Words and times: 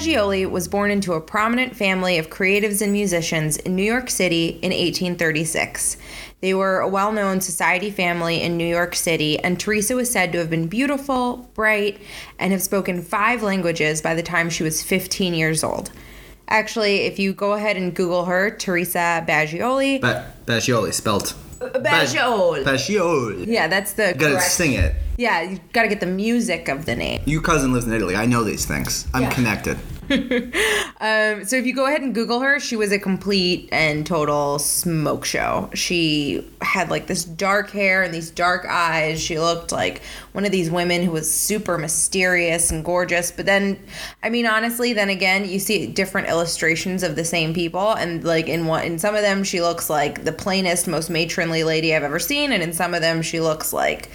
Teresa 0.00 0.18
Bagioli 0.18 0.50
was 0.50 0.66
born 0.66 0.90
into 0.90 1.12
a 1.12 1.20
prominent 1.20 1.76
family 1.76 2.16
of 2.16 2.30
creatives 2.30 2.80
and 2.80 2.90
musicians 2.92 3.58
in 3.58 3.76
New 3.76 3.82
York 3.84 4.08
City 4.08 4.48
in 4.62 4.70
1836. 4.72 5.96
They 6.40 6.54
were 6.54 6.80
a 6.80 6.88
well 6.88 7.12
known 7.12 7.40
society 7.42 7.90
family 7.90 8.40
in 8.40 8.56
New 8.56 8.66
York 8.66 8.94
City, 8.94 9.38
and 9.40 9.60
Teresa 9.60 9.94
was 9.94 10.10
said 10.10 10.32
to 10.32 10.38
have 10.38 10.48
been 10.48 10.68
beautiful, 10.68 11.50
bright, 11.54 12.00
and 12.38 12.50
have 12.52 12.62
spoken 12.62 13.02
five 13.02 13.42
languages 13.42 14.00
by 14.00 14.14
the 14.14 14.22
time 14.22 14.48
she 14.48 14.62
was 14.62 14.82
15 14.82 15.34
years 15.34 15.62
old. 15.62 15.90
Actually, 16.48 17.00
if 17.02 17.18
you 17.18 17.32
go 17.34 17.52
ahead 17.52 17.76
and 17.76 17.94
Google 17.94 18.24
her, 18.24 18.50
Teresa 18.50 19.24
Bagioli. 19.28 20.00
Ba- 20.00 20.32
Bagioli, 20.46 20.94
spelled. 20.94 21.34
Bagioli. 21.60 22.64
Bagioli. 22.64 23.46
yeah, 23.46 23.68
that's 23.68 23.92
the 23.92 24.08
You 24.08 24.14
gotta 24.14 24.34
correct- 24.36 24.50
sing 24.50 24.72
it. 24.72 24.94
Yeah, 25.20 25.42
you 25.42 25.60
gotta 25.74 25.88
get 25.88 26.00
the 26.00 26.06
music 26.06 26.68
of 26.68 26.86
the 26.86 26.96
name. 26.96 27.20
Your 27.26 27.42
cousin 27.42 27.74
lives 27.74 27.86
in 27.86 27.92
Italy. 27.92 28.16
I 28.16 28.24
know 28.24 28.42
these 28.42 28.64
things. 28.64 29.06
I'm 29.12 29.24
Yeah. 29.24 29.30
connected. 29.30 29.78
Um, 31.02 31.46
so 31.46 31.56
if 31.56 31.64
you 31.64 31.74
go 31.74 31.86
ahead 31.86 32.02
and 32.02 32.14
Google 32.14 32.40
her, 32.40 32.60
she 32.60 32.76
was 32.76 32.92
a 32.92 32.98
complete 32.98 33.70
and 33.72 34.04
total 34.04 34.58
smoke 34.58 35.24
show. 35.24 35.70
She 35.72 36.46
had 36.60 36.90
like 36.90 37.06
this 37.06 37.24
dark 37.24 37.70
hair 37.70 38.02
and 38.02 38.12
these 38.12 38.28
dark 38.28 38.66
eyes. 38.68 39.18
She 39.22 39.38
looked 39.38 39.72
like 39.72 40.02
one 40.32 40.44
of 40.44 40.52
these 40.52 40.70
women 40.70 41.02
who 41.02 41.10
was 41.12 41.32
super 41.32 41.78
mysterious 41.78 42.70
and 42.70 42.84
gorgeous. 42.84 43.30
But 43.30 43.46
then, 43.46 43.78
I 44.22 44.28
mean, 44.28 44.46
honestly, 44.46 44.92
then 44.92 45.08
again, 45.08 45.48
you 45.48 45.58
see 45.58 45.86
different 45.86 46.28
illustrations 46.28 47.02
of 47.02 47.16
the 47.16 47.24
same 47.24 47.54
people, 47.54 47.92
and 47.92 48.22
like 48.22 48.46
in 48.48 48.66
one, 48.66 48.84
in 48.84 48.98
some 48.98 49.14
of 49.14 49.22
them, 49.22 49.42
she 49.42 49.62
looks 49.62 49.88
like 49.88 50.24
the 50.24 50.32
plainest, 50.32 50.86
most 50.86 51.08
matronly 51.08 51.64
lady 51.64 51.94
I've 51.94 52.02
ever 52.02 52.18
seen, 52.18 52.52
and 52.52 52.62
in 52.62 52.74
some 52.74 52.92
of 52.92 53.00
them, 53.00 53.22
she 53.22 53.40
looks 53.40 53.72
like, 53.72 54.10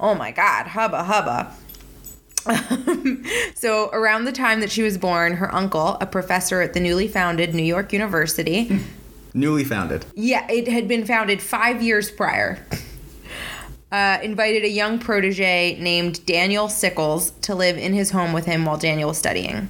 oh 0.00 0.14
my 0.14 0.30
God, 0.30 0.68
hubba 0.68 1.04
hubba. 1.04 1.52
so, 3.54 3.90
around 3.90 4.24
the 4.24 4.32
time 4.32 4.60
that 4.60 4.70
she 4.70 4.82
was 4.82 4.96
born, 4.98 5.34
her 5.34 5.52
uncle, 5.54 5.96
a 6.00 6.06
professor 6.06 6.60
at 6.60 6.74
the 6.74 6.80
newly 6.80 7.08
founded 7.08 7.54
New 7.54 7.62
York 7.64 7.92
University, 7.92 8.80
Newly 9.34 9.64
founded. 9.64 10.06
yeah, 10.14 10.46
it 10.50 10.68
had 10.68 10.86
been 10.88 11.04
founded 11.04 11.42
five 11.42 11.82
years 11.82 12.10
prior, 12.10 12.64
uh, 13.92 14.18
invited 14.22 14.62
a 14.64 14.68
young 14.68 14.98
protege 14.98 15.76
named 15.80 16.24
Daniel 16.24 16.68
Sickles 16.68 17.30
to 17.42 17.54
live 17.54 17.76
in 17.76 17.92
his 17.92 18.10
home 18.12 18.32
with 18.32 18.46
him 18.46 18.64
while 18.64 18.78
Daniel 18.78 19.08
was 19.08 19.18
studying. 19.18 19.68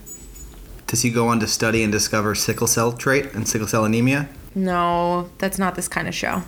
Does 0.87 1.03
he 1.03 1.11
go 1.11 1.29
on 1.29 1.41
to 1.41 1.49
study 1.49 1.83
and 1.83 1.91
discover 1.91 2.35
sickle 2.37 2.69
cell 2.69 2.93
trait 2.93 3.33
and 3.35 3.49
sickle 3.49 3.67
cell 3.67 3.85
anemia? 3.85 4.29
No, 4.55 5.31
that's 5.39 5.59
not 5.59 5.75
this 5.75 5.89
kind 5.89 6.07
of 6.07 6.15
show. 6.15 6.43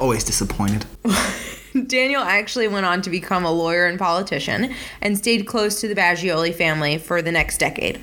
Always 0.00 0.24
disappointed. 0.24 0.86
Daniel 1.86 2.22
actually 2.22 2.66
went 2.68 2.86
on 2.86 3.02
to 3.02 3.10
become 3.10 3.44
a 3.44 3.52
lawyer 3.52 3.86
and 3.86 3.98
politician 3.98 4.74
and 5.02 5.16
stayed 5.16 5.46
close 5.46 5.78
to 5.82 5.88
the 5.88 5.94
Bagioli 5.94 6.54
family 6.54 6.96
for 6.96 7.20
the 7.20 7.30
next 7.30 7.58
decade. 7.58 8.00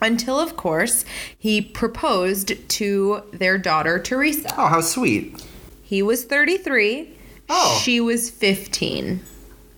Until, 0.00 0.40
of 0.40 0.56
course, 0.56 1.04
he 1.38 1.60
proposed 1.60 2.68
to 2.70 3.22
their 3.32 3.58
daughter 3.58 3.98
Teresa. 3.98 4.48
Oh, 4.56 4.68
how 4.68 4.80
sweet. 4.80 5.44
He 5.82 6.02
was 6.02 6.24
33. 6.24 7.10
Oh. 7.50 7.78
She 7.82 8.00
was 8.00 8.30
15. 8.30 9.20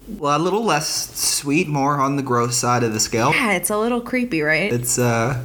Well, 0.07 0.41
a 0.41 0.43
little 0.43 0.65
less 0.65 1.15
sweet, 1.19 1.67
more 1.67 2.01
on 2.01 2.15
the 2.15 2.23
gross 2.23 2.57
side 2.57 2.85
of 2.85 2.93
the 2.93 3.01
scale. 3.01 3.33
Yeah, 3.33 3.53
it's 3.55 3.71
a 3.71 3.77
little 3.77 4.01
creepy, 4.01 4.41
right? 4.41 4.73
It's, 4.73 4.99
uh. 5.01 5.45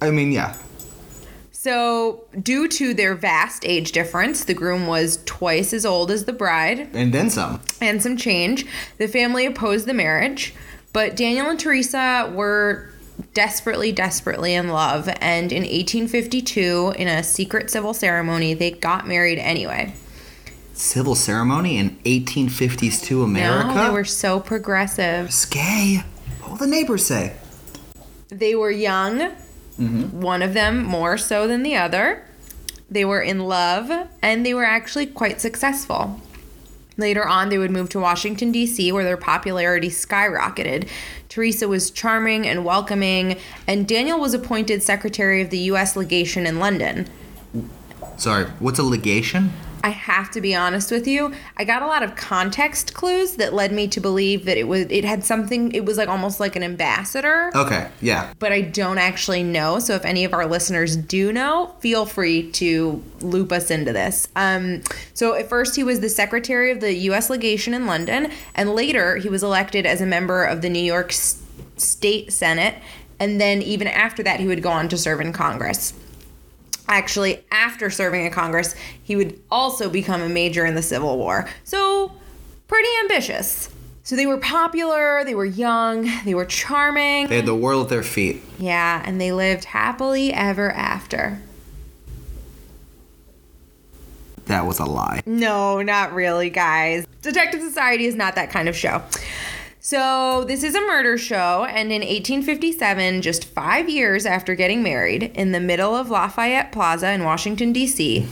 I 0.00 0.10
mean, 0.12 0.30
yeah. 0.30 0.56
So, 1.62 2.24
due 2.42 2.68
to 2.68 2.94
their 2.94 3.14
vast 3.14 3.66
age 3.66 3.92
difference, 3.92 4.44
the 4.46 4.54
groom 4.54 4.86
was 4.86 5.18
twice 5.26 5.74
as 5.74 5.84
old 5.84 6.10
as 6.10 6.24
the 6.24 6.32
bride 6.32 6.88
And 6.94 7.12
then 7.12 7.28
some. 7.28 7.60
and 7.82 8.02
some 8.02 8.16
change. 8.16 8.64
The 8.96 9.06
family 9.06 9.44
opposed 9.44 9.84
the 9.84 9.92
marriage, 9.92 10.54
but 10.94 11.16
Daniel 11.16 11.50
and 11.50 11.60
Teresa 11.60 12.32
were 12.34 12.88
desperately, 13.34 13.92
desperately 13.92 14.54
in 14.54 14.68
love. 14.68 15.06
And 15.20 15.52
in 15.52 15.64
1852, 15.64 16.94
in 16.96 17.08
a 17.08 17.22
secret 17.22 17.68
civil 17.70 17.92
ceremony, 17.92 18.54
they 18.54 18.70
got 18.70 19.06
married 19.06 19.38
anyway. 19.38 19.92
Civil 20.72 21.14
ceremony 21.14 21.76
in 21.76 21.90
1850s 22.06 23.04
to 23.04 23.22
America? 23.22 23.74
No, 23.74 23.84
they 23.84 23.90
were 23.90 24.06
so 24.06 24.40
progressive. 24.40 25.26
It's 25.26 25.44
gay. 25.44 26.04
What 26.40 26.52
will 26.52 26.56
the 26.56 26.66
neighbors 26.66 27.04
say? 27.04 27.36
They 28.28 28.54
were 28.54 28.70
young, 28.70 29.32
Mm-hmm. 29.80 30.20
one 30.20 30.42
of 30.42 30.52
them 30.52 30.84
more 30.84 31.16
so 31.16 31.46
than 31.46 31.62
the 31.62 31.74
other. 31.74 32.22
They 32.90 33.04
were 33.04 33.22
in 33.22 33.40
love, 33.40 34.08
and 34.20 34.44
they 34.44 34.52
were 34.52 34.64
actually 34.64 35.06
quite 35.06 35.40
successful. 35.40 36.20
Later 36.98 37.26
on, 37.26 37.48
they 37.48 37.56
would 37.56 37.70
move 37.70 37.88
to 37.90 38.00
Washington, 38.00 38.52
D.C., 38.52 38.92
where 38.92 39.04
their 39.04 39.16
popularity 39.16 39.88
skyrocketed. 39.88 40.86
Teresa 41.30 41.66
was 41.66 41.90
charming 41.90 42.46
and 42.46 42.62
welcoming, 42.62 43.38
and 43.66 43.88
Daniel 43.88 44.20
was 44.20 44.34
appointed 44.34 44.82
secretary 44.82 45.40
of 45.40 45.48
the 45.48 45.58
U.S. 45.60 45.96
legation 45.96 46.46
in 46.46 46.58
London. 46.58 47.08
Sorry, 48.18 48.44
what's 48.58 48.78
a 48.78 48.82
legation? 48.82 49.50
I 49.82 49.90
have 49.90 50.30
to 50.32 50.40
be 50.40 50.54
honest 50.54 50.90
with 50.90 51.06
you. 51.06 51.32
I 51.56 51.64
got 51.64 51.82
a 51.82 51.86
lot 51.86 52.02
of 52.02 52.16
context 52.16 52.94
clues 52.94 53.36
that 53.36 53.54
led 53.54 53.72
me 53.72 53.88
to 53.88 54.00
believe 54.00 54.44
that 54.44 54.56
it 54.56 54.68
was 54.68 54.86
it 54.90 55.04
had 55.04 55.24
something 55.24 55.72
it 55.72 55.84
was 55.84 55.96
like 55.96 56.08
almost 56.08 56.40
like 56.40 56.56
an 56.56 56.62
ambassador 56.62 57.50
Okay, 57.54 57.88
yeah. 58.00 58.32
but 58.38 58.52
I 58.52 58.60
don't 58.60 58.98
actually 58.98 59.42
know. 59.42 59.78
So 59.78 59.94
if 59.94 60.04
any 60.04 60.24
of 60.24 60.32
our 60.32 60.46
listeners 60.46 60.96
do 60.96 61.32
know, 61.32 61.74
feel 61.80 62.06
free 62.06 62.50
to 62.52 63.02
loop 63.20 63.52
us 63.52 63.70
into 63.70 63.92
this. 63.92 64.28
Um, 64.36 64.82
so 65.14 65.34
at 65.34 65.48
first, 65.48 65.76
he 65.76 65.84
was 65.84 66.00
the 66.00 66.08
secretary 66.08 66.70
of 66.70 66.80
the 66.80 66.92
U.S. 66.94 67.30
legation 67.30 67.74
in 67.74 67.86
London, 67.86 68.30
and 68.54 68.74
later 68.74 69.16
he 69.16 69.28
was 69.28 69.42
elected 69.42 69.86
as 69.86 70.00
a 70.00 70.06
member 70.06 70.44
of 70.44 70.62
the 70.62 70.68
New 70.68 70.82
York 70.82 71.12
State 71.12 72.32
Senate. 72.32 72.76
And 73.18 73.40
then 73.40 73.60
even 73.62 73.86
after 73.86 74.22
that, 74.22 74.40
he 74.40 74.46
would 74.46 74.62
go 74.62 74.70
on 74.70 74.88
to 74.88 74.96
serve 74.96 75.20
in 75.20 75.32
Congress. 75.32 75.92
Actually, 76.90 77.44
after 77.52 77.88
serving 77.88 78.26
in 78.26 78.32
Congress, 78.32 78.74
he 79.04 79.14
would 79.14 79.40
also 79.48 79.88
become 79.88 80.20
a 80.20 80.28
major 80.28 80.66
in 80.66 80.74
the 80.74 80.82
Civil 80.82 81.16
War. 81.16 81.48
So, 81.62 82.12
pretty 82.66 82.88
ambitious. 83.02 83.70
So 84.02 84.16
they 84.16 84.26
were 84.26 84.38
popular, 84.38 85.22
they 85.24 85.36
were 85.36 85.44
young, 85.44 86.10
they 86.24 86.34
were 86.34 86.44
charming. 86.44 87.28
They 87.28 87.36
had 87.36 87.46
the 87.46 87.54
world 87.54 87.84
at 87.84 87.90
their 87.90 88.02
feet. 88.02 88.42
Yeah, 88.58 89.02
and 89.06 89.20
they 89.20 89.30
lived 89.30 89.66
happily 89.66 90.32
ever 90.32 90.72
after. 90.72 91.40
That 94.46 94.66
was 94.66 94.80
a 94.80 94.84
lie. 94.84 95.22
No, 95.26 95.82
not 95.82 96.12
really, 96.12 96.50
guys. 96.50 97.06
Detective 97.22 97.60
Society 97.60 98.06
is 98.06 98.16
not 98.16 98.34
that 98.34 98.50
kind 98.50 98.68
of 98.68 98.74
show. 98.74 99.00
So, 99.82 100.44
this 100.46 100.62
is 100.62 100.74
a 100.74 100.80
murder 100.82 101.16
show, 101.16 101.64
and 101.64 101.90
in 101.90 102.02
1857, 102.02 103.22
just 103.22 103.46
five 103.46 103.88
years 103.88 104.26
after 104.26 104.54
getting 104.54 104.82
married, 104.82 105.22
in 105.34 105.52
the 105.52 105.60
middle 105.60 105.96
of 105.96 106.10
Lafayette 106.10 106.70
Plaza 106.70 107.10
in 107.12 107.24
Washington, 107.24 107.72
D.C., 107.72 108.26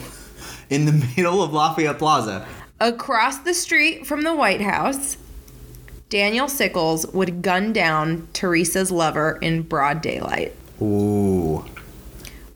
In 0.69 0.85
the 0.85 0.93
middle 1.17 1.43
of 1.43 1.55
Lafayette 1.55 1.99
Plaza. 1.99 2.47
across 2.81 3.39
the 3.39 3.55
street 3.55 4.07
from 4.07 4.23
the 4.23 4.35
White 4.37 4.61
House, 4.61 5.17
Daniel 6.11 6.49
Sickles 6.49 7.07
would 7.15 7.41
gun 7.41 7.73
down 7.73 8.29
Teresa's 8.35 8.93
lover 8.93 9.39
in 9.41 9.63
broad 9.63 10.03
daylight. 10.03 10.55
Ooh. 10.83 11.65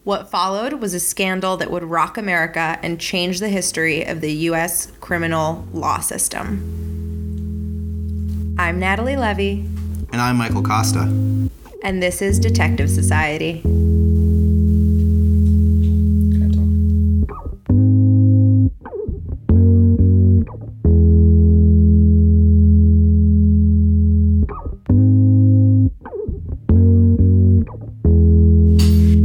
What 0.05 0.31
followed 0.31 0.75
was 0.75 0.93
a 0.93 1.01
scandal 1.01 1.57
that 1.57 1.71
would 1.71 1.85
rock 1.85 2.19
America 2.19 2.79
and 2.83 3.01
change 3.01 3.41
the 3.41 3.49
history 3.49 4.05
of 4.05 4.21
the 4.21 4.33
U.S. 4.33 4.93
criminal 5.01 5.67
law 5.73 6.01
system. 6.01 6.92
I'm 8.59 8.79
Natalie 8.79 9.17
Levy, 9.17 9.61
And 10.13 10.21
I'm 10.21 10.37
Michael 10.37 10.63
Costa. 10.63 11.01
and 11.83 12.03
this 12.03 12.23
is 12.23 12.39
Detective 12.39 12.91
Society. 12.91 13.63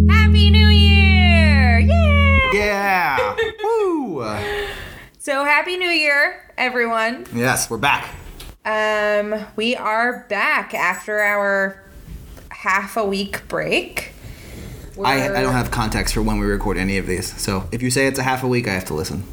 Happy 0.09 0.49
New 0.51 0.67
Year! 0.69 1.79
Yay! 1.79 2.41
Yeah! 2.53 3.35
Woo! 3.63 4.23
So, 5.17 5.43
Happy 5.43 5.77
New 5.77 5.89
Year, 5.89 6.41
everyone. 6.57 7.25
Yes, 7.33 7.69
we're 7.69 7.77
back. 7.77 8.07
Um, 8.67 9.45
we 9.55 9.77
are 9.77 10.25
back 10.27 10.73
after 10.73 11.21
our 11.21 11.81
half 12.51 12.97
a 12.97 13.05
week 13.05 13.47
break. 13.47 14.11
I, 15.01 15.29
I 15.29 15.41
don't 15.41 15.53
have 15.53 15.71
context 15.71 16.13
for 16.13 16.21
when 16.21 16.37
we 16.37 16.45
record 16.45 16.77
any 16.77 16.97
of 16.97 17.07
these, 17.07 17.33
so 17.41 17.69
if 17.71 17.81
you 17.81 17.89
say 17.89 18.07
it's 18.07 18.19
a 18.19 18.23
half 18.23 18.43
a 18.43 18.47
week, 18.47 18.67
I 18.67 18.73
have 18.73 18.83
to 18.85 18.93
listen. 18.93 19.23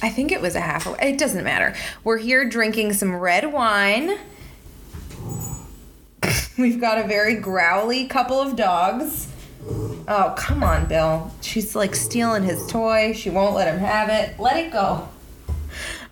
I 0.00 0.08
think 0.08 0.32
it 0.32 0.40
was 0.40 0.54
a 0.54 0.60
half. 0.62 0.86
A, 0.86 1.06
it 1.06 1.18
doesn't 1.18 1.44
matter. 1.44 1.74
We're 2.02 2.16
here 2.16 2.48
drinking 2.48 2.94
some 2.94 3.14
red 3.14 3.52
wine. 3.52 4.16
We've 6.58 6.80
got 6.80 6.96
a 6.96 7.06
very 7.06 7.34
growly 7.34 8.06
couple 8.06 8.40
of 8.40 8.56
dogs. 8.56 9.28
Oh, 10.08 10.34
come 10.38 10.64
on, 10.64 10.86
Bill. 10.86 11.30
She's 11.42 11.76
like 11.76 11.94
stealing 11.94 12.44
his 12.44 12.66
toy. 12.68 13.12
She 13.12 13.28
won't 13.28 13.54
let 13.54 13.68
him 13.68 13.80
have 13.80 14.08
it. 14.08 14.40
Let 14.40 14.56
it 14.56 14.72
go. 14.72 15.10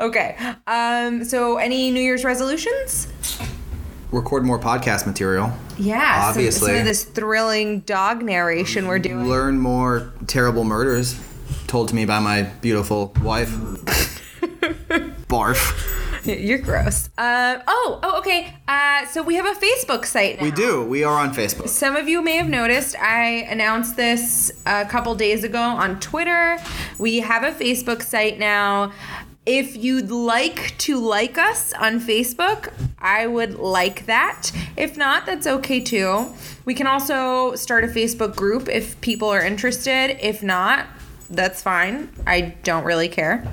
Okay. 0.02 0.36
Um, 0.66 1.24
so 1.24 1.56
any 1.58 1.90
New 1.90 2.00
Year's 2.02 2.24
resolutions? 2.24 3.08
record 4.10 4.44
more 4.44 4.58
podcast 4.58 5.06
material. 5.06 5.50
Yeah, 5.78 6.20
some- 6.20 6.30
Obviously. 6.30 6.68
Some, 6.72 6.80
of 6.80 6.84
this 6.84 7.04
thrilling 7.04 7.80
dog 7.80 8.22
narration 8.22 8.86
we're 8.86 8.98
doing. 8.98 9.26
Learn 9.26 9.58
more 9.58 10.12
terrible 10.26 10.64
murders 10.64 11.18
told 11.66 11.88
to 11.88 11.94
me 11.94 12.04
by 12.04 12.18
my 12.18 12.42
beautiful 12.42 13.14
wife. 13.22 13.48
Barf. 15.28 15.88
You're 16.24 16.58
gross. 16.58 17.08
Uh, 17.18 17.60
oh, 17.66 17.98
oh, 18.02 18.18
okay. 18.18 18.54
Uh, 18.68 19.06
so 19.06 19.22
we 19.22 19.34
have 19.36 19.46
a 19.46 19.58
Facebook 19.58 20.04
site 20.04 20.36
now. 20.38 20.44
We 20.44 20.50
do. 20.50 20.84
We 20.84 21.02
are 21.02 21.18
on 21.18 21.34
Facebook. 21.34 21.68
Some 21.68 21.96
of 21.96 22.06
you 22.08 22.22
may 22.22 22.36
have 22.36 22.48
noticed 22.48 22.94
I 22.96 23.46
announced 23.48 23.96
this 23.96 24.52
a 24.66 24.84
couple 24.84 25.14
days 25.14 25.42
ago 25.42 25.60
on 25.60 25.98
Twitter. 25.98 26.58
We 26.98 27.20
have 27.20 27.42
a 27.42 27.50
Facebook 27.50 28.02
site 28.02 28.38
now. 28.38 28.92
If 29.44 29.76
you'd 29.76 30.12
like 30.12 30.78
to 30.78 31.00
like 31.00 31.36
us 31.36 31.72
on 31.72 31.98
Facebook, 31.98 32.72
I 33.00 33.26
would 33.26 33.54
like 33.54 34.06
that. 34.06 34.52
If 34.76 34.96
not, 34.96 35.26
that's 35.26 35.48
okay 35.48 35.80
too. 35.80 36.32
We 36.64 36.74
can 36.74 36.86
also 36.86 37.56
start 37.56 37.82
a 37.82 37.88
Facebook 37.88 38.36
group 38.36 38.68
if 38.68 39.00
people 39.00 39.28
are 39.28 39.44
interested. 39.44 40.16
If 40.24 40.44
not, 40.44 40.86
that's 41.28 41.60
fine. 41.60 42.08
I 42.24 42.54
don't 42.62 42.84
really 42.84 43.08
care. 43.08 43.52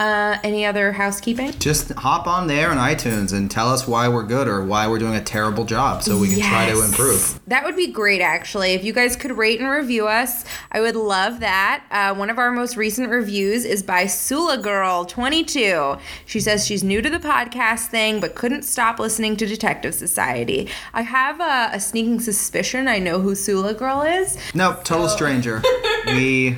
Uh, 0.00 0.38
any 0.42 0.64
other 0.64 0.92
housekeeping? 0.92 1.52
Just 1.58 1.90
hop 1.90 2.26
on 2.26 2.46
there 2.46 2.70
on 2.70 2.78
iTunes 2.78 3.34
and 3.34 3.50
tell 3.50 3.68
us 3.68 3.86
why 3.86 4.08
we're 4.08 4.22
good 4.22 4.48
or 4.48 4.64
why 4.64 4.88
we're 4.88 4.98
doing 4.98 5.14
a 5.14 5.20
terrible 5.22 5.66
job 5.66 6.02
so 6.02 6.16
we 6.16 6.30
can 6.30 6.40
try 6.40 6.70
to 6.70 6.82
improve. 6.82 7.38
That 7.46 7.64
would 7.64 7.76
be 7.76 7.88
great, 7.88 8.22
actually. 8.22 8.72
If 8.72 8.82
you 8.82 8.94
guys 8.94 9.14
could 9.14 9.36
rate 9.36 9.60
and 9.60 9.68
review 9.68 10.08
us, 10.08 10.46
I 10.72 10.80
would 10.80 10.96
love 10.96 11.40
that. 11.40 11.84
Uh, 11.90 12.14
one 12.14 12.30
of 12.30 12.38
our 12.38 12.50
most 12.50 12.78
recent 12.78 13.10
reviews 13.10 13.66
is 13.66 13.82
by 13.82 14.06
Sula 14.06 14.56
Girl 14.56 15.04
22. 15.04 15.98
She 16.24 16.40
says 16.40 16.66
she's 16.66 16.82
new 16.82 17.02
to 17.02 17.10
the 17.10 17.18
podcast 17.18 17.88
thing, 17.88 18.20
but 18.20 18.34
couldn't 18.34 18.62
stop 18.62 18.98
listening 18.98 19.36
to 19.36 19.44
Detective 19.46 19.94
Society. 19.94 20.70
I 20.94 21.02
have 21.02 21.40
a, 21.40 21.76
a 21.76 21.80
sneaking 21.80 22.20
suspicion 22.20 22.88
I 22.88 23.00
know 23.00 23.20
who 23.20 23.34
Sula 23.34 23.74
Girl 23.74 24.00
is. 24.00 24.38
Nope, 24.54 24.82
total 24.82 25.10
stranger. 25.10 25.62
we 26.06 26.56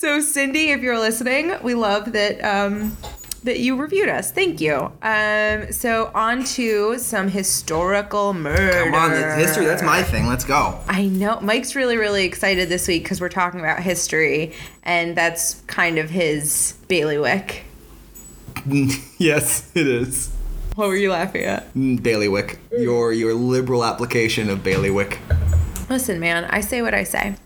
So, 0.00 0.22
Cindy, 0.22 0.70
if 0.70 0.80
you're 0.80 0.98
listening, 0.98 1.52
we 1.62 1.74
love 1.74 2.12
that. 2.12 2.42
Um, 2.42 2.96
that 3.42 3.58
you 3.58 3.76
reviewed 3.76 4.08
us. 4.08 4.32
Thank 4.32 4.58
you. 4.58 4.90
Um, 5.02 5.72
so 5.72 6.10
on 6.14 6.44
to 6.44 6.98
some 6.98 7.28
historical 7.28 8.32
murder. 8.32 8.84
come 8.84 8.94
on, 8.94 9.10
the 9.10 9.34
history. 9.34 9.66
That's 9.66 9.82
my 9.82 10.02
thing. 10.02 10.26
Let's 10.26 10.44
go. 10.44 10.78
I 10.88 11.06
know 11.06 11.38
Mike's 11.40 11.74
really, 11.74 11.98
really 11.98 12.24
excited 12.24 12.70
this 12.70 12.88
week 12.88 13.02
because 13.02 13.20
we're 13.20 13.28
talking 13.28 13.60
about 13.60 13.82
history, 13.82 14.54
and 14.82 15.14
that's 15.14 15.60
kind 15.66 15.98
of 15.98 16.08
his 16.08 16.78
bailiwick. 16.88 17.64
yes, 19.18 19.70
it 19.74 19.86
is. 19.86 20.34
What 20.76 20.88
were 20.88 20.96
you 20.96 21.10
laughing 21.10 21.44
at? 21.44 21.72
Mm, 21.74 22.02
Bailiwick. 22.02 22.58
Your 22.72 23.12
your 23.12 23.34
liberal 23.34 23.84
application 23.84 24.48
of 24.48 24.64
bailiwick. 24.64 25.18
Listen, 25.90 26.20
man, 26.20 26.44
I 26.44 26.60
say 26.60 26.80
what 26.80 26.94
I 26.94 27.04
say. 27.04 27.36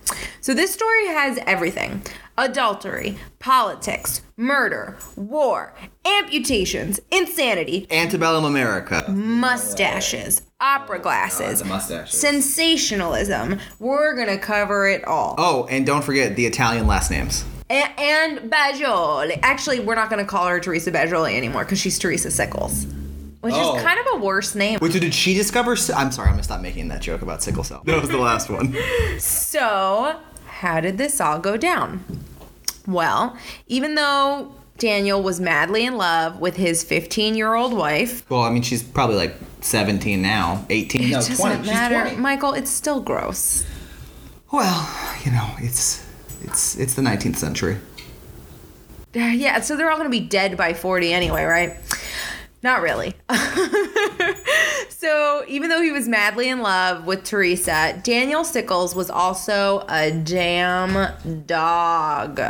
So 0.41 0.55
this 0.55 0.73
story 0.73 1.07
has 1.07 1.39
everything 1.47 2.03
adultery, 2.37 3.17
politics, 3.39 4.23
murder, 4.37 4.97
war, 5.17 5.75
amputations, 6.05 7.01
insanity, 7.11 7.87
Antebellum 7.91 8.45
America. 8.45 9.05
mustaches, 9.11 10.43
opera 10.61 10.99
glasses, 10.99 11.61
oh, 11.61 11.65
the 11.65 11.69
mustaches. 11.71 12.19
sensationalism. 12.21 13.59
We're 13.79 14.17
gonna 14.17 14.39
cover 14.39 14.87
it 14.89 15.05
all. 15.05 15.35
Oh, 15.39 15.67
and 15.71 15.87
don't 15.87 16.03
forget 16.03 16.37
the 16.37 16.47
Italian 16.47 16.87
last 16.87 17.11
names. 17.11 17.45
A- 17.71 17.99
and 18.01 18.51
Bagioli. 18.51 19.39
Actually, 19.43 19.81
we're 19.81 19.95
not 19.95 20.11
going 20.11 20.23
to 20.23 20.29
call 20.31 20.47
her 20.47 20.61
Teresa 20.61 20.93
Bagioli 20.93 21.35
anymore 21.35 21.65
because 21.65 21.79
she's 21.81 21.99
Teresa 21.99 22.31
Sickles, 22.31 22.85
which 23.41 23.55
Oh. 23.57 23.77
is 23.77 23.83
kind 23.83 23.99
of 23.99 24.07
a 24.13 24.17
worse 24.19 24.55
name. 24.55 24.79
Wait, 24.83 24.93
so 24.93 24.99
did 24.99 25.15
she 25.15 25.33
discover? 25.33 25.71
I'm 25.97 26.13
sorry, 26.13 26.29
I'm 26.29 26.35
gonna 26.35 26.43
stop 26.43 26.61
making 26.61 26.89
that 26.89 27.01
joke 27.01 27.23
about 27.23 27.43
sickle 27.43 27.65
cell. 27.65 27.83
That 27.87 28.01
was 28.03 28.11
the 28.11 28.19
last 28.19 28.51
one. 28.51 28.77
So, 29.19 30.17
how 30.55 30.81
did 30.81 30.99
this 30.99 31.21
all 31.21 31.39
go 31.39 31.57
down? 31.57 32.05
Well, 32.87 33.37
even 33.67 33.95
though 33.95 34.55
Daniel 34.79 35.23
was 35.23 35.41
madly 35.41 35.85
in 35.87 35.97
love 35.97 36.41
with 36.41 36.57
his 36.57 36.85
15 36.85 37.35
year 37.35 37.55
old 37.55 37.73
wife, 37.73 38.29
Well, 38.31 38.43
I 38.43 38.51
mean, 38.51 38.63
she's 38.63 38.83
probably 38.83 39.17
like 39.17 39.35
17 39.61 40.21
now, 40.21 40.65
18. 40.71 41.03
it 41.03 41.07
no, 41.07 41.13
doesn't 41.17 41.37
20. 41.37 41.57
She's 41.59 41.67
matter. 41.67 42.01
20. 42.03 42.17
Michael, 42.17 42.53
it's 42.53 42.71
still 42.71 43.01
gross. 43.01 43.65
Well, 44.53 44.89
you 45.25 45.33
know, 45.33 45.51
it's 45.59 46.05
it's 46.43 46.77
it's 46.79 46.95
the 46.95 47.03
19th 47.03 47.37
century. 47.37 47.79
Uh, 49.17 49.19
Yeah, 49.21 49.61
so 49.61 49.77
they're 49.77 49.91
all 49.91 49.97
going 49.97 50.11
to 50.11 50.19
be 50.21 50.27
dead 50.27 50.57
by 50.57 50.75
40 50.75 51.13
anyway, 51.13 51.45
right? 51.45 51.77
Not 52.65 52.81
really. 52.81 53.13
so, 54.89 55.45
even 55.47 55.69
though 55.69 55.83
he 55.83 55.93
was 55.93 56.09
madly 56.09 56.49
in 56.49 56.63
love 56.63 57.05
with 57.05 57.23
Teresa, 57.23 58.01
Daniel 58.03 58.43
Sickles 58.43 58.95
was 58.95 59.11
also 59.11 59.85
a 59.87 60.11
damn 60.11 61.45
dog. 61.45 62.41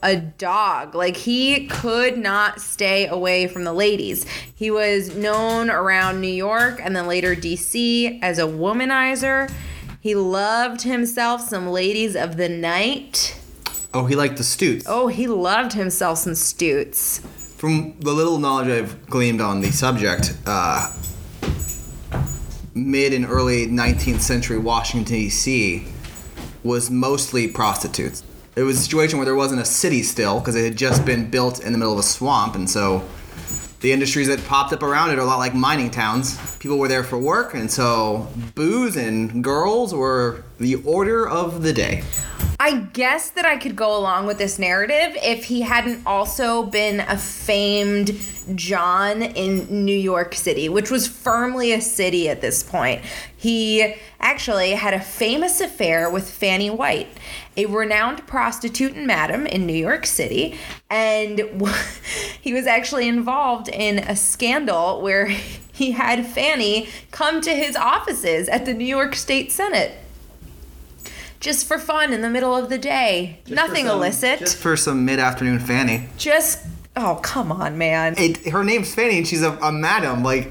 A 0.00 0.16
dog. 0.16 0.94
Like, 0.94 1.16
he 1.16 1.66
could 1.66 2.16
not 2.16 2.60
stay 2.60 3.08
away 3.08 3.48
from 3.48 3.64
the 3.64 3.72
ladies. 3.72 4.26
He 4.54 4.70
was 4.70 5.16
known 5.16 5.70
around 5.70 6.20
New 6.20 6.28
York 6.28 6.78
and 6.80 6.94
then 6.94 7.08
later 7.08 7.34
DC 7.34 8.20
as 8.22 8.38
a 8.38 8.42
womanizer. 8.42 9.52
He 10.00 10.14
loved 10.14 10.82
himself 10.82 11.40
some 11.40 11.66
ladies 11.66 12.14
of 12.14 12.36
the 12.36 12.48
night. 12.48 13.36
Oh, 13.92 14.06
he 14.06 14.14
liked 14.14 14.36
the 14.36 14.44
Stoots. 14.44 14.84
Oh, 14.88 15.08
he 15.08 15.26
loved 15.26 15.72
himself 15.72 16.18
some 16.18 16.36
stoots. 16.36 17.22
From 17.58 17.98
the 17.98 18.12
little 18.12 18.38
knowledge 18.38 18.68
I've 18.68 19.06
gleaned 19.06 19.40
on 19.40 19.60
the 19.60 19.72
subject, 19.72 20.32
uh, 20.46 20.92
mid 22.72 23.12
and 23.12 23.26
early 23.26 23.66
19th 23.66 24.20
century 24.20 24.58
Washington, 24.58 25.12
D.C. 25.12 25.84
was 26.62 26.88
mostly 26.88 27.48
prostitutes. 27.48 28.22
It 28.54 28.62
was 28.62 28.78
a 28.78 28.82
situation 28.82 29.18
where 29.18 29.24
there 29.24 29.34
wasn't 29.34 29.60
a 29.60 29.64
city 29.64 30.04
still 30.04 30.38
because 30.38 30.54
it 30.54 30.62
had 30.62 30.76
just 30.76 31.04
been 31.04 31.28
built 31.30 31.58
in 31.64 31.72
the 31.72 31.78
middle 31.78 31.92
of 31.92 31.98
a 31.98 32.04
swamp, 32.04 32.54
and 32.54 32.70
so 32.70 33.04
the 33.80 33.90
industries 33.90 34.28
that 34.28 34.44
popped 34.44 34.72
up 34.72 34.84
around 34.84 35.10
it 35.10 35.18
are 35.18 35.22
a 35.22 35.24
lot 35.24 35.38
like 35.38 35.52
mining 35.52 35.90
towns. 35.90 36.56
People 36.58 36.78
were 36.78 36.86
there 36.86 37.02
for 37.02 37.18
work, 37.18 37.54
and 37.54 37.68
so 37.68 38.28
booze 38.54 38.96
and 38.96 39.42
girls 39.42 39.92
were 39.92 40.44
the 40.58 40.76
order 40.76 41.28
of 41.28 41.62
the 41.62 41.72
day. 41.72 42.02
I 42.60 42.80
guess 42.92 43.30
that 43.30 43.44
I 43.44 43.56
could 43.56 43.76
go 43.76 43.96
along 43.96 44.26
with 44.26 44.38
this 44.38 44.58
narrative 44.58 45.16
if 45.22 45.44
he 45.44 45.60
hadn't 45.60 46.04
also 46.04 46.64
been 46.64 46.98
a 46.98 47.16
famed 47.16 48.20
John 48.56 49.22
in 49.22 49.84
New 49.84 49.96
York 49.96 50.34
City, 50.34 50.68
which 50.68 50.90
was 50.90 51.06
firmly 51.06 51.72
a 51.72 51.80
city 51.80 52.28
at 52.28 52.40
this 52.40 52.64
point. 52.64 53.02
He 53.36 53.94
actually 54.18 54.72
had 54.72 54.92
a 54.92 54.98
famous 54.98 55.60
affair 55.60 56.10
with 56.10 56.28
Fanny 56.28 56.68
White, 56.68 57.06
a 57.56 57.66
renowned 57.66 58.26
prostitute 58.26 58.96
and 58.96 59.06
madam 59.06 59.46
in 59.46 59.64
New 59.64 59.72
York 59.72 60.04
City, 60.04 60.58
and 60.90 61.38
he 62.40 62.52
was 62.52 62.66
actually 62.66 63.06
involved 63.06 63.68
in 63.68 64.00
a 64.00 64.16
scandal 64.16 65.00
where 65.00 65.26
he 65.72 65.92
had 65.92 66.26
Fanny 66.26 66.88
come 67.12 67.40
to 67.42 67.54
his 67.54 67.76
offices 67.76 68.48
at 68.48 68.66
the 68.66 68.74
New 68.74 68.84
York 68.84 69.14
State 69.14 69.52
Senate 69.52 69.96
just 71.40 71.66
for 71.66 71.78
fun 71.78 72.12
in 72.12 72.20
the 72.22 72.30
middle 72.30 72.54
of 72.56 72.68
the 72.68 72.78
day. 72.78 73.40
Nothing 73.48 73.86
some- 73.86 73.96
illicit. 73.96 74.38
Just 74.40 74.52
Just, 74.52 74.56
for 74.62 74.76
some 74.76 75.04
mid-afternoon 75.04 75.58
Fanny. 75.60 76.08
Just, 76.16 76.66
oh 76.96 77.20
come 77.22 77.52
on, 77.52 77.78
man. 77.78 78.14
it, 78.18 78.48
her 78.48 78.64
name's 78.64 78.94
Fanny 78.94 79.18
and 79.18 79.26
she's 79.26 79.42
a, 79.42 79.52
a 79.58 79.70
madam. 79.72 80.22
Like, 80.22 80.50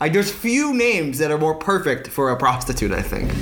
I, 0.00 0.08
there's 0.08 0.30
few 0.32 0.72
names 0.74 1.18
that 1.18 1.30
are 1.32 1.38
more 1.38 1.54
perfect 1.56 2.06
for 2.08 2.30
a 2.30 2.36
prostitute, 2.36 2.92
I 2.92 3.02
think. 3.02 3.32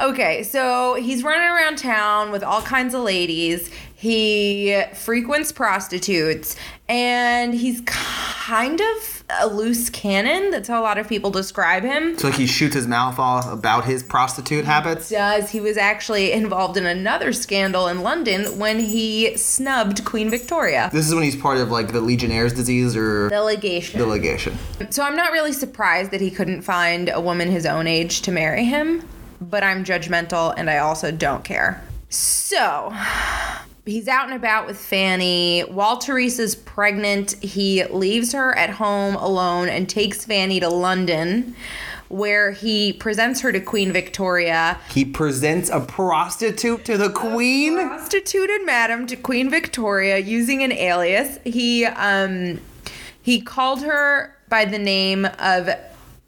Okay, 0.00 0.42
so 0.42 0.94
he's 0.94 1.22
running 1.22 1.46
around 1.48 1.76
town 1.78 2.30
with 2.30 2.42
all 2.42 2.62
kinds 2.62 2.94
of 2.94 3.02
ladies. 3.02 3.70
He 3.94 4.82
frequents 4.94 5.52
prostitutes, 5.52 6.54
and 6.88 7.54
he's 7.54 7.80
kind 7.82 8.25
of 8.48 9.24
a 9.40 9.46
loose 9.48 9.90
cannon. 9.90 10.50
That's 10.50 10.68
how 10.68 10.80
a 10.80 10.84
lot 10.84 10.98
of 10.98 11.08
people 11.08 11.30
describe 11.30 11.82
him. 11.82 12.16
So, 12.18 12.28
like, 12.28 12.36
he 12.38 12.46
shoots 12.46 12.74
his 12.74 12.86
mouth 12.86 13.18
off 13.18 13.50
about 13.52 13.84
his 13.84 14.02
prostitute 14.02 14.64
habits. 14.64 15.08
Does 15.08 15.50
he 15.50 15.60
was 15.60 15.76
actually 15.76 16.32
involved 16.32 16.76
in 16.76 16.86
another 16.86 17.32
scandal 17.32 17.88
in 17.88 18.02
London 18.02 18.58
when 18.58 18.78
he 18.78 19.36
snubbed 19.36 20.04
Queen 20.04 20.30
Victoria. 20.30 20.90
This 20.92 21.08
is 21.08 21.14
when 21.14 21.24
he's 21.24 21.36
part 21.36 21.58
of, 21.58 21.70
like, 21.70 21.92
the 21.92 22.00
Legionnaire's 22.00 22.52
disease 22.52 22.96
or 22.96 23.28
Delegation. 23.28 23.98
delegation. 23.98 24.56
So 24.90 25.02
I'm 25.02 25.16
not 25.16 25.32
really 25.32 25.52
surprised 25.52 26.10
that 26.12 26.20
he 26.20 26.30
couldn't 26.30 26.62
find 26.62 27.08
a 27.08 27.20
woman 27.20 27.50
his 27.50 27.66
own 27.66 27.86
age 27.86 28.22
to 28.22 28.32
marry 28.32 28.64
him, 28.64 29.02
but 29.40 29.64
I'm 29.64 29.84
judgmental 29.84 30.54
and 30.56 30.70
I 30.70 30.78
also 30.78 31.10
don't 31.10 31.42
care. 31.44 31.82
So 32.08 32.94
he's 33.86 34.08
out 34.08 34.26
and 34.26 34.34
about 34.34 34.66
with 34.66 34.78
Fanny. 34.78 35.60
While 35.62 35.98
Teresa's 35.98 36.54
pregnant, 36.54 37.32
he 37.42 37.84
leaves 37.84 38.32
her 38.32 38.56
at 38.58 38.70
home 38.70 39.14
alone 39.14 39.68
and 39.68 39.88
takes 39.88 40.24
Fanny 40.24 40.60
to 40.60 40.68
London. 40.68 41.54
Where 42.08 42.52
he 42.52 42.92
presents 42.92 43.40
her 43.40 43.50
to 43.50 43.58
Queen 43.58 43.92
Victoria, 43.92 44.78
He 44.90 45.04
presents 45.04 45.68
a 45.70 45.80
prostitute 45.80 46.84
to 46.84 46.96
the 46.96 47.10
queen. 47.10 47.74
prostituted 47.74 48.64
madam 48.64 49.08
to 49.08 49.16
Queen 49.16 49.50
Victoria 49.50 50.18
using 50.18 50.62
an 50.62 50.70
alias. 50.70 51.40
He 51.42 51.84
um 51.84 52.60
he 53.20 53.40
called 53.40 53.82
her 53.82 54.36
by 54.48 54.66
the 54.66 54.78
name 54.78 55.24
of 55.40 55.68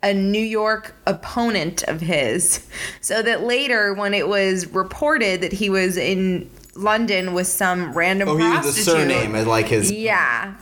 a 0.02 0.12
New 0.12 0.42
York 0.42 0.96
opponent 1.06 1.84
of 1.84 2.00
his. 2.00 2.66
So 3.00 3.22
that 3.22 3.44
later, 3.44 3.94
when 3.94 4.14
it 4.14 4.26
was 4.26 4.66
reported 4.66 5.42
that 5.42 5.52
he 5.52 5.70
was 5.70 5.96
in 5.96 6.50
London 6.78 7.34
with 7.34 7.46
some 7.48 7.92
random 7.92 8.28
Oh, 8.28 8.36
he 8.36 8.42
the 8.42 8.72
surname 8.72 9.32
like 9.46 9.66
his. 9.68 9.90
yeah. 9.92 10.54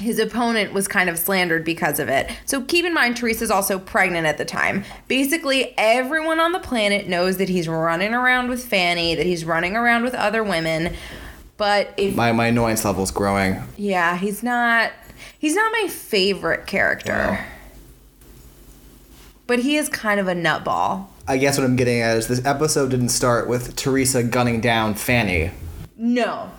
His 0.00 0.18
opponent 0.18 0.72
was 0.72 0.88
kind 0.88 1.08
of 1.08 1.16
slandered 1.18 1.64
because 1.64 1.98
of 2.00 2.08
it. 2.08 2.28
So 2.46 2.60
keep 2.62 2.84
in 2.84 2.92
mind, 2.92 3.16
Teresa's 3.16 3.50
also 3.50 3.78
pregnant 3.78 4.26
at 4.26 4.38
the 4.38 4.44
time. 4.44 4.84
Basically, 5.08 5.72
everyone 5.78 6.40
on 6.40 6.52
the 6.52 6.58
planet 6.58 7.08
knows 7.08 7.36
that 7.38 7.48
he's 7.48 7.68
running 7.68 8.12
around 8.12 8.48
with 8.48 8.64
Fanny, 8.64 9.14
that 9.14 9.24
he's 9.24 9.44
running 9.44 9.76
around 9.76 10.02
with 10.02 10.14
other 10.14 10.42
women. 10.42 10.94
But 11.56 11.94
if 11.96 12.16
My, 12.16 12.32
my 12.32 12.46
annoyance 12.48 12.84
level's 12.84 13.12
growing. 13.12 13.62
yeah, 13.76 14.16
he's 14.18 14.42
not 14.42 14.90
he's 15.38 15.54
not 15.54 15.70
my 15.72 15.86
favorite 15.88 16.66
character. 16.66 17.12
Wow. 17.12 17.44
But 19.46 19.60
he 19.60 19.76
is 19.76 19.88
kind 19.88 20.18
of 20.18 20.26
a 20.26 20.34
nutball. 20.34 21.06
I 21.26 21.38
guess 21.38 21.56
what 21.58 21.64
I'm 21.64 21.76
getting 21.76 22.00
at 22.00 22.16
is 22.16 22.28
this 22.28 22.44
episode 22.44 22.90
didn't 22.90 23.08
start 23.08 23.48
with 23.48 23.76
Teresa 23.76 24.22
gunning 24.22 24.60
down 24.60 24.94
Fanny. 24.94 25.50
No. 25.96 26.50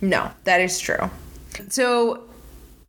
No, 0.00 0.30
that 0.44 0.60
is 0.60 0.78
true. 0.78 1.10
So 1.68 2.24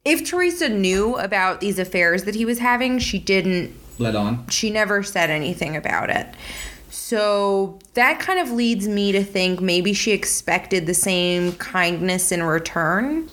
if 0.04 0.26
Teresa 0.28 0.68
knew 0.68 1.16
about 1.18 1.62
these 1.62 1.80
affairs 1.80 2.24
that 2.24 2.36
he 2.36 2.44
was 2.44 2.60
having, 2.60 3.00
she 3.00 3.20
didn't 3.20 3.74
Let 4.00 4.16
on. 4.16 4.46
she 4.50 4.70
never 4.70 5.02
said 5.04 5.30
anything 5.30 5.76
about 5.78 6.10
it. 6.10 6.28
So 6.90 7.80
that 7.94 8.20
kind 8.20 8.40
of 8.40 8.52
leads 8.52 8.88
me 8.88 9.12
to 9.14 9.24
think 9.24 9.62
maybe 9.62 9.94
she 9.94 10.12
expected 10.12 10.86
the 10.88 10.94
same 10.94 11.54
kindness 11.54 12.32
in 12.32 12.44
return. 12.44 13.30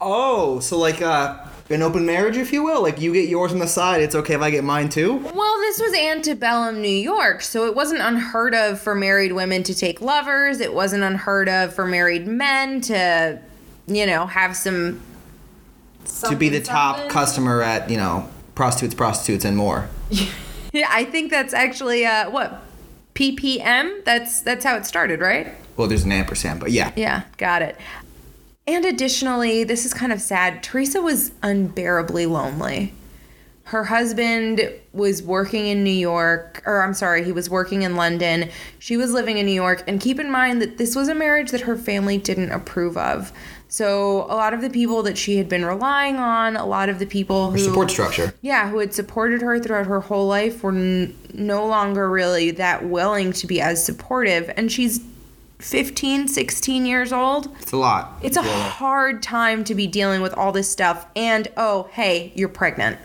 Oh, 0.00 0.60
so 0.60 0.78
like 0.78 1.02
uh, 1.02 1.44
an 1.70 1.82
open 1.82 2.06
marriage, 2.06 2.36
if 2.36 2.52
you 2.52 2.62
will. 2.62 2.82
Like 2.82 3.00
you 3.00 3.12
get 3.12 3.28
yours 3.28 3.52
on 3.52 3.58
the 3.58 3.66
side, 3.66 4.00
it's 4.00 4.14
okay 4.14 4.34
if 4.34 4.40
I 4.40 4.50
get 4.50 4.64
mine 4.64 4.88
too. 4.88 5.16
Well, 5.16 5.58
this 5.60 5.80
was 5.80 5.92
antebellum 5.94 6.80
New 6.80 6.88
York, 6.88 7.42
so 7.42 7.66
it 7.66 7.74
wasn't 7.74 8.00
unheard 8.00 8.54
of 8.54 8.80
for 8.80 8.94
married 8.94 9.32
women 9.32 9.62
to 9.64 9.74
take 9.74 10.00
lovers. 10.00 10.60
It 10.60 10.72
wasn't 10.74 11.02
unheard 11.02 11.48
of 11.48 11.74
for 11.74 11.86
married 11.86 12.26
men 12.26 12.80
to, 12.82 13.40
you 13.86 14.06
know, 14.06 14.26
have 14.26 14.56
some. 14.56 15.00
to 16.24 16.36
be 16.36 16.48
the 16.48 16.60
top 16.62 16.96
something. 16.96 17.10
customer 17.10 17.62
at 17.62 17.90
you 17.90 17.96
know 17.96 18.28
prostitutes, 18.54 18.94
prostitutes, 18.94 19.44
and 19.44 19.56
more. 19.56 19.88
Yeah, 20.70 20.88
I 20.90 21.04
think 21.04 21.30
that's 21.30 21.54
actually 21.54 22.04
uh, 22.04 22.30
what 22.30 22.62
ppm. 23.14 24.04
That's 24.04 24.42
that's 24.42 24.64
how 24.66 24.76
it 24.76 24.84
started, 24.84 25.20
right? 25.20 25.54
Well, 25.78 25.88
there's 25.88 26.04
an 26.04 26.12
ampersand, 26.12 26.60
but 26.60 26.72
yeah. 26.72 26.92
Yeah, 26.94 27.22
got 27.38 27.62
it. 27.62 27.76
And 28.68 28.84
additionally, 28.84 29.64
this 29.64 29.86
is 29.86 29.94
kind 29.94 30.12
of 30.12 30.20
sad. 30.20 30.62
Teresa 30.62 31.00
was 31.00 31.32
unbearably 31.42 32.26
lonely. 32.26 32.92
Her 33.64 33.84
husband 33.84 34.70
was 34.92 35.22
working 35.22 35.66
in 35.66 35.82
New 35.82 35.90
York, 35.90 36.62
or 36.66 36.82
I'm 36.82 36.92
sorry, 36.92 37.24
he 37.24 37.32
was 37.32 37.48
working 37.48 37.80
in 37.80 37.96
London. 37.96 38.50
She 38.78 38.98
was 38.98 39.10
living 39.12 39.38
in 39.38 39.46
New 39.46 39.52
York. 39.52 39.84
And 39.86 39.98
keep 39.98 40.20
in 40.20 40.30
mind 40.30 40.60
that 40.60 40.76
this 40.76 40.94
was 40.94 41.08
a 41.08 41.14
marriage 41.14 41.50
that 41.50 41.62
her 41.62 41.76
family 41.76 42.18
didn't 42.18 42.52
approve 42.52 42.98
of. 42.98 43.32
So 43.68 44.24
a 44.24 44.36
lot 44.36 44.52
of 44.52 44.60
the 44.60 44.68
people 44.70 45.02
that 45.04 45.16
she 45.16 45.38
had 45.38 45.48
been 45.48 45.64
relying 45.64 46.16
on, 46.16 46.54
a 46.54 46.66
lot 46.66 46.90
of 46.90 46.98
the 46.98 47.06
people 47.06 47.50
who 47.50 47.58
Support 47.58 47.90
structure. 47.90 48.34
yeah, 48.42 48.68
who 48.68 48.80
had 48.80 48.92
supported 48.92 49.40
her 49.40 49.58
throughout 49.58 49.86
her 49.86 50.00
whole 50.00 50.26
life 50.26 50.62
were 50.62 50.72
n- 50.72 51.16
no 51.32 51.66
longer 51.66 52.08
really 52.10 52.50
that 52.50 52.84
willing 52.84 53.32
to 53.32 53.46
be 53.46 53.62
as 53.62 53.82
supportive. 53.82 54.50
And 54.58 54.70
she's 54.70 55.00
15, 55.58 56.28
16 56.28 56.86
years 56.86 57.12
old. 57.12 57.54
It's 57.60 57.72
a 57.72 57.76
lot. 57.76 58.18
It's 58.22 58.36
a 58.36 58.42
hard 58.42 59.22
time 59.22 59.64
to 59.64 59.74
be 59.74 59.86
dealing 59.86 60.22
with 60.22 60.32
all 60.34 60.52
this 60.52 60.70
stuff. 60.70 61.06
And 61.16 61.48
oh, 61.56 61.88
hey, 61.92 62.32
you're 62.34 62.48
pregnant. 62.48 62.98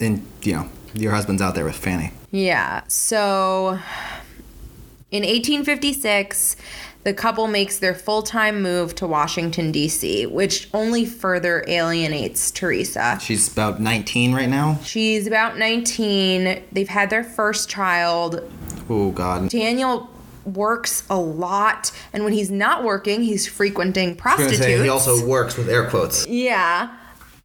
and 0.00 0.26
you 0.42 0.54
know 0.54 0.68
your 0.94 1.12
husband's 1.12 1.42
out 1.42 1.54
there 1.54 1.64
with 1.64 1.76
Fanny. 1.76 2.12
Yeah. 2.30 2.82
So 2.88 3.78
in 5.10 5.22
1856, 5.22 6.56
the 7.02 7.12
couple 7.12 7.46
makes 7.48 7.78
their 7.78 7.94
full 7.94 8.22
time 8.22 8.62
move 8.62 8.94
to 8.94 9.06
Washington, 9.06 9.70
D.C., 9.72 10.26
which 10.26 10.68
only 10.72 11.04
further 11.04 11.64
alienates 11.68 12.50
Teresa. 12.50 13.18
She's 13.20 13.52
about 13.52 13.80
19 13.80 14.34
right 14.34 14.48
now. 14.48 14.78
She's 14.82 15.26
about 15.26 15.58
19. 15.58 16.62
They've 16.72 16.88
had 16.88 17.10
their 17.10 17.24
first 17.24 17.68
child. 17.68 18.50
Oh 18.88 19.10
God. 19.10 19.50
Daniel 19.50 20.08
works 20.46 21.02
a 21.10 21.18
lot, 21.18 21.90
and 22.12 22.24
when 22.24 22.32
he's 22.32 22.50
not 22.50 22.84
working, 22.84 23.22
he's 23.22 23.46
frequenting 23.46 24.16
prostitutes. 24.16 24.58
say 24.58 24.82
he 24.82 24.88
also 24.88 25.24
works 25.26 25.56
with 25.56 25.68
air 25.68 25.88
quotes. 25.88 26.26
yeah, 26.26 26.96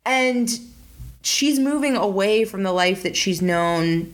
and 0.06 0.60
she's 1.22 1.60
moving 1.60 1.96
away 1.96 2.46
from 2.46 2.64
the 2.64 2.72
life 2.72 3.04
that 3.04 3.16
she's 3.16 3.42
known 3.42 4.14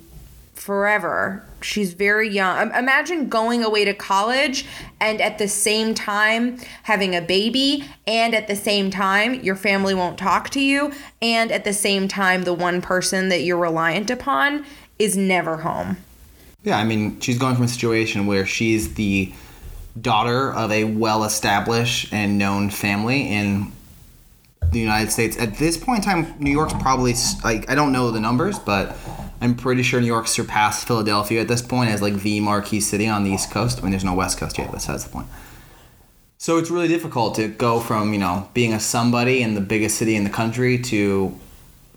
forever. 0.53 1.43
She's 1.61 1.93
very 1.93 2.29
young. 2.29 2.71
Imagine 2.75 3.27
going 3.27 3.63
away 3.63 3.85
to 3.85 3.93
college 3.93 4.65
and 4.99 5.19
at 5.19 5.37
the 5.37 5.47
same 5.47 5.93
time 5.95 6.57
having 6.83 7.15
a 7.15 7.21
baby, 7.21 7.85
and 8.05 8.33
at 8.35 8.47
the 8.47 8.55
same 8.55 8.91
time 8.91 9.35
your 9.35 9.55
family 9.55 9.93
won't 9.93 10.17
talk 10.17 10.49
to 10.51 10.59
you, 10.61 10.91
and 11.21 11.51
at 11.51 11.63
the 11.63 11.73
same 11.73 12.07
time 12.07 12.43
the 12.43 12.53
one 12.53 12.81
person 12.81 13.29
that 13.29 13.41
you're 13.41 13.57
reliant 13.57 14.09
upon 14.09 14.65
is 14.99 15.17
never 15.17 15.57
home. 15.57 15.97
Yeah, 16.65 16.79
I 16.79 16.83
mean, 16.83 17.19
she's 17.19 17.37
going 17.37 17.55
from 17.55 17.65
a 17.65 17.67
situation 17.67 18.25
where 18.25 18.45
she's 18.47 18.95
the 18.95 19.31
daughter 19.99 20.51
of 20.51 20.71
a 20.71 20.83
well-established 20.83 22.11
and 22.11 22.39
known 22.39 22.71
family 22.71 23.31
in 23.31 23.71
the 24.71 24.79
United 24.79 25.11
States. 25.11 25.37
At 25.37 25.57
this 25.57 25.77
point 25.77 25.99
in 25.99 26.03
time, 26.03 26.33
New 26.39 26.49
York's 26.49 26.73
probably 26.73 27.13
like 27.43 27.69
I 27.69 27.75
don't 27.75 27.91
know 27.91 28.09
the 28.09 28.19
numbers, 28.19 28.57
but 28.57 28.97
I'm 29.39 29.55
pretty 29.55 29.83
sure 29.83 30.01
New 30.01 30.07
York 30.07 30.27
surpassed 30.27 30.87
Philadelphia 30.87 31.39
at 31.39 31.47
this 31.47 31.61
point 31.61 31.91
as 31.91 32.01
like 32.01 32.21
the 32.23 32.39
marquee 32.39 32.81
city 32.81 33.07
on 33.07 33.23
the 33.23 33.29
East 33.29 33.51
Coast. 33.51 33.77
I 33.77 33.81
mean, 33.83 33.91
there's 33.91 34.03
no 34.03 34.15
West 34.15 34.39
Coast 34.39 34.57
yet. 34.57 34.71
That's 34.71 35.03
the 35.03 35.09
point. 35.09 35.27
So 36.39 36.57
it's 36.57 36.71
really 36.71 36.87
difficult 36.87 37.35
to 37.35 37.47
go 37.47 37.79
from 37.79 38.11
you 38.11 38.19
know 38.19 38.49
being 38.55 38.73
a 38.73 38.79
somebody 38.79 39.43
in 39.43 39.53
the 39.53 39.61
biggest 39.61 39.97
city 39.99 40.15
in 40.15 40.23
the 40.23 40.31
country 40.31 40.79
to 40.79 41.39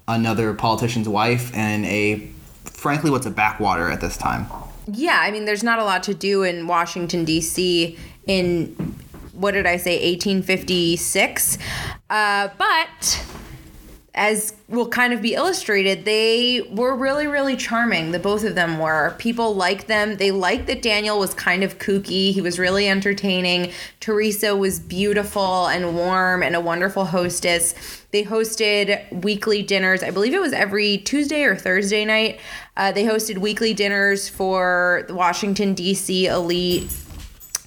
another 0.07 0.53
politician's 0.53 1.09
wife 1.09 1.55
and 1.55 1.87
a 1.87 2.31
frankly 2.79 3.11
what's 3.11 3.27
a 3.27 3.31
backwater 3.31 3.91
at 3.91 4.01
this 4.01 4.17
time. 4.17 4.47
Yeah, 4.87 5.19
I 5.21 5.31
mean, 5.31 5.45
there's 5.45 5.65
not 5.65 5.79
a 5.79 5.85
lot 5.85 6.03
to 6.05 6.15
do 6.15 6.45
in 6.45 6.67
Washington, 6.67 7.25
D.C. 7.25 7.99
in, 8.27 8.67
what 9.33 9.53
did 9.53 9.67
I 9.67 9.77
say, 9.77 9.97
1856. 10.13 11.59
Uh, 12.09 12.49
but 12.57 13.25
as 14.19 14.53
will 14.69 14.89
kind 14.89 15.13
of 15.13 15.23
be 15.23 15.35
illustrated, 15.35 16.05
they 16.05 16.63
were 16.73 16.95
really, 16.97 17.29
really 17.29 17.57
charming. 17.57 18.11
The 18.11 18.19
both 18.19 18.43
of 18.43 18.57
them 18.57 18.79
were. 18.79 19.15
People 19.19 19.55
liked 19.55 19.87
them. 19.87 20.17
They 20.17 20.33
liked 20.33 20.67
that 20.67 20.83
Daniel 20.83 21.21
was 21.21 21.35
kind 21.35 21.63
of 21.63 21.79
kooky. 21.79 22.33
He 22.33 22.41
was 22.41 22.59
really 22.59 22.89
entertaining. 22.89 23.73
Teresa 24.01 24.57
was 24.57 24.81
beautiful 24.81 25.69
and 25.69 25.95
warm 25.95 26.43
and 26.43 26.57
a 26.57 26.61
wonderful 26.61 27.05
hostess. 27.05 27.75
They 28.11 28.25
hosted 28.25 29.23
weekly 29.23 29.63
dinners. 29.63 30.03
I 30.03 30.11
believe 30.11 30.35
it 30.35 30.41
was 30.41 30.53
every 30.53 30.99
Tuesday 30.99 31.45
or 31.45 31.55
Thursday 31.55 32.05
night. 32.05 32.41
Uh, 32.79 32.93
they 32.93 33.05
hosted 33.05 33.39
weekly 33.39 33.75
dinners 33.75 34.29
for 34.29 35.05
the 35.09 35.15
Washington, 35.15 35.75
D.C. 35.75 36.27
elite. 36.27 36.89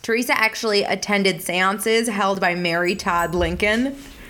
Teresa 0.02 0.36
actually 0.36 0.84
attended 0.84 1.42
seances 1.42 2.08
held 2.08 2.40
by 2.40 2.56
Mary 2.56 2.96
Todd 2.96 3.36
Lincoln. 3.36 3.88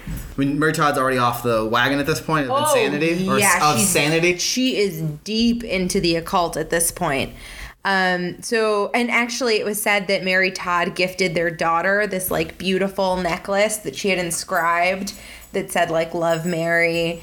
I 0.07 0.11
mean, 0.37 0.57
Mary 0.59 0.73
Todd's 0.73 0.97
already 0.97 1.19
off 1.19 1.43
the 1.43 1.65
wagon 1.65 1.99
at 1.99 2.07
this 2.07 2.19
point 2.19 2.49
of 2.49 2.57
insanity 2.57 3.29
or 3.29 3.33
Oh, 3.33 3.37
yeah, 3.37 3.71
of 3.71 3.77
she's- 3.77 3.89
sanity. 3.89 4.37
She 4.37 4.77
is 4.77 5.01
deep 5.23 5.63
into 5.63 6.01
the 6.01 6.15
occult 6.15 6.57
at 6.57 6.71
this 6.71 6.91
point. 6.91 7.33
Um, 7.85 8.41
so, 8.41 8.89
and 8.93 9.09
actually, 9.11 9.57
it 9.57 9.65
was 9.65 9.81
said 9.81 10.07
that 10.07 10.23
Mary 10.23 10.51
Todd 10.51 10.95
gifted 10.95 11.35
their 11.35 11.49
daughter 11.51 12.05
this 12.07 12.29
like 12.31 12.57
beautiful 12.57 13.17
necklace 13.17 13.77
that 13.77 13.95
she 13.95 14.09
had 14.09 14.19
inscribed 14.19 15.13
that 15.53 15.71
said 15.71 15.89
like 15.91 16.13
"Love 16.13 16.45
Mary." 16.45 17.21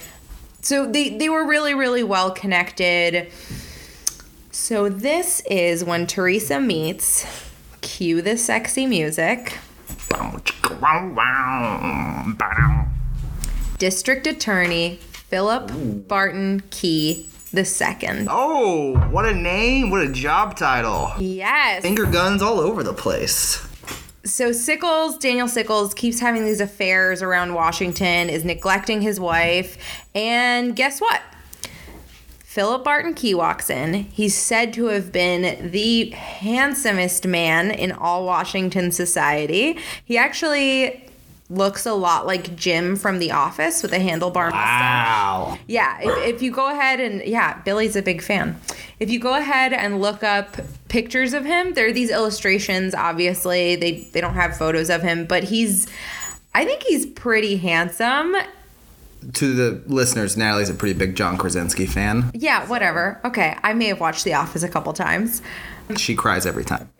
So 0.68 0.84
they 0.84 1.08
they 1.08 1.30
were 1.30 1.46
really 1.46 1.72
really 1.72 2.02
well 2.02 2.30
connected. 2.30 3.32
So 4.50 4.90
this 4.90 5.40
is 5.48 5.82
when 5.82 6.06
Teresa 6.06 6.60
meets. 6.60 7.25
Cue 7.80 8.20
the 8.20 8.37
sexy 8.37 8.84
music. 8.84 9.56
District 13.78 14.26
Attorney 14.26 14.96
Philip 15.00 15.70
Barton 16.06 16.62
Key 16.68 17.30
the 17.50 17.64
second. 17.64 18.28
Oh, 18.30 18.98
what 19.10 19.25
a 19.25 19.32
name! 19.32 19.88
What 19.88 20.02
a 20.02 20.12
job 20.12 20.54
title! 20.54 21.12
Yes. 21.18 21.80
Finger 21.80 22.04
guns 22.04 22.42
all 22.42 22.60
over 22.60 22.82
the 22.82 22.92
place. 22.92 23.66
So 24.28 24.52
Sickles, 24.52 25.16
Daniel 25.18 25.49
Sickles, 25.49 25.94
keeps 25.94 26.20
having 26.20 26.44
these 26.44 26.61
affairs 26.61 27.23
around 27.23 27.54
Washington, 27.54 28.28
is 28.28 28.44
neglecting 28.44 29.00
his 29.00 29.18
wife, 29.18 29.78
and 30.14 30.76
guess 30.76 31.00
what? 31.00 31.23
Philip 32.44 32.85
Barton 32.85 33.14
Key 33.14 33.35
walks 33.35 33.70
in. 33.70 33.94
He's 33.94 34.35
said 34.37 34.73
to 34.75 34.87
have 34.87 35.12
been 35.12 35.70
the 35.70 36.11
handsomest 36.11 37.26
man 37.26 37.70
in 37.70 37.92
all 37.92 38.26
Washington 38.26 38.90
society. 38.90 39.78
He 40.04 40.18
actually 40.18 41.08
looks 41.50 41.87
a 41.87 41.94
lot 41.94 42.26
like 42.26 42.54
Jim 42.56 42.97
from 42.97 43.20
The 43.20 43.32
Office 43.32 43.82
with 43.82 43.92
a 43.92 43.99
handlebar 43.99 44.50
mustache. 44.50 45.06
Wow. 45.06 45.58
Yeah, 45.66 45.99
if, 46.02 46.35
if 46.35 46.42
you 46.42 46.50
go 46.50 46.68
ahead 46.70 47.00
and 47.00 47.23
yeah, 47.23 47.62
Billy's 47.62 47.97
a 47.97 48.02
big 48.02 48.23
fan. 48.23 48.61
If 49.00 49.11
you 49.11 49.18
go 49.18 49.35
ahead 49.35 49.73
and 49.73 50.00
look 50.00 50.23
up 50.23 50.58
pictures 50.88 51.33
of 51.33 51.45
him, 51.45 51.75
there 51.75 51.87
are 51.87 51.92
these 51.92 52.11
illustrations. 52.11 52.95
Obviously, 52.95 53.76
they 53.76 54.09
they 54.12 54.21
don't 54.21 54.35
have 54.35 54.57
photos 54.57 54.90
of 54.90 55.02
him, 55.02 55.26
but 55.26 55.45
he's, 55.45 55.87
I 56.54 56.64
think 56.64 56.83
he's 56.83 57.07
pretty 57.07 57.57
handsome. 57.57 58.35
To 59.35 59.54
the 59.54 59.83
listeners, 59.92 60.37
Natalie's 60.37 60.71
a 60.71 60.75
pretty 60.75 60.97
big 60.97 61.16
John 61.16 61.37
Krasinski 61.38 61.87
fan. 61.87 62.30
Yeah, 62.35 62.66
whatever. 62.68 63.21
Okay, 63.25 63.57
I 63.62 63.73
may 63.73 63.87
have 63.87 64.00
watched 64.00 64.25
The 64.25 64.35
Office 64.35 64.62
a 64.62 64.68
couple 64.68 64.92
times, 64.92 65.42
She 65.97 66.14
cries 66.14 66.47
every 66.47 66.64
time. 66.64 66.88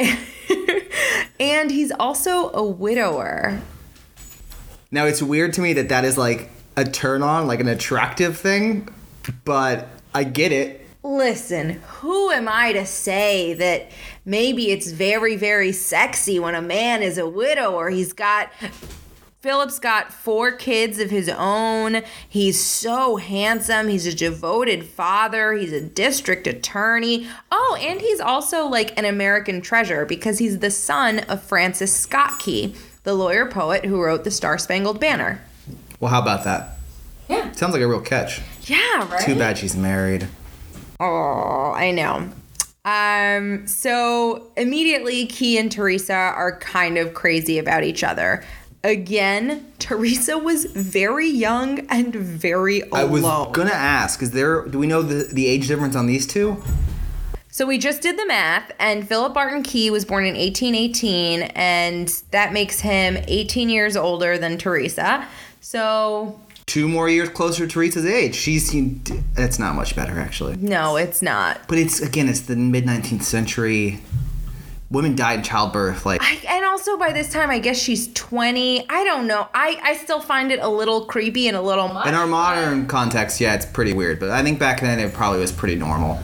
and 1.40 1.71
he's 1.71 1.92
also 1.92 2.50
a 2.52 2.64
widower. 2.64 3.61
Now 4.90 5.04
it's 5.04 5.23
weird 5.23 5.52
to 5.54 5.61
me 5.61 5.75
that 5.75 5.90
that 5.90 6.04
is 6.04 6.18
like 6.18 6.50
a 6.76 6.85
turn 6.85 7.23
on, 7.23 7.47
like 7.47 7.61
an 7.61 7.68
attractive 7.68 8.37
thing, 8.37 8.88
but 9.45 9.88
I 10.14 10.25
get 10.25 10.52
it. 10.52 10.88
Listen, 11.09 11.81
who 11.87 12.31
am 12.31 12.49
I 12.49 12.75
to 12.75 12.85
say 12.85 13.55
that 13.55 13.91
maybe 14.27 14.71
it's 14.71 14.91
very, 14.91 15.37
very 15.37 15.73
sexy 15.73 16.38
when 16.38 16.55
a 16.55 16.61
man 16.61 17.03
is 17.03 17.17
a 17.17 17.27
widower? 17.27 17.88
He's 17.88 18.12
got. 18.12 18.50
Philip's 19.41 19.79
got 19.79 20.12
four 20.12 20.53
kids 20.53 20.99
of 20.99 21.09
his 21.09 21.31
own. 21.31 22.03
He's 22.29 22.62
so 22.62 23.17
handsome. 23.17 23.88
He's 23.88 24.05
a 24.05 24.15
devoted 24.15 24.85
father. 24.85 25.55
He's 25.55 25.73
a 25.73 25.81
district 25.81 26.47
attorney. 26.47 27.27
Oh, 27.50 27.79
and 27.81 28.03
he's 28.03 28.21
also 28.21 28.67
like 28.67 28.99
an 28.99 29.07
American 29.07 29.62
treasure 29.62 30.05
because 30.05 30.38
he's 30.38 30.59
the 30.59 30.71
son 30.71 31.21
of 31.21 31.43
Francis 31.43 31.95
Scott 31.97 32.38
Key, 32.38 32.75
the 33.05 33.15
lawyer 33.15 33.47
poet 33.47 33.87
who 33.87 34.03
wrote 34.03 34.25
the 34.25 34.31
Star 34.31 34.59
Spangled 34.59 35.00
Banner. 35.00 35.41
Well, 36.00 36.11
how 36.11 36.21
about 36.21 36.45
that? 36.45 36.77
Yeah. 37.31 37.50
Sounds 37.53 37.73
like 37.73 37.83
a 37.83 37.88
real 37.88 38.00
catch. 38.03 38.43
Yeah, 38.65 39.09
right? 39.09 39.25
Too 39.25 39.37
bad 39.37 39.57
she's 39.57 39.77
married. 39.77 40.29
Oh, 41.00 41.73
I 41.76 41.90
know. 41.90 42.31
Um, 42.85 43.67
so 43.67 44.50
immediately 44.57 45.26
Key 45.26 45.59
and 45.59 45.71
Teresa 45.71 46.14
are 46.14 46.59
kind 46.59 46.97
of 46.97 47.14
crazy 47.14 47.59
about 47.59 47.85
each 47.85 48.02
other. 48.02 48.45
Again, 48.83 49.71
Teresa 49.78 50.38
was 50.38 50.64
very 50.64 51.28
young 51.28 51.81
and 51.88 52.14
very 52.14 52.81
alone. 52.81 53.00
I 53.00 53.05
was 53.05 53.23
gonna 53.52 53.71
ask, 53.73 54.23
is 54.23 54.31
there 54.31 54.64
do 54.67 54.78
we 54.78 54.87
know 54.87 55.02
the, 55.02 55.25
the 55.25 55.47
age 55.47 55.69
difference 55.69 55.97
on 55.97 56.07
these 56.07 56.26
two? 56.26 56.62
so 57.50 57.67
we 57.67 57.76
just 57.76 58.02
did 58.02 58.17
the 58.17 58.26
math, 58.26 58.71
and 58.78 59.07
Philip 59.07 59.35
Barton 59.35 59.64
Key 59.64 59.90
was 59.90 60.05
born 60.05 60.25
in 60.25 60.37
1818, 60.37 61.43
and 61.57 62.09
that 62.31 62.52
makes 62.52 62.81
him 62.81 63.19
18 63.26 63.69
years 63.69 63.97
older 63.97 64.38
than 64.38 64.57
Teresa. 64.59 65.26
So 65.61 66.40
Two 66.68 66.87
more 66.87 67.08
years 67.08 67.30
closer 67.30 67.66
to 67.66 67.72
Teresa's 67.72 68.04
age. 68.04 68.34
She's 68.34 68.68
seen. 68.68 69.02
that's 69.34 69.58
not 69.58 69.75
much 69.75 69.96
better 69.96 70.20
actually. 70.20 70.56
no, 70.56 70.96
it's 70.96 71.22
not. 71.22 71.66
But 71.66 71.78
it's 71.78 72.00
again, 72.00 72.28
it's 72.28 72.42
the 72.42 72.56
mid 72.56 72.84
nineteenth 72.84 73.22
century. 73.25 74.00
Women 74.90 75.16
died 75.16 75.38
in 75.38 75.44
childbirth. 75.44 76.04
Like 76.06 76.20
I, 76.22 76.38
and 76.48 76.64
also 76.66 76.98
by 76.98 77.12
this 77.12 77.30
time, 77.32 77.50
I 77.50 77.58
guess 77.58 77.78
she's 77.78 78.12
20. 78.14 78.88
I 78.88 79.04
don't 79.04 79.26
know. 79.26 79.48
I, 79.52 79.78
I 79.83 79.96
still 79.96 80.20
find 80.20 80.50
it 80.52 80.61
a 80.61 80.68
little 80.68 81.04
creepy 81.04 81.46
and 81.48 81.57
a 81.57 81.61
little 81.61 81.88
much. 81.88 82.07
in 82.07 82.14
our 82.14 82.26
modern 82.26 82.87
context, 82.87 83.38
yeah, 83.40 83.54
it's 83.54 83.66
pretty 83.66 83.92
weird. 83.92 84.18
But 84.20 84.31
I 84.31 84.42
think 84.42 84.59
back 84.59 84.81
then 84.81 84.98
it 84.98 85.12
probably 85.12 85.40
was 85.40 85.52
pretty 85.52 85.74
normal. 85.74 86.18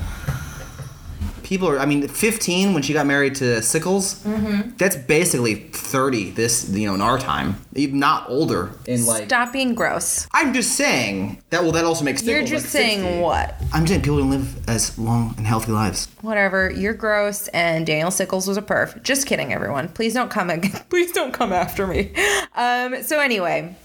People 1.44 1.68
are. 1.68 1.78
I 1.78 1.86
mean, 1.86 2.08
fifteen 2.08 2.74
when 2.74 2.82
she 2.82 2.92
got 2.92 3.06
married 3.06 3.36
to 3.36 3.62
Sickles. 3.62 4.24
Mm-hmm. 4.24 4.76
That's 4.78 4.96
basically 4.96 5.54
thirty. 5.54 6.30
This 6.30 6.68
you 6.70 6.86
know 6.88 6.94
in 6.94 7.00
our 7.00 7.18
time, 7.18 7.56
even 7.74 7.98
not 8.00 8.28
older. 8.28 8.72
In 8.86 9.04
like. 9.06 9.26
Stop 9.26 9.52
being 9.52 9.74
gross. 9.74 10.26
I'm 10.32 10.52
just 10.52 10.72
saying 10.76 11.42
that. 11.50 11.62
Well, 11.62 11.72
that 11.72 11.84
also 11.84 12.04
makes. 12.04 12.22
You're 12.24 12.40
just 12.42 12.64
like, 12.64 12.70
saying 12.70 13.00
60. 13.02 13.20
what? 13.20 13.54
I'm 13.72 13.86
saying 13.86 14.02
people 14.02 14.18
don't 14.18 14.30
live 14.30 14.68
as 14.68 14.98
long 14.98 15.34
and 15.36 15.46
healthy 15.46 15.72
lives. 15.72 16.08
Whatever. 16.22 16.70
You're 16.70 16.94
gross, 16.94 17.48
and 17.48 17.86
Daniel 17.86 18.10
Sickles 18.10 18.48
was 18.48 18.56
a 18.56 18.62
perf. 18.62 19.00
Just 19.02 19.26
kidding, 19.26 19.52
everyone. 19.52 19.88
Please 19.88 20.14
don't 20.14 20.30
come. 20.30 20.50
ag- 20.50 20.72
Please 20.88 21.12
don't 21.12 21.32
come 21.32 21.52
after 21.52 21.86
me. 21.86 22.12
Um. 22.54 23.02
So 23.02 23.20
anyway, 23.20 23.76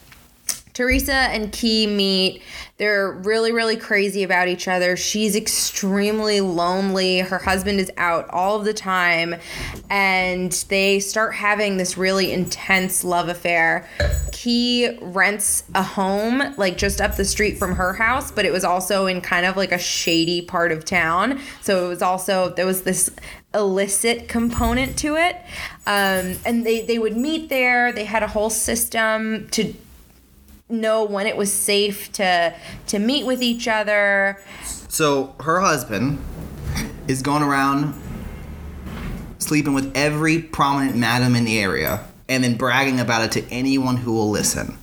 Teresa 0.79 1.11
and 1.11 1.51
Key 1.51 1.87
meet. 1.87 2.41
They're 2.77 3.11
really, 3.11 3.51
really 3.51 3.75
crazy 3.75 4.23
about 4.23 4.47
each 4.47 4.65
other. 4.65 4.95
She's 4.95 5.35
extremely 5.35 6.39
lonely. 6.39 7.19
Her 7.19 7.39
husband 7.39 7.81
is 7.81 7.91
out 7.97 8.29
all 8.29 8.57
of 8.57 8.63
the 8.63 8.73
time, 8.73 9.35
and 9.89 10.53
they 10.69 11.01
start 11.01 11.35
having 11.35 11.75
this 11.75 11.97
really 11.97 12.31
intense 12.31 13.03
love 13.03 13.27
affair. 13.27 13.89
Key 14.31 14.97
rents 15.01 15.63
a 15.75 15.83
home 15.83 16.55
like 16.55 16.77
just 16.77 17.01
up 17.01 17.17
the 17.17 17.25
street 17.25 17.57
from 17.57 17.75
her 17.75 17.91
house, 17.91 18.31
but 18.31 18.45
it 18.45 18.53
was 18.53 18.63
also 18.63 19.05
in 19.05 19.19
kind 19.19 19.45
of 19.45 19.57
like 19.57 19.73
a 19.73 19.77
shady 19.77 20.41
part 20.41 20.71
of 20.71 20.85
town. 20.85 21.41
So 21.59 21.83
it 21.83 21.89
was 21.89 22.01
also 22.01 22.53
there 22.53 22.65
was 22.65 22.83
this 22.83 23.09
illicit 23.53 24.29
component 24.29 24.97
to 24.99 25.17
it. 25.17 25.35
Um, 25.85 26.37
and 26.45 26.65
they, 26.65 26.85
they 26.85 26.99
would 26.99 27.17
meet 27.17 27.49
there. 27.49 27.91
They 27.91 28.05
had 28.05 28.23
a 28.23 28.27
whole 28.27 28.49
system 28.49 29.49
to 29.49 29.73
know 30.69 31.03
when 31.03 31.25
it 31.25 31.35
was 31.35 31.51
safe 31.51 32.11
to 32.13 32.53
to 32.87 32.99
meet 32.99 33.25
with 33.25 33.41
each 33.41 33.67
other. 33.67 34.39
So 34.87 35.35
her 35.41 35.59
husband 35.59 36.23
is 37.07 37.21
going 37.21 37.43
around 37.43 37.99
sleeping 39.39 39.73
with 39.73 39.91
every 39.95 40.39
prominent 40.39 40.95
madam 40.95 41.35
in 41.35 41.43
the 41.43 41.59
area 41.59 42.05
and 42.27 42.43
then 42.43 42.55
bragging 42.55 42.99
about 42.99 43.23
it 43.23 43.31
to 43.31 43.51
anyone 43.51 43.97
who 43.97 44.13
will 44.13 44.29
listen. 44.29 44.77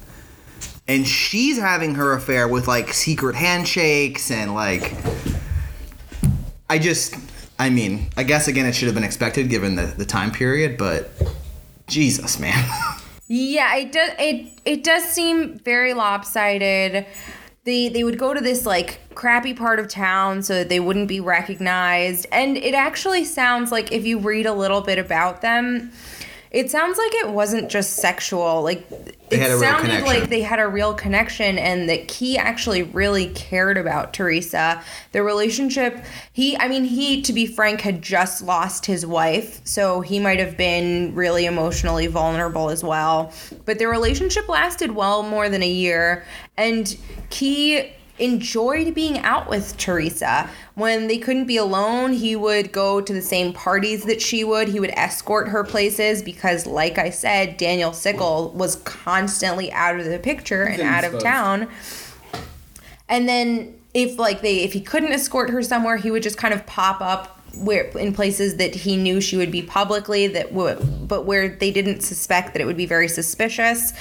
And 0.89 1.07
she's 1.07 1.59
having 1.59 1.95
her 1.95 2.13
affair 2.13 2.49
with 2.49 2.67
like 2.67 2.93
secret 2.93 3.37
handshakes 3.37 4.31
and 4.31 4.55
like 4.55 4.93
I 6.69 6.79
just 6.79 7.15
I 7.59 7.71
mean, 7.71 8.09
I 8.17 8.25
guess 8.25 8.49
again 8.49 8.67
it 8.67 8.75
should 8.75 8.87
have 8.87 8.95
been 8.95 9.05
expected 9.05 9.49
given 9.49 9.77
the, 9.77 9.87
the 9.87 10.05
time 10.05 10.33
period, 10.33 10.77
but 10.77 11.11
Jesus, 11.87 12.41
man. 12.41 12.69
Yeah, 13.29 13.75
it 13.77 13.93
does. 13.93 14.13
It 14.19 14.53
it 14.65 14.85
does 14.85 15.05
seem 15.05 15.59
very 15.59 15.95
lopsided. 15.95 17.07
They 17.65 17.89
they 17.89 18.05
would 18.05 18.19
go 18.19 18.33
to 18.33 18.41
this 18.41 18.65
like 18.65 19.01
crappy 19.15 19.53
part 19.53 19.81
of 19.81 19.89
town 19.89 20.43
so 20.43 20.55
that 20.55 20.69
they 20.69 20.79
wouldn't 20.79 21.09
be 21.09 21.19
recognized, 21.21 22.27
and 22.31 22.57
it 22.57 22.75
actually 22.75 23.25
sounds 23.25 23.73
like 23.73 23.91
if 23.91 24.07
you 24.07 24.19
read 24.19 24.47
a 24.47 24.53
little 24.53 24.81
bit 24.81 24.99
about 24.99 25.43
them, 25.43 25.91
it 26.57 26.71
sounds 26.71 26.97
like 26.97 27.13
it 27.17 27.29
wasn't 27.29 27.69
just 27.69 27.97
sexual. 27.97 28.63
Like 28.63 28.91
it 29.31 29.39
had 29.39 29.51
a 29.51 29.57
real 29.57 29.61
sounded 29.61 29.83
connection. 29.83 30.07
like 30.07 30.31
they 30.31 30.41
had 30.41 30.59
a 30.59 30.67
real 30.67 30.95
connection, 30.95 31.59
and 31.59 31.87
that 31.91 32.09
Key 32.09 32.39
actually 32.39 32.83
really 32.83 33.29
cared 33.35 33.77
about 33.77 34.15
Teresa. 34.15 34.83
The 35.13 35.23
relationship, 35.23 36.03
he, 36.33 36.57
I 36.57 36.69
mean, 36.69 36.85
he, 36.85 37.21
to 37.21 37.35
be 37.35 37.45
frank, 37.47 37.83
had 37.83 38.01
just 38.01 38.41
lost 38.41 38.87
his 38.87 39.05
wife, 39.05 39.61
so 39.65 40.01
he 40.01 40.19
might 40.19 40.39
have 40.39 40.57
been 40.57 41.15
really 41.15 41.45
emotionally 41.45 42.07
vulnerable 42.07 42.71
as 42.71 42.83
well. 42.83 43.35
But 43.67 43.79
their 43.79 43.91
relationship 43.91 44.49
lasted 44.49 44.93
well 44.93 45.23
more 45.23 45.51
than 45.51 45.63
a 45.63 45.69
year, 45.69 46.25
and 46.57 46.97
Key 47.29 47.93
enjoyed 48.19 48.95
being 48.95 49.19
out 49.19 49.49
with 49.49 49.77
Teresa. 49.77 50.49
When 50.75 51.07
they 51.07 51.19
couldn't 51.19 51.47
be 51.47 51.57
alone, 51.57 52.13
he 52.13 52.37
would 52.37 52.73
go 52.73 53.01
to 53.01 53.13
the 53.13 53.23
same 53.23 53.53
parties 53.53 54.05
that 54.05 54.21
she 54.21 54.45
would. 54.45 54.69
He 54.69 54.81
would 54.81 54.91
escort 54.91 55.49
her 55.49 55.65
places 55.65 56.23
because, 56.23 56.67
like 56.67 56.99
I 56.99 57.11
said, 57.11 57.57
Daniel 57.57 57.93
Sickle 57.93 58.51
was 58.53 58.77
constantly 58.77 59.73
out 59.73 59.99
of 59.99 60.07
the 60.07 60.19
picture 60.19 60.65
and 60.65 60.83
out 60.83 61.05
of 61.05 61.19
town. 61.21 61.69
And 63.09 63.29
then 63.29 63.75
if 63.95 64.19
like 64.19 64.43
they 64.43 64.59
if 64.59 64.73
he 64.73 64.81
couldn't 64.81 65.13
escort 65.13 65.51
her 65.51 65.63
somewhere, 65.63 65.97
he 65.97 66.11
would 66.11 66.23
just 66.23 66.37
kind 66.37 66.53
of 66.53 66.67
pop 66.67 67.01
up 67.01 67.36
where 67.57 67.85
in 67.99 68.13
places 68.13 68.57
that 68.57 68.75
he 68.75 68.97
knew 68.97 69.21
she 69.21 69.37
would 69.37 69.51
be 69.51 69.63
publicly 69.63 70.27
that 70.27 70.53
would 70.53 71.07
but 71.09 71.25
where 71.25 71.49
they 71.49 71.71
didn't 71.71 72.01
suspect 72.01 72.53
that 72.53 72.61
it 72.61 72.65
would 72.65 72.77
be 72.77 72.87
very 72.87 73.09
suspicious. 73.09 73.93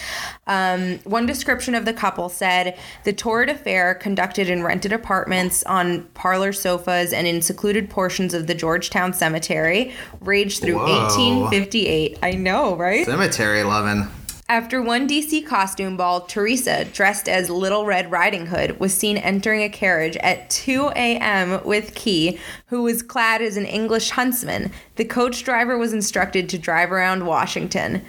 Um, 0.48 1.00
one 1.00 1.26
description 1.26 1.76
of 1.76 1.86
the 1.86 1.94
couple 1.94 2.30
said 2.30 2.78
the 3.04 3.14
torrid 3.14 3.50
affair 3.50 3.96
conducted 3.96 4.50
in 4.50 4.64
rented 4.64 4.92
apartments 4.92 5.64
on 5.64 6.04
parlor 6.14 6.54
sofas 6.54 7.14
and 7.14 7.28
in 7.28 7.42
secluded 7.42 7.90
portions 7.90 8.34
of 8.34 8.48
the 8.48 8.56
Georgetown 8.56 9.14
Cemetery 9.14 9.94
raged 10.22 10.62
through 10.62 10.78
Whoa. 10.78 11.04
1858. 11.04 12.20
I 12.22 12.32
know, 12.32 12.76
right? 12.76 13.06
Cemetery 13.06 13.64
loving. 13.64 14.08
After 14.48 14.80
one 14.80 15.08
DC 15.08 15.44
costume 15.48 15.98
ball, 15.98 16.22
Teresa, 16.22 16.86
dressed 16.86 17.28
as 17.28 17.50
Little 17.50 17.84
Red 17.84 18.12
Riding 18.12 18.46
Hood, 18.46 18.80
was 18.80 18.94
seen 18.94 19.18
entering 19.18 19.64
a 19.64 19.70
carriage 19.70 20.18
at 20.18 20.52
2 20.52 20.90
a.m. 20.96 21.66
with 21.66 21.96
Key, 21.96 22.40
who 22.68 22.84
was 22.84 23.02
clad 23.02 23.42
as 23.42 23.58
an 23.58 23.66
English 23.66 24.12
huntsman. 24.12 24.72
The 24.98 25.06
coach 25.06 25.44
driver 25.44 25.80
was 25.80 25.94
instructed 25.94 26.48
to 26.50 26.60
drive 26.60 26.92
around 26.92 27.26
Washington. 27.26 28.06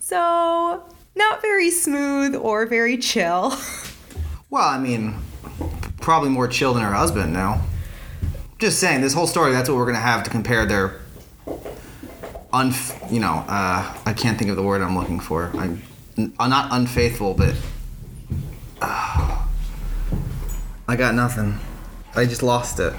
So, 0.00 0.82
not 1.14 1.42
very 1.42 1.70
smooth 1.70 2.34
or 2.34 2.64
very 2.66 2.96
chill. 2.96 3.54
Well, 4.50 4.68
I 4.68 4.78
mean, 4.78 5.14
probably 6.02 6.28
more 6.28 6.46
chill 6.46 6.74
than 6.74 6.82
her 6.82 6.92
husband 6.92 7.32
now. 7.32 7.62
Just 8.58 8.78
saying, 8.78 9.00
this 9.00 9.14
whole 9.14 9.26
story, 9.26 9.50
that's 9.50 9.66
what 9.66 9.78
we're 9.78 9.86
going 9.86 9.94
to 9.94 10.00
have 10.02 10.24
to 10.24 10.30
compare 10.30 10.66
their. 10.66 11.00
Unf- 12.52 13.10
you 13.10 13.20
know, 13.20 13.44
uh, 13.48 13.94
I 14.04 14.12
can't 14.12 14.38
think 14.38 14.50
of 14.50 14.56
the 14.56 14.62
word 14.62 14.82
I'm 14.82 14.96
looking 14.96 15.20
for. 15.20 15.50
I'm 15.54 15.82
n- 16.18 16.34
uh, 16.38 16.46
not 16.48 16.68
unfaithful, 16.72 17.34
but 17.34 17.54
Ah. 18.80 19.48
I 20.88 20.96
got 20.96 21.14
nothing. 21.14 21.58
I 22.14 22.26
just 22.26 22.42
lost 22.42 22.78
it. 22.80 22.92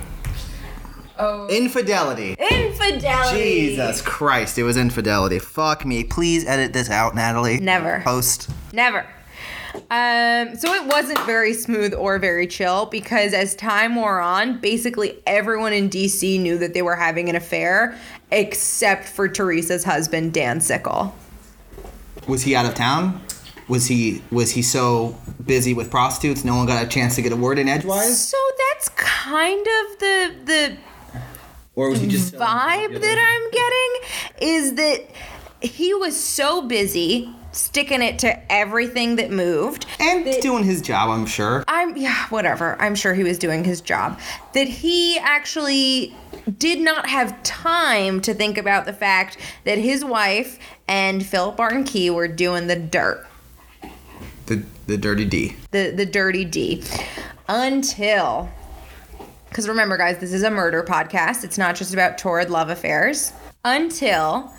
Oh. 1.19 1.47
Infidelity. 1.49 2.35
Infidelity. 2.39 3.37
Jesus 3.37 4.01
Christ, 4.01 4.57
it 4.57 4.63
was 4.63 4.77
infidelity. 4.77 5.37
Fuck 5.37 5.85
me. 5.85 6.03
Please 6.03 6.45
edit 6.47 6.73
this 6.73 6.89
out, 6.89 7.13
Natalie. 7.13 7.59
Never. 7.59 8.01
Post. 8.03 8.49
Never. 8.71 9.05
Um, 9.89 10.55
so 10.55 10.73
it 10.73 10.85
wasn't 10.85 11.19
very 11.21 11.53
smooth 11.53 11.93
or 11.93 12.19
very 12.19 12.45
chill 12.45 12.85
because 12.85 13.33
as 13.33 13.55
time 13.55 13.95
wore 13.95 14.19
on, 14.19 14.59
basically 14.59 15.21
everyone 15.25 15.73
in 15.73 15.89
DC 15.89 16.39
knew 16.39 16.57
that 16.59 16.73
they 16.73 16.81
were 16.81 16.95
having 16.95 17.29
an 17.29 17.35
affair 17.35 17.97
except 18.31 19.07
for 19.07 19.27
Teresa's 19.27 19.83
husband, 19.83 20.33
Dan 20.33 20.61
Sickle. 20.61 21.15
Was 22.27 22.43
he 22.43 22.55
out 22.55 22.65
of 22.65 22.75
town? 22.75 23.21
Was 23.67 23.87
he 23.87 24.21
was 24.29 24.51
he 24.51 24.61
so 24.61 25.17
busy 25.45 25.73
with 25.73 25.89
prostitutes 25.89 26.43
no 26.43 26.55
one 26.55 26.65
got 26.65 26.83
a 26.83 26.87
chance 26.87 27.15
to 27.15 27.21
get 27.21 27.31
a 27.31 27.35
word 27.35 27.57
in 27.57 27.67
edgewise? 27.67 28.29
So 28.29 28.37
that's 28.69 28.89
kind 28.89 29.59
of 29.59 29.99
the 29.99 30.35
the 30.45 30.77
Or 31.75 31.89
was 31.89 32.01
he 32.01 32.07
just 32.07 32.33
vibe 32.33 32.99
that 32.99 33.17
I'm 33.17 33.51
getting 33.51 34.53
is 34.53 34.75
that 34.75 35.07
he 35.61 35.93
was 35.93 36.19
so 36.19 36.67
busy 36.67 37.33
sticking 37.53 38.01
it 38.01 38.19
to 38.19 38.51
everything 38.51 39.15
that 39.17 39.31
moved. 39.31 39.85
and 39.99 40.25
that- 40.27 40.41
doing 40.41 40.63
his 40.63 40.81
job, 40.81 41.09
I'm 41.09 41.25
sure. 41.25 41.63
I'm 41.67 41.95
yeah, 41.95 42.25
whatever. 42.29 42.75
I'm 42.81 42.95
sure 42.95 43.13
he 43.13 43.23
was 43.23 43.37
doing 43.37 43.63
his 43.63 43.79
job. 43.81 44.19
That 44.53 44.67
he 44.67 45.17
actually 45.19 46.15
did 46.57 46.79
not 46.81 47.07
have 47.07 47.41
time 47.43 48.19
to 48.21 48.33
think 48.33 48.57
about 48.57 48.85
the 48.85 48.93
fact 48.93 49.37
that 49.63 49.77
his 49.77 50.03
wife 50.03 50.59
and 50.87 51.25
Philip 51.25 51.55
Barton 51.55 51.83
Key 51.83 52.09
were 52.09 52.27
doing 52.27 52.67
the 52.67 52.75
dirt, 52.75 53.25
The 54.47 54.63
the 54.87 54.97
dirty 54.97 55.25
D. 55.25 55.55
the 55.71 55.91
the 55.95 56.05
dirty 56.05 56.43
D, 56.45 56.83
until. 57.47 58.49
Because 59.49 59.67
remember, 59.69 59.97
guys, 59.97 60.17
this 60.17 60.33
is 60.33 60.41
a 60.41 60.49
murder 60.49 60.81
podcast. 60.83 61.43
It's 61.43 61.59
not 61.59 61.75
just 61.75 61.93
about 61.93 62.17
torrid 62.17 62.49
love 62.49 62.69
affairs. 62.69 63.31
Until 63.63 64.51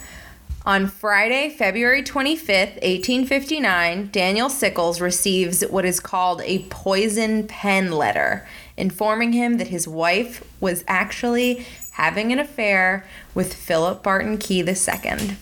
on 0.67 0.87
Friday, 0.87 1.51
February 1.51 2.03
25th, 2.03 2.81
1859, 2.81 4.09
Daniel 4.11 4.49
Sickles 4.49 4.99
receives 4.99 5.61
what 5.63 5.85
is 5.85 6.01
called 6.01 6.41
a 6.43 6.61
poison 6.71 7.47
pen 7.47 7.93
letter, 7.93 8.47
informing 8.77 9.33
him 9.33 9.59
that 9.59 9.69
his 9.69 9.87
wife 9.87 10.43
was 10.61 10.83
actually 10.89 11.67
having 11.93 12.33
an 12.33 12.39
affair 12.39 13.07
with 13.35 13.53
Philip 13.53 14.03
Barton 14.03 14.39
Key 14.39 14.61
II. 14.61 15.37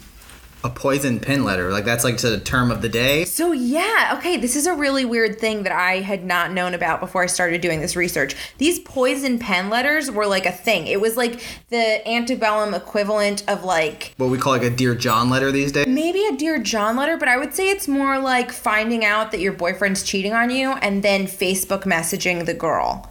A 0.64 0.70
poison 0.70 1.18
pen 1.18 1.42
letter. 1.42 1.72
Like 1.72 1.84
that's 1.84 2.04
like 2.04 2.18
to 2.18 2.30
the 2.30 2.38
term 2.38 2.70
of 2.70 2.82
the 2.82 2.88
day. 2.88 3.24
So, 3.24 3.50
yeah, 3.50 4.14
okay, 4.16 4.36
this 4.36 4.54
is 4.54 4.66
a 4.66 4.74
really 4.74 5.04
weird 5.04 5.40
thing 5.40 5.64
that 5.64 5.72
I 5.72 6.00
had 6.00 6.24
not 6.24 6.52
known 6.52 6.72
about 6.72 7.00
before 7.00 7.24
I 7.24 7.26
started 7.26 7.60
doing 7.60 7.80
this 7.80 7.96
research. 7.96 8.36
These 8.58 8.78
poison 8.80 9.40
pen 9.40 9.70
letters 9.70 10.08
were 10.08 10.26
like 10.26 10.46
a 10.46 10.52
thing. 10.52 10.86
It 10.86 11.00
was 11.00 11.16
like 11.16 11.42
the 11.70 12.06
antebellum 12.08 12.74
equivalent 12.74 13.42
of 13.48 13.64
like 13.64 14.14
What 14.18 14.30
we 14.30 14.38
call 14.38 14.52
like 14.52 14.62
a 14.62 14.70
Dear 14.70 14.94
John 14.94 15.30
letter 15.30 15.50
these 15.50 15.72
days. 15.72 15.86
maybe 15.88 16.24
a 16.26 16.36
Dear 16.36 16.60
John 16.62 16.94
letter, 16.96 17.16
but 17.16 17.26
I 17.26 17.36
would 17.38 17.54
say 17.54 17.68
it's 17.68 17.88
more 17.88 18.20
like 18.20 18.52
finding 18.52 19.04
out 19.04 19.32
that 19.32 19.40
your 19.40 19.52
boyfriend's 19.52 20.04
cheating 20.04 20.32
on 20.32 20.50
you 20.50 20.72
and 20.74 21.02
then 21.02 21.26
Facebook 21.26 21.82
messaging 21.82 22.46
the 22.46 22.54
girl. 22.54 23.10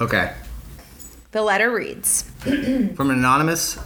Okay. 0.00 0.34
The 1.32 1.40
letter 1.40 1.70
reads 1.70 2.22
From 2.94 3.10
an 3.10 3.18
anonymous. 3.18 3.78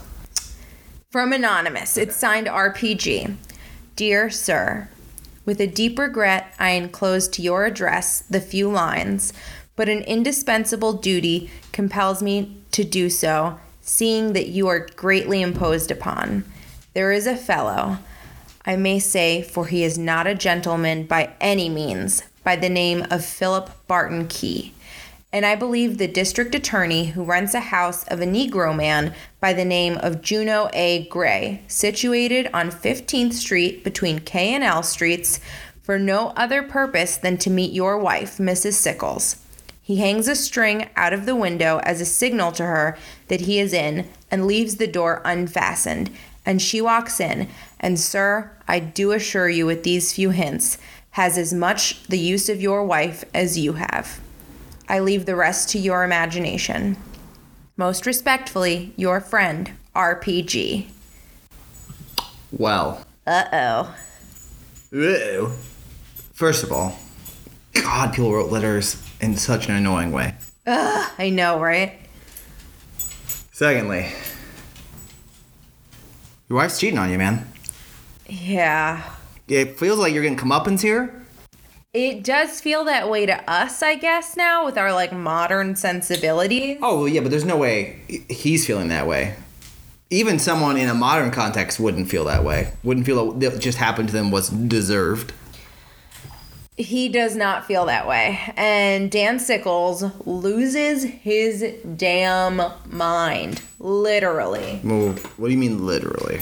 From 1.11 1.33
Anonymous, 1.33 1.97
it's 1.97 2.15
signed 2.15 2.47
RPG. 2.47 3.35
Dear 3.97 4.29
Sir, 4.29 4.87
with 5.43 5.59
a 5.59 5.67
deep 5.67 5.99
regret, 5.99 6.55
I 6.57 6.69
enclose 6.69 7.27
to 7.29 7.41
your 7.41 7.65
address 7.65 8.21
the 8.29 8.39
few 8.39 8.71
lines, 8.71 9.33
but 9.75 9.89
an 9.89 10.03
indispensable 10.03 10.93
duty 10.93 11.51
compels 11.73 12.23
me 12.23 12.55
to 12.71 12.85
do 12.85 13.09
so, 13.09 13.59
seeing 13.81 14.31
that 14.31 14.47
you 14.47 14.69
are 14.69 14.87
greatly 14.95 15.41
imposed 15.41 15.91
upon. 15.91 16.45
There 16.93 17.11
is 17.11 17.27
a 17.27 17.35
fellow, 17.35 17.97
I 18.65 18.77
may 18.77 18.97
say, 18.97 19.41
for 19.41 19.65
he 19.65 19.83
is 19.83 19.97
not 19.97 20.27
a 20.27 20.33
gentleman 20.33 21.07
by 21.07 21.33
any 21.41 21.67
means, 21.67 22.23
by 22.45 22.55
the 22.55 22.69
name 22.69 23.05
of 23.11 23.25
Philip 23.25 23.69
Barton 23.85 24.29
Key 24.29 24.73
and 25.33 25.45
I 25.45 25.55
believe 25.55 25.97
the 25.97 26.07
district 26.07 26.53
attorney 26.55 27.05
who 27.05 27.23
rents 27.23 27.53
a 27.53 27.61
house 27.61 28.03
of 28.05 28.19
a 28.19 28.25
Negro 28.25 28.75
man 28.75 29.13
by 29.39 29.53
the 29.53 29.63
name 29.63 29.97
of 29.97 30.21
Juno 30.21 30.69
A. 30.73 31.07
Gray, 31.07 31.63
situated 31.67 32.49
on 32.53 32.69
15th 32.69 33.33
Street 33.33 33.83
between 33.83 34.19
K 34.19 34.53
and 34.53 34.63
L 34.63 34.83
Streets, 34.83 35.39
for 35.81 35.97
no 35.97 36.29
other 36.35 36.61
purpose 36.61 37.17
than 37.17 37.37
to 37.37 37.49
meet 37.49 37.71
your 37.71 37.97
wife, 37.97 38.37
Mrs. 38.37 38.73
Sickles. 38.73 39.37
He 39.81 39.97
hangs 39.97 40.27
a 40.27 40.35
string 40.35 40.89
out 40.95 41.13
of 41.13 41.25
the 41.25 41.35
window 41.35 41.79
as 41.83 42.01
a 42.01 42.05
signal 42.05 42.51
to 42.53 42.63
her 42.63 42.97
that 43.29 43.41
he 43.41 43.59
is 43.59 43.73
in 43.73 44.07
and 44.29 44.45
leaves 44.45 44.75
the 44.75 44.87
door 44.87 45.21
unfastened. 45.25 46.11
And 46.45 46.61
she 46.61 46.81
walks 46.81 47.19
in, 47.19 47.49
and, 47.79 47.99
sir, 47.99 48.51
I 48.67 48.79
do 48.79 49.11
assure 49.11 49.49
you 49.49 49.65
with 49.65 49.83
these 49.83 50.13
few 50.13 50.29
hints, 50.31 50.77
has 51.11 51.37
as 51.37 51.53
much 51.53 52.03
the 52.07 52.19
use 52.19 52.47
of 52.49 52.61
your 52.61 52.83
wife 52.83 53.23
as 53.33 53.57
you 53.57 53.73
have. 53.73 54.19
I 54.91 54.99
leave 54.99 55.25
the 55.25 55.37
rest 55.37 55.69
to 55.69 55.79
your 55.79 56.03
imagination. 56.03 56.97
Most 57.77 58.05
respectfully, 58.05 58.91
your 58.97 59.21
friend, 59.21 59.71
RPG. 59.95 60.89
Well. 62.51 63.05
Uh 63.25 63.45
oh. 63.53 63.95
Ew. 64.91 65.53
First 66.33 66.65
of 66.65 66.73
all, 66.73 66.99
God, 67.71 68.13
people 68.13 68.33
wrote 68.33 68.51
letters 68.51 69.01
in 69.21 69.37
such 69.37 69.69
an 69.69 69.75
annoying 69.75 70.11
way. 70.11 70.35
I 70.67 71.31
know, 71.33 71.61
right? 71.61 71.97
Secondly, 73.53 74.11
your 76.49 76.57
wife's 76.57 76.77
cheating 76.77 76.99
on 76.99 77.09
you, 77.09 77.17
man. 77.17 77.47
Yeah. 78.27 79.09
It 79.47 79.79
feels 79.79 79.99
like 79.99 80.13
you're 80.13 80.23
getting 80.23 80.37
comeuppance 80.37 80.81
here. 80.81 81.20
It 81.93 82.23
does 82.23 82.61
feel 82.61 82.85
that 82.85 83.09
way 83.09 83.25
to 83.25 83.51
us, 83.51 83.83
I 83.83 83.95
guess, 83.95 84.37
now 84.37 84.65
with 84.65 84.77
our 84.77 84.93
like 84.93 85.11
modern 85.11 85.75
sensibilities. 85.75 86.77
Oh, 86.81 86.99
well, 86.99 87.07
yeah, 87.09 87.19
but 87.19 87.31
there's 87.31 87.43
no 87.43 87.57
way 87.57 87.99
he's 88.29 88.65
feeling 88.65 88.87
that 88.87 89.07
way. 89.07 89.35
Even 90.09 90.39
someone 90.39 90.77
in 90.77 90.87
a 90.87 90.93
modern 90.93 91.31
context 91.31 91.81
wouldn't 91.81 92.09
feel 92.09 92.23
that 92.25 92.45
way. 92.45 92.71
Wouldn't 92.83 93.05
feel 93.05 93.33
that 93.33 93.59
just 93.59 93.77
happened 93.77 94.07
to 94.07 94.13
them 94.13 94.31
was 94.31 94.47
deserved. 94.47 95.33
He 96.77 97.09
does 97.09 97.35
not 97.35 97.65
feel 97.65 97.85
that 97.87 98.07
way. 98.07 98.39
And 98.55 99.11
Dan 99.11 99.37
Sickles 99.37 100.03
loses 100.25 101.03
his 101.03 101.75
damn 101.97 102.61
mind. 102.85 103.61
Literally. 103.79 104.79
Well, 104.81 105.09
what 105.35 105.47
do 105.49 105.53
you 105.53 105.59
mean 105.59 105.85
literally? 105.85 106.39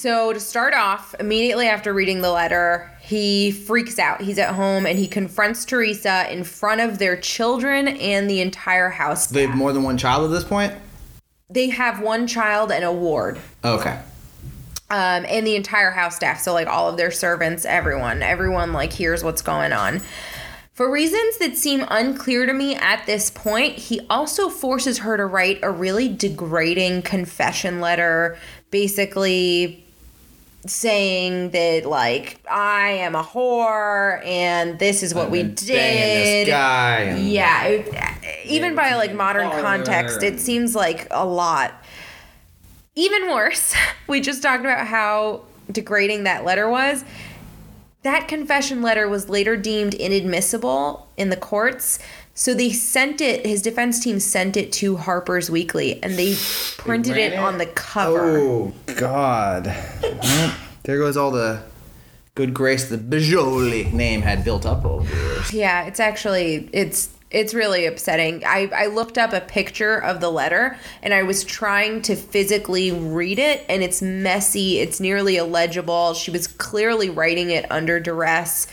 So, 0.00 0.32
to 0.32 0.40
start 0.40 0.72
off, 0.72 1.14
immediately 1.20 1.66
after 1.66 1.92
reading 1.92 2.22
the 2.22 2.30
letter, 2.30 2.90
he 3.02 3.50
freaks 3.52 3.98
out. 3.98 4.22
He's 4.22 4.38
at 4.38 4.54
home 4.54 4.86
and 4.86 4.98
he 4.98 5.06
confronts 5.06 5.66
Teresa 5.66 6.26
in 6.32 6.42
front 6.42 6.80
of 6.80 6.98
their 6.98 7.18
children 7.18 7.86
and 7.86 8.30
the 8.30 8.40
entire 8.40 8.88
house. 8.88 9.26
They 9.26 9.46
have 9.46 9.54
more 9.54 9.74
than 9.74 9.82
one 9.82 9.98
child 9.98 10.24
at 10.24 10.30
this 10.30 10.42
point? 10.42 10.72
They 11.50 11.68
have 11.68 12.00
one 12.00 12.26
child 12.26 12.72
and 12.72 12.82
a 12.82 12.90
ward, 12.90 13.40
Okay. 13.62 14.00
um, 14.88 15.26
and 15.28 15.46
the 15.46 15.54
entire 15.54 15.90
house 15.90 16.16
staff. 16.16 16.40
So, 16.40 16.54
like 16.54 16.66
all 16.66 16.88
of 16.88 16.96
their 16.96 17.10
servants, 17.10 17.66
everyone, 17.66 18.22
everyone 18.22 18.72
like 18.72 18.94
hears 18.94 19.22
what's 19.22 19.42
going 19.42 19.74
on. 19.74 20.00
For 20.72 20.90
reasons 20.90 21.36
that 21.40 21.58
seem 21.58 21.84
unclear 21.88 22.46
to 22.46 22.54
me 22.54 22.74
at 22.74 23.04
this 23.04 23.28
point, 23.28 23.74
he 23.74 24.00
also 24.08 24.48
forces 24.48 25.00
her 25.00 25.18
to 25.18 25.26
write 25.26 25.58
a 25.62 25.70
really 25.70 26.08
degrading 26.08 27.02
confession 27.02 27.82
letter, 27.82 28.38
basically 28.70 29.84
saying 30.66 31.50
that 31.50 31.86
like 31.86 32.40
I 32.50 32.88
am 32.90 33.14
a 33.14 33.22
whore 33.24 34.24
and 34.26 34.78
this 34.78 35.02
is 35.02 35.14
what 35.14 35.26
I've 35.26 35.30
we 35.32 35.42
did. 35.42 36.46
this 36.46 36.48
guy 36.48 37.16
yeah, 37.16 37.64
it- 37.64 38.46
even 38.46 38.74
by 38.74 38.94
like 38.94 39.14
modern 39.14 39.50
context, 39.50 40.22
it 40.22 40.40
seems 40.40 40.74
like 40.74 41.06
a 41.10 41.24
lot. 41.24 41.72
Even 42.94 43.30
worse, 43.30 43.74
we 44.06 44.20
just 44.20 44.42
talked 44.42 44.64
about 44.64 44.86
how 44.86 45.42
degrading 45.70 46.24
that 46.24 46.44
letter 46.44 46.68
was. 46.68 47.04
That 48.02 48.28
confession 48.28 48.80
letter 48.82 49.08
was 49.08 49.28
later 49.28 49.56
deemed 49.56 49.94
inadmissible 49.94 51.08
in 51.16 51.28
the 51.28 51.36
courts. 51.36 51.98
So 52.40 52.54
they 52.54 52.70
sent 52.70 53.20
it, 53.20 53.44
his 53.44 53.60
defense 53.60 54.00
team 54.00 54.18
sent 54.18 54.56
it 54.56 54.72
to 54.72 54.96
Harper's 54.96 55.50
Weekly 55.50 56.02
and 56.02 56.14
they 56.14 56.36
printed 56.78 57.16
ran 57.16 57.32
it 57.32 57.34
it? 57.34 57.38
on 57.38 57.58
the 57.58 57.66
cover. 57.66 58.38
Oh, 58.38 58.72
God. 58.96 59.64
There 60.84 60.96
goes 60.96 61.18
all 61.18 61.30
the 61.32 61.62
good 62.34 62.54
grace 62.54 62.88
the 62.88 62.96
Bagioli 62.96 63.92
name 63.92 64.22
had 64.22 64.42
built 64.42 64.64
up 64.64 64.86
over 64.86 65.06
the 65.06 65.14
years. 65.14 65.52
Yeah, 65.52 65.84
it's 65.84 66.00
actually 66.00 66.70
it's 66.72 67.10
It's 67.30 67.52
really 67.52 67.84
upsetting. 67.86 68.42
I, 68.44 68.70
I 68.74 68.86
looked 68.86 69.18
up 69.18 69.32
a 69.32 69.40
picture 69.40 69.98
of 69.98 70.20
the 70.20 70.30
letter 70.30 70.78
and 71.02 71.12
I 71.12 71.22
was 71.22 71.44
trying 71.44 72.00
to 72.02 72.16
physically 72.16 72.90
read 72.90 73.38
it, 73.38 73.64
and 73.68 73.82
it's 73.82 74.02
messy. 74.02 74.78
It's 74.78 74.98
nearly 74.98 75.36
illegible. 75.36 76.14
She 76.14 76.30
was 76.30 76.48
clearly 76.48 77.10
writing 77.10 77.50
it 77.50 77.70
under 77.70 78.00
duress. 78.00 78.66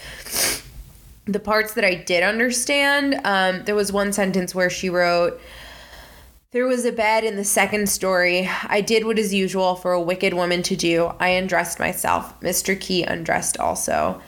The 1.28 1.40
parts 1.40 1.74
that 1.74 1.84
I 1.84 1.96
did 1.96 2.24
understand, 2.24 3.20
um, 3.24 3.64
there 3.66 3.76
was 3.76 3.92
one 3.92 4.14
sentence 4.14 4.56
where 4.56 4.70
she 4.70 4.90
wrote, 4.90 5.40
there 6.52 6.66
was 6.66 6.86
a 6.86 6.92
bed 6.92 7.24
in 7.24 7.36
the 7.36 7.44
second 7.44 7.90
story. 7.90 8.50
I 8.64 8.82
did 8.82 9.06
what 9.06 9.20
is 9.20 9.34
usual 9.34 9.76
for 9.76 9.92
a 9.92 10.02
wicked 10.02 10.34
woman 10.34 10.64
to 10.64 10.76
do. 10.76 11.12
I 11.20 11.30
undressed 11.30 11.80
myself. 11.80 12.40
Mr. 12.40 12.80
Key 12.80 13.04
undressed 13.04 13.58
also 13.58 14.22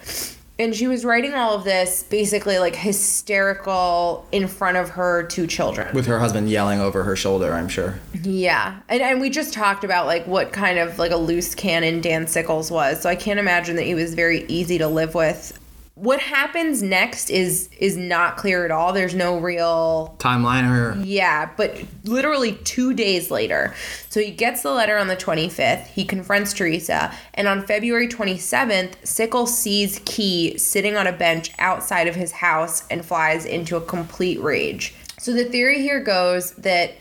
and 0.60 0.76
she 0.76 0.88
was 0.88 1.06
writing 1.06 1.34
all 1.34 1.56
of 1.56 1.64
this 1.64 2.04
basically 2.04 2.60
like 2.60 2.76
hysterical 2.76 4.28
in 4.32 4.48
front 4.48 4.78
of 4.78 4.90
her 4.90 5.24
two 5.24 5.48
children 5.48 5.88
with 5.96 6.06
her 6.06 6.20
husband 6.20 6.50
yelling 6.50 6.80
over 6.80 7.04
her 7.04 7.16
shoulder 7.16 7.54
i'm 7.54 7.70
sure 7.70 7.98
yeah 8.22 8.80
and, 8.90 9.02
and 9.02 9.22
we 9.22 9.30
just 9.30 9.54
talked 9.54 9.84
about 9.84 10.06
like 10.06 10.28
what 10.28 10.52
kind 10.52 10.78
of 10.78 11.00
like 11.00 11.12
a 11.12 11.18
loose 11.18 11.56
cannon 11.56 12.02
dan 12.02 12.28
sickles 12.28 12.70
was 12.70 13.02
so 13.02 13.10
i 13.10 13.16
can't 13.16 13.40
imagine 13.40 13.78
that 13.78 13.86
he 13.86 13.96
was 13.96 14.14
very 14.14 14.46
easy 14.48 14.78
to 14.78 14.88
live 14.88 15.16
with 15.16 15.58
what 16.00 16.22
happens 16.22 16.82
next 16.82 17.30
is 17.30 17.70
is 17.78 17.98
not 17.98 18.38
clear 18.38 18.64
at 18.64 18.72
all. 18.72 18.94
There's 18.94 19.14
no 19.14 19.38
real 19.38 20.16
timeline 20.18 20.70
or 20.70 20.98
yeah, 21.02 21.52
but 21.58 21.78
literally 22.06 22.54
two 22.64 22.94
days 22.94 23.30
later, 23.30 23.74
so 24.10 24.22
he 24.22 24.32
gets 24.32 24.64
the 24.64 24.72
letter 24.72 24.98
on 24.98 25.08
the 25.08 25.18
25th. 25.18 25.88
He 25.88 26.06
confronts 26.06 26.54
Teresa, 26.54 27.14
and 27.34 27.50
on 27.50 27.66
February 27.66 28.08
27th, 28.08 29.06
Sickle 29.06 29.46
sees 29.46 30.00
Key 30.06 30.58
sitting 30.58 30.96
on 30.96 31.06
a 31.06 31.12
bench 31.12 31.52
outside 31.60 32.08
of 32.08 32.16
his 32.16 32.32
house 32.32 32.88
and 32.90 33.04
flies 33.04 33.46
into 33.46 33.76
a 33.76 33.82
complete 33.82 34.42
rage. 34.42 34.96
So 35.18 35.34
the 35.34 35.44
theory 35.44 35.82
here 35.82 36.02
goes 36.02 36.52
that 36.52 36.94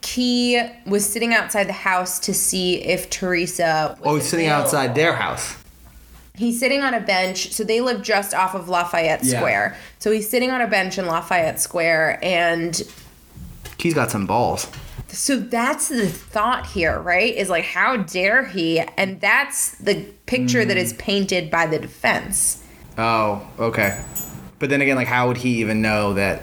Key 0.00 0.62
was 0.86 1.06
sitting 1.06 1.34
outside 1.34 1.68
the 1.68 1.74
house 1.74 2.18
to 2.20 2.32
see 2.32 2.82
if 2.82 3.10
Teresa. 3.10 3.98
oh, 4.02 4.14
he's 4.14 4.28
sitting 4.28 4.48
outside 4.48 4.94
their 4.94 5.12
house. 5.12 5.61
He's 6.42 6.58
sitting 6.58 6.82
on 6.82 6.92
a 6.92 6.98
bench. 6.98 7.52
So 7.52 7.62
they 7.62 7.80
live 7.80 8.02
just 8.02 8.34
off 8.34 8.56
of 8.56 8.68
Lafayette 8.68 9.22
Yeah. 9.22 9.38
Square. 9.38 9.76
So 10.00 10.10
he's 10.10 10.28
sitting 10.28 10.50
on 10.50 10.60
a 10.60 10.66
bench 10.66 10.98
in 10.98 11.06
Lafayette 11.06 11.60
Square. 11.60 12.18
And 12.20 12.82
He's 13.78 13.94
got 13.94 14.10
some 14.10 14.26
balls. 14.26 14.66
so 15.06 15.36
that's 15.38 15.88
the 15.88 16.08
thought 16.08 16.66
here, 16.66 16.98
right? 16.98 17.32
Is 17.32 17.48
like, 17.48 17.64
how 17.64 17.96
dare 17.96 18.44
he? 18.44 18.80
And 18.80 19.20
that's 19.20 19.76
the 19.76 20.04
picture 20.26 20.64
that 20.64 20.76
mm-hmm. 20.76 20.84
is 20.84 20.94
painted 20.94 21.48
by 21.48 21.66
the 21.66 21.78
defense. 21.78 22.64
Oh, 22.98 23.46
okay. 23.60 24.02
But 24.58 24.68
then 24.68 24.80
again, 24.80 24.96
like, 24.96 25.06
how 25.06 25.28
would 25.28 25.36
he 25.36 25.60
even 25.60 25.80
know 25.80 26.14
that 26.14 26.42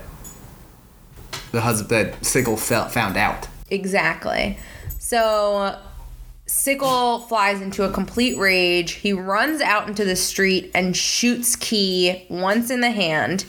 the 1.51 1.59
husband 1.59 1.89
that 1.89 2.25
Sickle 2.25 2.55
felt 2.55 2.93
found 2.93 3.17
out? 3.17 3.49
Exactly. 3.69 4.57
So 4.97 5.77
Sickle 6.49 7.19
flies 7.19 7.61
into 7.61 7.83
a 7.83 7.91
complete 7.91 8.35
rage. 8.35 8.93
He 8.93 9.13
runs 9.13 9.61
out 9.61 9.87
into 9.87 10.03
the 10.03 10.15
street 10.15 10.71
and 10.73 10.97
shoots 10.97 11.55
Key 11.55 12.25
once 12.27 12.71
in 12.71 12.81
the 12.81 12.89
hand. 12.89 13.45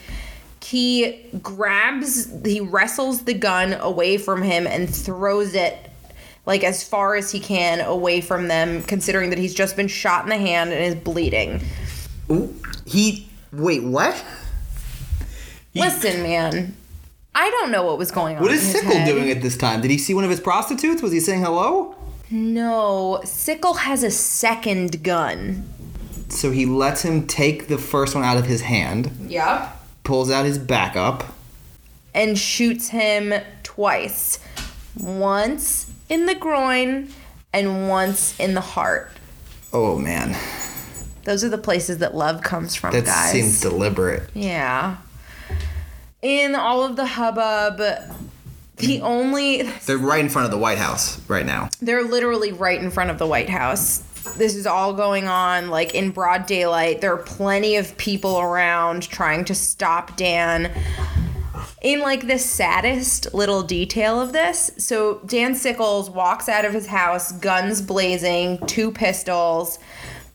Key 0.61 1.25
grabs, 1.43 2.31
he 2.45 2.61
wrestles 2.61 3.25
the 3.25 3.33
gun 3.33 3.73
away 3.73 4.19
from 4.19 4.43
him 4.43 4.67
and 4.67 4.95
throws 4.95 5.55
it 5.55 5.79
like 6.45 6.63
as 6.63 6.87
far 6.87 7.15
as 7.15 7.33
he 7.33 7.41
can 7.41 7.81
away 7.81 8.21
from 8.21 8.49
them, 8.49 8.83
considering 8.83 9.31
that 9.31 9.39
he's 9.39 9.55
just 9.55 9.77
been 9.77 9.89
shot 9.89 10.25
in 10.25 10.29
the 10.29 10.37
hand 10.37 10.71
and 10.71 10.85
is 10.85 10.95
bleeding. 10.95 11.63
He 12.85 13.27
wait, 13.51 13.83
what? 13.83 14.23
He- 15.73 15.81
Listen, 15.81 16.23
man, 16.23 16.77
I 17.35 17.49
don't 17.49 17.71
know 17.71 17.83
what 17.83 17.97
was 17.97 18.11
going 18.11 18.37
on. 18.37 18.43
What 18.43 18.53
is 18.53 18.61
Sickle 18.61 18.91
head. 18.91 19.07
doing 19.07 19.31
at 19.31 19.41
this 19.41 19.57
time? 19.57 19.81
Did 19.81 19.91
he 19.91 19.97
see 19.97 20.13
one 20.13 20.25
of 20.25 20.31
his 20.31 20.41
prostitutes? 20.41 21.01
Was 21.01 21.13
he 21.13 21.21
saying 21.21 21.41
hello? 21.43 21.97
No, 22.31 23.21
Sickle 23.25 23.75
has 23.75 24.03
a 24.03 24.11
second 24.11 25.03
gun. 25.03 25.69
So 26.29 26.51
he 26.53 26.65
lets 26.65 27.03
him 27.03 27.27
take 27.27 27.67
the 27.67 27.79
first 27.79 28.15
one 28.15 28.23
out 28.23 28.37
of 28.37 28.47
his 28.47 28.63
hand, 28.63 29.11
Yep. 29.29 29.77
pulls 30.05 30.31
out 30.31 30.45
his 30.45 30.59
backup. 30.59 31.25
and 32.15 32.37
shoots 32.37 32.89
him 32.89 33.33
twice 33.63 34.41
once 34.99 35.91
in 36.09 36.27
the 36.27 36.35
groin 36.35 37.09
and 37.53 37.89
once 37.89 38.35
in 38.41 38.55
the 38.55 38.61
heart. 38.61 39.13
Oh 39.73 39.97
man, 39.99 40.37
Those 41.25 41.45
are 41.45 41.49
the 41.49 41.59
places 41.59 41.99
that 41.99 42.17
love 42.17 42.43
comes 42.43 42.75
from, 42.75 42.93
that 42.95 43.05
guys. 43.05 43.31
seems 43.33 43.61
deliberate. 43.61 44.29
yeah. 44.35 44.97
In 46.23 46.55
all 46.57 46.83
of 46.85 46.97
the 46.97 47.07
hubbub, 47.07 47.81
the 48.81 49.01
only 49.03 49.63
They're 49.63 49.99
right 49.99 50.21
in 50.21 50.29
front 50.29 50.47
of 50.47 50.51
the 50.51 50.59
White 50.59 50.79
House 50.79 51.21
right 51.29 51.47
now. 51.47 51.69
they're 51.81 52.05
literally 52.05 52.53
right 52.53 52.81
in 52.81 52.91
front 52.91 53.11
of 53.11 53.19
the 53.19 53.27
White 53.27 53.49
House. 53.51 53.99
This 54.37 54.55
is 54.55 54.67
all 54.67 54.93
going 54.93 55.27
on 55.29 55.71
like 55.71 55.95
in 55.95 56.11
broad 56.11 56.47
daylight. 56.47 57.01
There 57.01 57.13
are 57.13 57.23
plenty 57.23 57.77
of 57.77 57.97
people 57.97 58.39
around 58.39 59.09
trying 59.09 59.45
to 59.47 59.55
stop 59.55 60.17
Dan. 60.17 60.71
In 61.83 62.01
like 62.01 62.27
the 62.27 62.39
saddest 62.39 63.33
little 63.33 63.63
detail 63.63 64.21
of 64.21 64.33
this, 64.35 64.71
so 64.77 65.23
Dan 65.25 65.55
Sickles 65.55 66.11
walks 66.11 66.47
out 66.47 66.67
of 66.67 66.75
his 66.75 66.87
house, 66.87 67.33
guns 67.33 67.81
blazing, 67.81 68.59
two 68.67 68.91
pistols. 68.91 69.79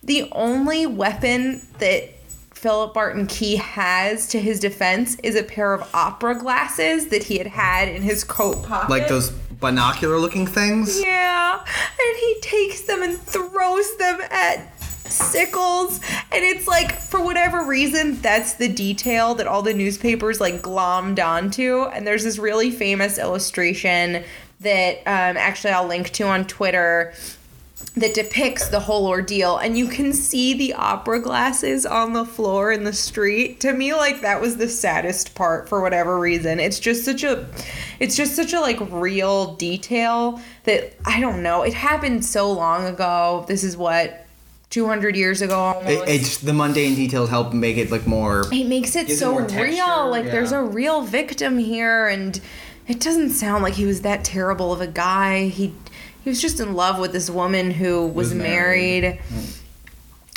The 0.04 0.28
only 0.32 0.88
weapon 0.88 1.62
that 1.78 2.15
Philip 2.56 2.94
Barton 2.94 3.28
Key 3.28 3.58
has 3.58 4.28
to 4.30 4.40
his 4.40 4.60
defense 4.60 5.18
is 5.22 5.36
a 5.36 5.44
pair 5.44 5.74
of 5.74 5.88
opera 5.94 6.36
glasses 6.36 7.08
that 7.10 7.24
he 7.24 7.38
had 7.38 7.48
had 7.48 7.88
in 7.90 8.02
his 8.02 8.24
coat 8.24 8.64
pocket. 8.64 8.90
Like 8.90 9.08
those 9.08 9.30
binocular 9.30 10.18
looking 10.18 10.48
things? 10.48 11.00
Yeah, 11.02 11.60
and 11.60 12.18
he 12.18 12.38
takes 12.42 12.82
them 12.82 13.04
and 13.04 13.20
throws 13.20 13.98
them 13.98 14.20
at 14.32 14.72
Sickles, 14.80 16.00
and 16.32 16.44
it's 16.44 16.68
like 16.68 16.94
for 16.94 17.24
whatever 17.24 17.66
reason 17.66 18.20
that's 18.22 18.54
the 18.54 18.68
detail 18.68 19.36
that 19.36 19.46
all 19.48 19.62
the 19.62 19.74
newspapers 19.74 20.42
like 20.42 20.62
glommed 20.62 21.24
onto. 21.24 21.84
And 21.84 22.08
there's 22.08 22.24
this 22.24 22.40
really 22.40 22.72
famous 22.72 23.20
illustration 23.20 24.24
that 24.62 24.98
um, 25.00 25.38
actually 25.38 25.72
I'll 25.72 25.88
link 25.88 26.10
to 26.12 26.24
on 26.24 26.46
Twitter 26.46 27.14
that 27.98 28.14
depicts 28.14 28.70
the 28.70 28.80
whole 28.80 29.06
ordeal. 29.08 29.58
And 29.58 29.78
you 29.78 29.88
can 29.88 30.14
see 30.14 30.54
the 30.54 30.74
opera 30.74 31.20
glasses 31.20 31.86
on 31.86 32.14
the 32.14 32.26
floor 32.26 32.72
in 32.72 32.84
the 32.84 32.94
street. 32.94 33.60
To 33.62 33.74
me 33.74 33.94
like 33.94 34.22
that 34.22 34.40
was 34.42 34.58
the 34.58 34.70
saddest 34.70 35.36
part 35.36 35.68
for 35.68 35.82
whatever 35.82 36.18
reason. 36.20 36.60
It's 36.60 36.80
just 36.80 37.04
such 37.04 37.24
a 37.24 37.48
it's 38.00 38.16
just 38.16 38.36
such 38.36 38.54
a 38.54 38.60
like 38.60 38.80
real 38.92 39.56
detail 39.56 40.42
that 40.64 40.94
i 41.06 41.20
don't 41.22 41.42
know 41.42 41.62
it 41.64 41.74
happened 41.74 42.24
so 42.26 42.52
long 42.52 42.86
ago. 42.86 43.46
This 43.48 43.64
is 43.64 43.76
what 43.78 44.26
200 44.72 45.16
years 45.16 45.42
ago 45.42 45.80
It, 45.86 46.10
it's 46.10 46.38
the 46.40 46.52
mundane 46.52 46.96
details 46.96 47.30
help 47.30 47.54
make 47.54 47.78
it 47.78 47.92
look 47.92 48.06
more. 48.08 48.46
it 48.52 48.68
makes 48.68 48.96
it 48.96 49.08
Gives 49.08 49.20
it 49.22 49.24
so 49.24 49.38
real. 49.38 49.48
texture, 49.48 50.06
like 50.10 50.26
there's 50.26 50.52
a 50.52 50.62
real 50.62 51.02
victim 51.02 51.58
here 51.58 52.08
and 52.08 52.40
it 52.88 53.00
doesn't 53.00 53.30
sound 53.32 53.64
like 53.64 53.74
he 53.76 53.86
was 53.86 54.02
that 54.02 54.24
terrible 54.24 54.72
of 54.72 54.80
a 54.82 54.88
guy. 54.88 55.48
He 55.48 55.74
he 56.26 56.30
was 56.32 56.42
just 56.42 56.60
in 56.60 56.74
love 56.74 57.00
with 57.00 57.14
this 57.14 57.30
woman 57.30 57.72
who 57.72 58.06
was, 58.08 58.30
Was 58.30 58.34
married, 58.34 59.04
married. 59.04 59.22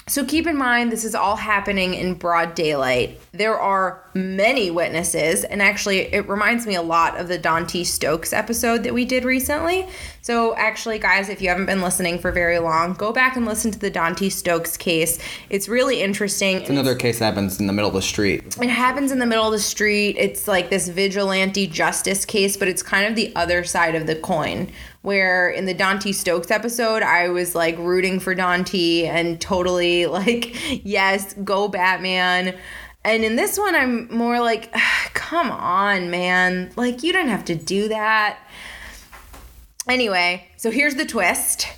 so 0.07 0.25
keep 0.25 0.47
in 0.47 0.57
mind 0.57 0.93
this 0.93 1.03
is 1.05 1.15
all 1.15 1.37
happening 1.37 1.95
in 1.95 2.15
broad 2.15 2.55
daylight. 2.55 3.19
There 3.33 3.59
are 3.59 4.05
many 4.15 4.71
witnesses 4.71 5.45
and 5.45 5.61
actually 5.63 6.01
it 6.15 6.29
reminds 6.29 6.67
me 6.67 6.75
a 6.75 6.83
lot 6.83 7.19
of 7.19 7.29
the 7.29 7.39
dante 7.39 7.85
stokes 7.85 8.33
episode 8.33 8.85
that 8.85 8.93
we 8.95 9.05
did 9.05 9.25
recently 9.25 9.87
so 10.23 10.55
actually 10.57 10.99
guys 10.99 11.29
if 11.29 11.41
you 11.41 11.49
haven't 11.49 11.67
been 11.67 11.81
listening 11.81 12.19
for 12.19 12.31
very 12.33 12.59
long 12.59 12.93
go 12.95 13.13
back 13.13 13.37
and 13.37 13.47
listen 13.47 13.71
to 13.71 13.79
the 13.79 13.91
dante 13.91 14.29
stokes 14.29 14.77
case 14.77 15.19
it's 15.51 15.69
really 15.69 16.01
interesting 16.03 16.57
It's 16.59 16.71
Another 16.71 16.95
case 16.95 17.19
that 17.19 17.27
happens 17.27 17.59
in 17.61 17.67
the 17.67 17.73
middle 17.73 17.89
of 17.89 17.95
the 17.95 18.03
street. 18.03 18.57
it 18.61 18.69
happens 18.71 19.11
in 19.13 19.19
the 19.19 19.27
middle 19.27 19.47
of 19.47 19.53
the 19.53 19.59
street. 19.59 20.17
It's 20.19 20.47
like 20.47 20.71
this 20.71 20.89
vigilante 20.89 21.67
justice 21.67 22.25
case, 22.25 22.57
but 22.57 22.69
it's 22.69 22.83
kind 22.83 23.07
of 23.07 23.17
the 23.17 23.35
other 23.35 23.65
side 23.65 23.95
of 23.95 24.07
the 24.07 24.15
coin. 24.17 24.71
Where 25.03 25.49
in 25.51 25.67
the 25.67 25.75
Dante 25.75 26.13
Stokes 26.13 26.51
episode, 26.51 27.03
I 27.03 27.29
was 27.29 27.55
like 27.55 27.77
rooting 27.79 28.21
for 28.21 28.35
Dante 28.35 29.05
and 29.07 29.41
totally 29.41 30.07
like, 30.19 30.55
yes, 30.85 31.35
go 31.45 31.69
Batman. 31.69 32.57
And 33.05 33.25
in 33.25 33.37
this 33.37 33.59
one, 33.59 33.75
I'm 33.75 34.13
more 34.15 34.41
like, 34.41 34.73
come 35.15 35.51
on, 35.51 36.11
man. 36.11 36.71
Like, 36.77 37.03
you 37.03 37.13
don't 37.13 37.29
have 37.29 37.45
to 37.47 37.55
do 37.55 37.89
that. 37.89 38.39
Anyway, 39.89 40.47
so 40.57 40.71
here's 40.71 40.97
the 40.97 41.07
twist. 41.07 41.69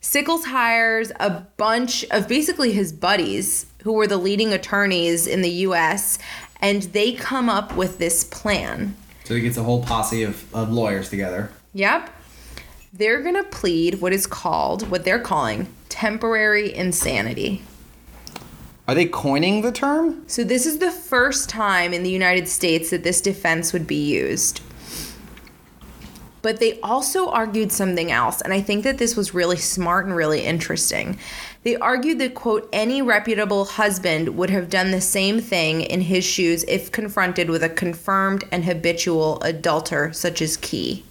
Sickles 0.00 0.44
hires 0.44 1.10
a 1.18 1.30
bunch 1.56 2.04
of 2.10 2.28
basically 2.28 2.72
his 2.72 2.92
buddies 2.92 3.66
who 3.82 3.92
were 3.92 4.06
the 4.06 4.16
leading 4.16 4.52
attorneys 4.52 5.26
in 5.26 5.42
the 5.42 5.50
US, 5.50 6.18
and 6.60 6.82
they 6.82 7.12
come 7.12 7.48
up 7.48 7.76
with 7.76 7.98
this 7.98 8.22
plan. 8.22 8.96
So 9.24 9.34
he 9.34 9.40
gets 9.40 9.56
a 9.56 9.62
whole 9.62 9.82
posse 9.82 10.22
of, 10.22 10.54
of 10.54 10.70
lawyers 10.70 11.10
together. 11.10 11.50
Yep. 11.74 12.10
They're 12.92 13.20
going 13.22 13.34
to 13.34 13.44
plead 13.44 14.00
what 14.00 14.12
is 14.12 14.26
called, 14.26 14.88
what 14.88 15.04
they're 15.04 15.18
calling 15.18 15.68
temporary 15.88 16.74
insanity. 16.74 17.62
Are 18.86 18.94
they 18.94 19.06
coining 19.06 19.60
the 19.62 19.72
term? 19.72 20.22
So, 20.28 20.44
this 20.44 20.64
is 20.64 20.78
the 20.78 20.90
first 20.90 21.50
time 21.50 21.92
in 21.92 22.02
the 22.02 22.10
United 22.10 22.48
States 22.48 22.88
that 22.88 23.02
this 23.02 23.20
defense 23.20 23.74
would 23.74 23.86
be 23.86 24.02
used. 24.02 24.62
But 26.40 26.60
they 26.60 26.78
also 26.80 27.30
argued 27.30 27.72
something 27.72 28.12
else, 28.12 28.40
and 28.40 28.52
I 28.52 28.60
think 28.60 28.84
that 28.84 28.98
this 28.98 29.16
was 29.16 29.34
really 29.34 29.56
smart 29.56 30.06
and 30.06 30.14
really 30.14 30.44
interesting. 30.44 31.18
They 31.64 31.76
argued 31.76 32.18
that, 32.20 32.34
quote, 32.34 32.68
any 32.72 33.02
reputable 33.02 33.64
husband 33.64 34.36
would 34.36 34.50
have 34.50 34.70
done 34.70 34.90
the 34.90 35.00
same 35.00 35.40
thing 35.40 35.80
in 35.80 36.02
his 36.02 36.24
shoes 36.24 36.64
if 36.68 36.92
confronted 36.92 37.50
with 37.50 37.62
a 37.62 37.68
confirmed 37.68 38.44
and 38.52 38.64
habitual 38.64 39.40
adulterer 39.42 40.12
such 40.12 40.40
as 40.40 40.56
Key. 40.56 41.04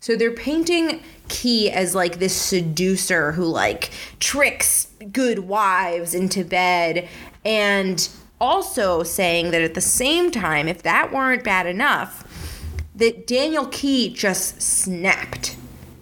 So 0.00 0.16
they're 0.16 0.30
painting 0.30 1.02
Key 1.28 1.70
as 1.70 1.94
like 1.94 2.18
this 2.18 2.36
seducer 2.36 3.32
who 3.32 3.44
like 3.44 3.90
tricks 4.20 4.88
good 5.10 5.40
wives 5.40 6.14
into 6.14 6.44
bed 6.44 7.08
and 7.44 8.08
also 8.40 9.02
saying 9.02 9.50
that 9.50 9.62
at 9.62 9.74
the 9.74 9.80
same 9.80 10.30
time, 10.30 10.68
if 10.68 10.82
that 10.82 11.12
weren't 11.12 11.42
bad 11.42 11.66
enough, 11.66 12.22
that 12.94 13.26
Daniel 13.26 13.66
Key 13.66 14.12
just 14.12 14.62
snapped, 14.62 15.56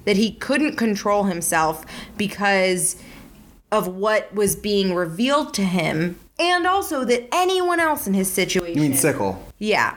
that 0.05 0.17
he 0.17 0.33
couldn't 0.33 0.77
control 0.77 1.25
himself 1.25 1.85
because 2.17 2.97
of 3.71 3.89
what 3.89 4.35
was 4.35 4.55
being 4.55 4.95
revealed 4.95 5.55
to 5.55 5.63
him, 5.63 6.19
and 6.39 6.67
also 6.67 7.05
that 7.05 7.29
anyone 7.33 7.81
else 7.81 8.07
in 8.07 8.15
his 8.15 8.31
situation. 8.31 8.77
You 8.77 8.89
mean 8.91 8.95
sickle? 8.95 9.43
Yeah. 9.59 9.97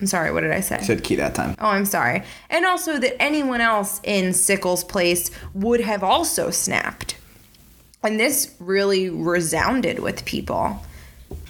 I'm 0.00 0.08
sorry, 0.08 0.32
what 0.32 0.40
did 0.40 0.50
I 0.50 0.60
say? 0.60 0.80
Said 0.82 1.04
key 1.04 1.14
that 1.16 1.36
time. 1.36 1.54
Oh, 1.60 1.68
I'm 1.68 1.84
sorry. 1.84 2.24
And 2.50 2.66
also 2.66 2.98
that 2.98 3.22
anyone 3.22 3.60
else 3.60 4.00
in 4.02 4.34
Sickle's 4.34 4.82
place 4.82 5.30
would 5.54 5.80
have 5.80 6.02
also 6.02 6.50
snapped. 6.50 7.16
And 8.02 8.18
this 8.18 8.54
really 8.58 9.08
resounded 9.08 10.00
with 10.00 10.24
people. 10.24 10.82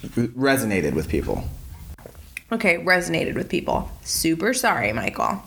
Resonated 0.02 0.92
with 0.92 1.08
people. 1.08 1.48
Okay, 2.52 2.78
resonated 2.78 3.34
with 3.34 3.48
people. 3.48 3.90
Super 4.02 4.54
sorry, 4.54 4.92
Michael. 4.92 5.42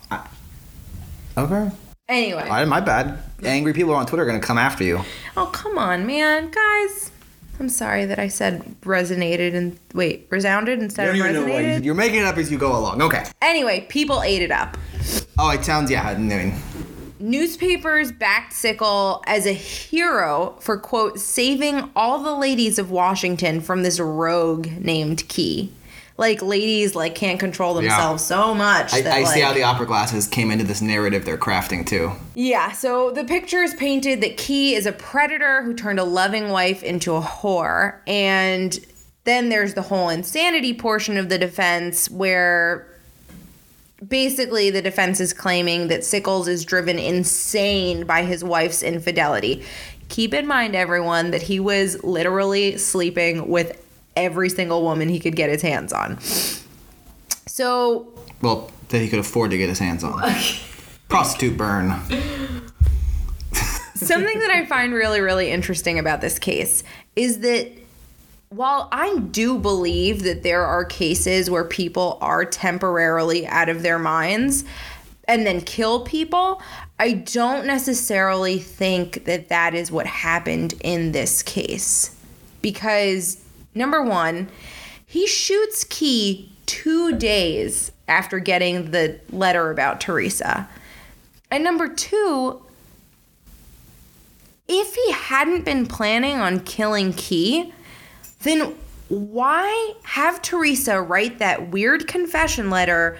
Okay. 1.38 1.70
Anyway. 2.10 2.48
Right, 2.50 2.68
my 2.68 2.80
bad. 2.80 3.20
Angry 3.44 3.74
people 3.74 3.94
on 3.94 4.06
Twitter 4.06 4.24
are 4.24 4.26
gonna 4.26 4.40
come 4.40 4.58
after 4.58 4.84
you. 4.84 5.02
Oh, 5.36 5.48
come 5.48 5.78
on, 5.78 6.08
man. 6.08 6.50
Guys, 6.50 7.12
I'm 7.60 7.70
sorry 7.70 8.06
that 8.06 8.18
I 8.18 8.28
said 8.28 8.64
resonated 8.82 9.54
and 9.54 9.78
wait, 9.94 10.28
resounded 10.30 10.80
instead 10.80 11.10
of 11.10 11.16
resonated. 11.16 11.84
You're 11.84 11.96
making 11.96 12.22
it 12.22 12.26
up 12.26 12.38
as 12.38 12.52
you 12.52 12.58
go 12.58 12.76
along. 12.78 13.02
Okay. 13.02 13.24
Anyway, 13.42 13.86
people 13.90 14.24
ate 14.24 14.42
it 14.42 14.52
up. 14.52 14.78
Oh, 15.38 15.52
it 15.52 15.64
sounds 15.64 15.92
yeah. 15.92 16.08
I 16.08 16.18
mean, 16.18 16.56
Newspapers 17.20 18.12
backed 18.12 18.54
Sickle 18.54 19.24
as 19.28 19.46
a 19.46 19.54
hero 19.54 20.56
for, 20.60 20.78
quote, 20.78 21.20
saving 21.20 21.92
all 21.96 22.24
the 22.24 22.36
ladies 22.36 22.80
of 22.80 22.90
Washington 22.90 23.62
from 23.62 23.84
this 23.84 24.00
rogue 24.00 24.68
named 24.80 25.28
Key. 25.28 25.72
Like, 26.18 26.42
ladies, 26.42 26.96
like, 26.96 27.14
can't 27.14 27.40
control 27.40 27.76
themselves 27.76 28.24
so 28.24 28.56
much. 28.56 28.92
I, 28.92 29.02
that, 29.02 29.14
I 29.14 29.24
see 29.24 29.42
how 29.42 29.54
the 29.54 29.62
opera 29.62 29.86
glasses 29.86 30.28
came 30.28 30.50
into 30.50 30.64
this 30.64 30.82
narrative 30.82 31.26
they're 31.26 31.38
crafting 31.38 31.86
too. 31.86 32.12
Yeah, 32.34 32.72
so 32.72 33.12
the 33.12 33.24
picture 33.24 33.62
is 33.62 33.76
painted 33.76 34.22
that 34.22 34.36
Key 34.36 34.74
is 34.74 34.88
a 34.88 34.92
predator 34.92 35.62
who 35.62 35.76
turned 35.76 36.00
a 36.00 36.04
loving 36.04 36.50
wife 36.50 36.82
into 36.82 37.14
a 37.14 37.22
whore. 37.22 38.00
And 38.08 38.80
then 39.26 39.50
there's 39.50 39.76
the 39.76 39.84
whole 39.84 40.10
insanity 40.10 40.74
portion 40.74 41.18
of 41.18 41.30
the 41.30 41.38
defense 41.38 42.10
where 42.10 42.88
basically 44.08 44.70
the 44.70 44.82
defense 44.82 45.20
is 45.20 45.34
claiming 45.34 45.88
that 45.88 46.04
Sickles 46.04 46.48
is 46.48 46.66
driven 46.66 46.98
insane 46.98 48.06
by 48.06 48.24
his 48.24 48.44
wife's 48.44 48.82
infidelity. 48.82 49.64
Keep 50.10 50.34
in 50.34 50.48
mind, 50.48 50.76
everyone, 50.76 51.32
that 51.32 51.42
he 51.42 51.60
was 51.60 52.04
literally 52.04 52.78
sleeping 52.78 53.50
with 53.50 53.84
every 54.18 54.50
single 54.50 54.82
woman 54.82 55.08
he 55.08 55.20
could 55.20 55.36
get 55.36 55.50
his 55.50 55.62
hands 55.62 55.94
on. 55.94 56.20
So 57.46 58.14
Well, 58.42 58.72
that 58.90 59.00
he 59.00 59.08
could 59.08 59.20
afford 59.20 59.52
to 59.52 59.58
get 59.58 59.70
his 59.70 59.80
hands 59.80 60.04
on. 60.04 60.22
Prostitute 61.08 61.58
burn. 61.58 61.90
Something 63.96 64.40
that 64.40 64.52
I 64.52 64.66
find 64.66 64.94
really, 64.94 65.22
really 65.22 65.50
interesting 65.50 65.98
about 65.98 66.22
this 66.22 66.38
case 66.38 66.84
is 67.16 67.40
that 67.40 67.72
while 68.50 68.88
I 68.92 69.18
do 69.20 69.58
believe 69.58 70.24
that 70.24 70.44
there 70.44 70.66
are 70.66 70.86
cases 70.86 71.50
where 71.50 71.66
people 71.66 72.18
are 72.22 72.46
temporarily 72.46 73.46
out 73.48 73.70
of 73.70 73.82
their 73.82 74.00
minds 74.00 74.64
and 75.28 75.46
then 75.46 75.62
kill 75.62 76.02
people, 76.02 76.62
I 77.00 77.14
don't 77.14 77.66
necessarily 77.66 78.60
think 78.60 79.26
that 79.26 79.50
that 79.50 79.74
is 79.76 79.92
what 79.92 80.06
happened 80.08 80.76
in 80.82 81.12
this 81.12 81.44
case. 81.44 82.16
Because, 82.62 83.44
number 83.78 84.02
one, 84.02 84.50
he 85.06 85.28
shoots 85.28 85.84
Key 85.84 86.52
two 86.66 87.16
days 87.18 87.92
after 88.08 88.40
getting 88.40 88.92
the 88.92 89.20
letter 89.32 89.72
about 89.72 90.02
Teresa. 90.02 90.68
And 91.50 91.64
number 91.64 91.88
two, 91.88 92.62
if 94.68 94.96
he 94.96 95.12
hadn't 95.12 95.64
been 95.64 95.86
planning 95.88 96.36
on 96.36 96.60
killing 96.60 97.14
Key, 97.14 97.74
then 98.44 98.76
why 99.08 99.94
have 100.04 100.42
Teresa 100.42 101.02
write 101.02 101.40
that 101.40 101.70
weird 101.70 102.08
confession 102.08 102.70
letter 102.70 103.18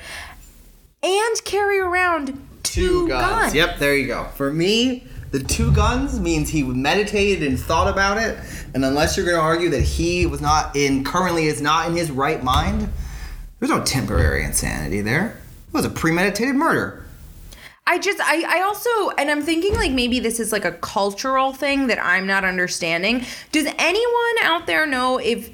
and 1.02 1.44
carry 1.46 1.80
around 1.80 2.38
two, 2.64 3.08
guns? 3.08 3.56
Yep, 3.56 3.80
there 3.80 3.96
you 3.96 4.08
go. 4.08 4.26
For 4.36 4.52
me, 4.52 5.08
the 5.32 5.44
two 5.44 5.72
guns 5.74 6.20
means 6.20 6.50
he 6.50 6.64
meditated 6.64 7.48
and 7.48 7.60
thought 7.60 7.88
about 7.88 8.18
it. 8.18 8.40
And 8.74 8.86
unless 8.86 9.18
you're 9.18 9.26
going 9.26 9.38
to 9.38 9.44
argue 9.44 9.70
that 9.70 9.82
he 9.82 10.26
was 10.26 10.42
not 10.42 10.76
in, 10.76 11.04
currently 11.04 11.48
is 11.48 11.62
not 11.62 11.88
in 11.88 11.96
his 11.96 12.12
right 12.12 12.44
mind, 12.44 12.90
there's 13.60 13.70
no 13.70 13.84
temporary 13.84 14.44
insanity 14.44 15.02
there. 15.02 15.38
It 15.68 15.74
was 15.74 15.86
a 15.86 15.90
premeditated 15.90 16.56
murder. 16.56 17.04
I 17.90 18.00
just 18.00 18.20
I 18.22 18.44
I 18.60 18.62
also 18.64 19.12
and 19.12 19.32
I'm 19.32 19.42
thinking 19.42 19.74
like 19.76 19.94
maybe 19.94 20.20
this 20.20 20.42
is 20.42 20.52
like 20.52 20.66
a 20.66 20.74
cultural 20.74 21.54
thing 21.54 21.88
that 21.88 22.04
I'm 22.04 22.28
not 22.28 22.44
understanding. 22.44 23.26
Does 23.54 23.66
anyone 23.78 24.36
out 24.42 24.68
there 24.68 24.86
know 24.86 25.20
if 25.20 25.50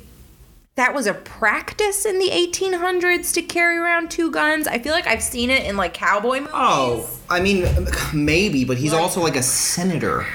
that 0.75 0.93
was 0.93 1.05
a 1.05 1.13
practice 1.13 2.05
in 2.05 2.17
the 2.17 2.29
1800s 2.29 3.33
to 3.33 3.41
carry 3.41 3.77
around 3.77 4.09
two 4.09 4.31
guns? 4.31 4.67
I 4.67 4.79
feel 4.79 4.91
like 4.91 5.05
I've 5.05 5.21
seen 5.21 5.49
it 5.49 5.65
in 5.65 5.77
like 5.77 5.93
cowboy 5.93 6.39
movies. 6.39 6.51
Oh, 6.53 7.09
I 7.29 7.41
mean, 7.41 7.67
maybe, 8.13 8.65
but 8.65 8.77
he's 8.77 8.93
also 8.93 9.21
like 9.21 9.35
a 9.35 9.43
senator. 9.43 10.25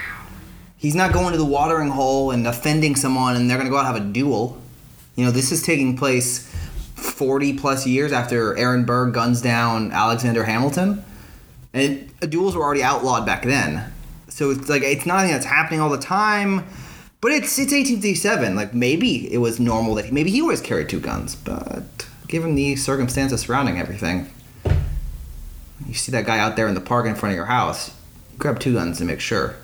He's 0.76 0.94
not 0.94 1.12
going 1.12 1.32
to 1.32 1.38
the 1.38 1.44
watering 1.44 1.90
hole 1.90 2.30
and 2.30 2.46
offending 2.46 2.94
someone 2.94 3.34
and 3.34 3.50
they're 3.50 3.58
going 3.58 3.66
to 3.66 3.70
go 3.70 3.78
out 3.78 3.86
and 3.86 3.96
have 3.96 4.08
a 4.10 4.12
duel. 4.12 4.60
You 5.16 5.24
know, 5.24 5.32
this 5.32 5.50
is 5.50 5.62
taking 5.62 5.96
place 5.96 6.48
40 6.94 7.58
plus 7.58 7.84
years 7.84 8.12
after 8.12 8.56
Aaron 8.56 8.84
Burr 8.84 9.10
guns 9.10 9.42
down 9.42 9.90
Alexander 9.90 10.44
Hamilton. 10.44 11.04
And 11.74 12.12
duels 12.20 12.54
were 12.54 12.62
already 12.62 12.84
outlawed 12.84 13.26
back 13.26 13.42
then. 13.42 13.92
So 14.28 14.50
it's 14.50 14.68
like, 14.68 14.82
it's 14.82 15.04
not 15.04 15.18
anything 15.18 15.34
that's 15.34 15.46
happening 15.46 15.80
all 15.80 15.90
the 15.90 15.98
time. 15.98 16.64
But 17.20 17.32
it's 17.32 17.58
it's 17.58 17.72
1857. 17.72 18.54
Like 18.54 18.74
maybe 18.74 19.32
it 19.32 19.38
was 19.38 19.58
normal 19.58 19.94
that 19.96 20.06
he, 20.06 20.10
maybe 20.12 20.30
he 20.30 20.40
always 20.40 20.60
carried 20.60 20.88
two 20.88 21.00
guns, 21.00 21.34
but 21.34 22.06
given 22.28 22.54
the 22.54 22.76
circumstances 22.76 23.40
surrounding 23.40 23.78
everything, 23.78 24.30
you 25.86 25.94
see 25.94 26.12
that 26.12 26.26
guy 26.26 26.38
out 26.38 26.56
there 26.56 26.68
in 26.68 26.74
the 26.74 26.80
park 26.80 27.06
in 27.06 27.14
front 27.14 27.32
of 27.32 27.36
your 27.36 27.46
house, 27.46 27.94
grab 28.38 28.60
two 28.60 28.74
guns 28.74 28.98
to 28.98 29.04
make 29.04 29.20
sure. 29.20 29.56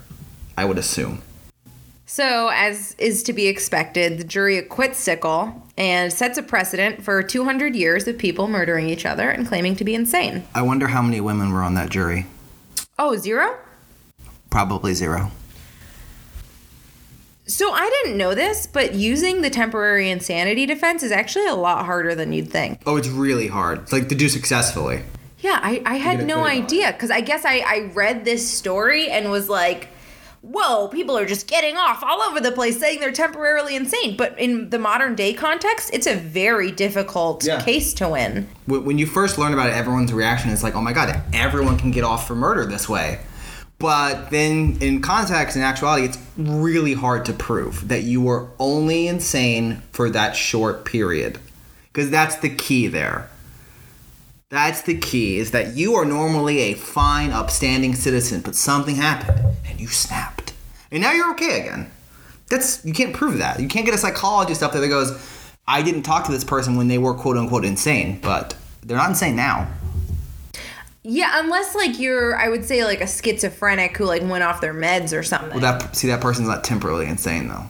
I 0.56 0.64
would 0.64 0.78
assume. 0.78 1.22
So, 2.06 2.48
as 2.52 2.94
is 2.98 3.22
to 3.24 3.32
be 3.32 3.48
expected, 3.48 4.18
the 4.18 4.24
jury 4.24 4.56
acquits 4.56 4.98
Sickle 4.98 5.62
and 5.76 6.12
sets 6.12 6.38
a 6.38 6.42
precedent 6.42 7.02
for 7.02 7.22
200 7.22 7.74
years 7.74 8.06
of 8.06 8.18
people 8.18 8.46
murdering 8.46 8.88
each 8.88 9.04
other 9.04 9.31
and 9.31 9.48
claiming 9.48 9.74
to 9.76 9.85
be 9.85 9.94
insane. 9.94 10.44
I 10.54 10.62
wonder 10.62 10.88
how 10.88 11.02
many 11.02 11.20
women 11.20 11.52
were 11.52 11.62
on 11.62 11.74
that 11.74 11.90
jury. 11.90 12.26
Oh, 12.98 13.16
zero? 13.16 13.56
Probably 14.50 14.94
zero. 14.94 15.33
So 17.46 17.72
I 17.72 17.88
didn't 18.02 18.16
know 18.16 18.34
this, 18.34 18.66
but 18.66 18.94
using 18.94 19.42
the 19.42 19.50
temporary 19.50 20.10
insanity 20.10 20.64
defense 20.64 21.02
is 21.02 21.12
actually 21.12 21.46
a 21.46 21.54
lot 21.54 21.84
harder 21.84 22.14
than 22.14 22.32
you'd 22.32 22.50
think. 22.50 22.80
Oh, 22.86 22.96
it's 22.96 23.08
really 23.08 23.48
hard. 23.48 23.92
Like 23.92 24.08
to 24.08 24.14
do 24.14 24.28
successfully. 24.28 25.02
Yeah, 25.40 25.60
I, 25.62 25.82
I 25.84 25.96
had 25.96 26.26
no 26.26 26.44
idea 26.44 26.92
because 26.92 27.10
I 27.10 27.20
guess 27.20 27.44
I, 27.44 27.58
I 27.58 27.90
read 27.92 28.24
this 28.24 28.48
story 28.50 29.10
and 29.10 29.30
was 29.30 29.50
like, 29.50 29.88
whoa, 30.40 30.88
people 30.88 31.18
are 31.18 31.26
just 31.26 31.46
getting 31.46 31.76
off 31.76 32.02
all 32.02 32.22
over 32.22 32.40
the 32.40 32.50
place 32.52 32.80
saying 32.80 33.00
they're 33.00 33.12
temporarily 33.12 33.76
insane. 33.76 34.16
But 34.16 34.38
in 34.38 34.70
the 34.70 34.78
modern 34.78 35.14
day 35.14 35.34
context, 35.34 35.90
it's 35.92 36.06
a 36.06 36.14
very 36.16 36.70
difficult 36.72 37.44
Yeah. 37.44 37.60
case 37.60 37.92
to 37.94 38.08
win. 38.08 38.48
When 38.64 38.86
when 38.86 38.96
you 38.98 39.04
first 39.06 39.36
learn 39.36 39.52
about 39.52 39.68
it, 39.68 39.74
everyone's 39.74 40.14
reaction 40.14 40.48
is 40.50 40.62
like, 40.62 40.74
"Oh 40.74 40.80
my 40.80 40.94
god, 40.94 41.22
everyone 41.34 41.76
can 41.76 41.90
get 41.90 42.04
off 42.04 42.26
for 42.26 42.34
murder 42.34 42.64
this 42.64 42.88
way." 42.88 43.18
But 43.85 44.30
then, 44.30 44.78
in 44.80 45.02
context 45.02 45.56
and 45.56 45.62
actuality, 45.62 46.06
it's 46.06 46.18
really 46.38 46.94
hard 46.94 47.26
to 47.26 47.35
prove 47.35 47.88
that 47.88 48.02
you 48.02 48.22
were 48.22 48.48
only 48.58 49.08
insane 49.08 49.82
for 49.92 50.08
that 50.08 50.37
short 50.37 50.87
period, 50.87 51.38
because 51.92 52.08
that's 52.08 52.37
the 52.37 52.48
key 52.48 52.87
there. 52.87 53.28
That's 54.48 54.80
the 54.80 54.96
key 54.96 55.37
is 55.37 55.50
that 55.50 55.76
you 55.76 55.96
are 55.96 56.06
normally 56.06 56.60
a 56.60 56.72
fine, 56.72 57.30
upstanding 57.30 57.94
citizen, 57.94 58.40
but 58.40 58.56
something 58.56 58.96
happened 58.96 59.54
and 59.68 59.78
you 59.78 59.88
snapped. 59.88 60.54
And 60.90 61.02
now 61.02 61.12
you're 61.12 61.32
okay 61.32 61.60
again. 61.60 61.90
that's 62.48 62.82
you 62.87 62.94
can't 62.94 63.12
prove 63.12 63.37
that. 63.37 63.60
You 63.60 63.68
can't 63.68 63.85
get 63.85 63.94
a 63.94 63.98
psychologist 63.98 64.62
up 64.62 64.72
there 64.72 64.80
that 64.80 64.88
goes, 64.88 65.12
I 65.68 65.82
didn't 65.82 66.04
talk 66.04 66.24
to 66.24 66.32
this 66.32 66.42
person 66.42 66.76
when 66.76 66.88
they 66.88 66.96
were 66.96 67.12
quote 67.12 67.37
unquote 67.37 67.66
insane, 67.66 68.18
but 68.22 68.56
they're 68.82 68.96
not 68.96 69.10
insane 69.10 69.37
now. 69.37 69.68
Yeah, 71.07 71.33
unless 71.35 71.75
like 71.75 72.00
you're, 72.00 72.35
I 72.35 72.48
would 72.48 72.65
say 72.65 72.83
like 72.83 73.02
a 73.02 73.07
schizophrenic 73.07 73.94
who 73.98 74.07
like 74.07 74.23
went 74.23 74.42
off 74.42 74.63
their 74.63 74.73
meds 74.73 75.17
or 75.17 75.23
something. 75.23 75.50
Well, 75.50 75.61
that 75.61 75.94
see 75.94 76.09
that 76.09 76.23
person's 76.23 76.48
not 76.48 76.65
temporarily 76.65 77.07
insane 77.07 77.48
though. 77.48 77.67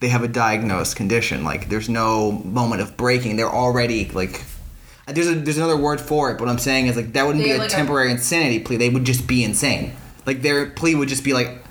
They 0.00 0.08
have 0.08 0.22
a 0.22 0.28
diagnosed 0.28 0.96
condition. 0.96 1.44
Like 1.44 1.68
there's 1.68 1.90
no 1.90 2.32
moment 2.32 2.80
of 2.80 2.96
breaking. 2.96 3.36
They're 3.36 3.50
already 3.50 4.08
like. 4.08 4.44
There's 5.06 5.28
a, 5.28 5.34
there's 5.34 5.56
another 5.56 5.76
word 5.76 6.00
for 6.00 6.30
it. 6.30 6.34
But 6.34 6.46
what 6.46 6.50
I'm 6.50 6.58
saying 6.58 6.86
is 6.86 6.96
like 6.96 7.12
that 7.12 7.26
wouldn't 7.26 7.44
They 7.44 7.50
be 7.50 7.52
a 7.52 7.54
have, 7.54 7.62
like, 7.62 7.70
a- 7.70 7.74
temporary 7.74 8.10
insanity 8.10 8.60
plea. 8.60 8.76
They 8.76 8.88
would 8.88 9.04
just 9.04 9.26
be 9.26 9.44
insane. 9.44 9.92
Like 10.24 10.40
their 10.40 10.70
plea 10.70 10.94
would 10.94 11.08
just 11.08 11.24
be 11.24 11.34
like, 11.34 11.62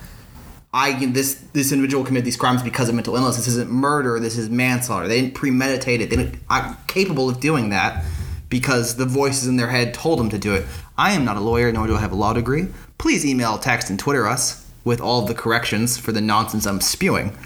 I 0.72 1.06
this 1.06 1.34
this 1.54 1.72
individual 1.72 2.04
committed 2.04 2.24
these 2.24 2.36
crimes 2.36 2.62
because 2.62 2.88
of 2.88 2.94
mental 2.94 3.16
illness. 3.16 3.36
This 3.36 3.48
isn't 3.48 3.68
murder. 3.70 4.20
This 4.20 4.38
is 4.38 4.48
manslaughter. 4.48 5.08
They 5.08 5.22
didn't 5.22 5.34
premeditate 5.34 6.00
it. 6.00 6.10
They 6.10 6.16
didn't. 6.16 6.38
I'm 6.48 6.76
capable 6.86 7.28
of 7.28 7.40
doing 7.40 7.70
that 7.70 8.04
because 8.48 8.96
the 8.96 9.04
voices 9.04 9.46
in 9.46 9.56
their 9.56 9.68
head 9.68 9.94
told 9.94 10.18
them 10.18 10.30
to 10.30 10.38
do 10.38 10.54
it. 10.54 10.66
I 10.96 11.12
am 11.12 11.24
not 11.24 11.36
a 11.36 11.40
lawyer, 11.40 11.70
nor 11.72 11.86
do 11.86 11.96
I 11.96 12.00
have 12.00 12.12
a 12.12 12.16
law 12.16 12.32
degree. 12.32 12.68
Please 12.98 13.24
email, 13.24 13.58
text, 13.58 13.90
and 13.90 13.98
Twitter 13.98 14.26
us 14.26 14.66
with 14.84 15.00
all 15.00 15.22
the 15.22 15.34
corrections 15.34 15.98
for 15.98 16.12
the 16.12 16.20
nonsense 16.20 16.66
I'm 16.66 16.80
spewing. 16.80 17.36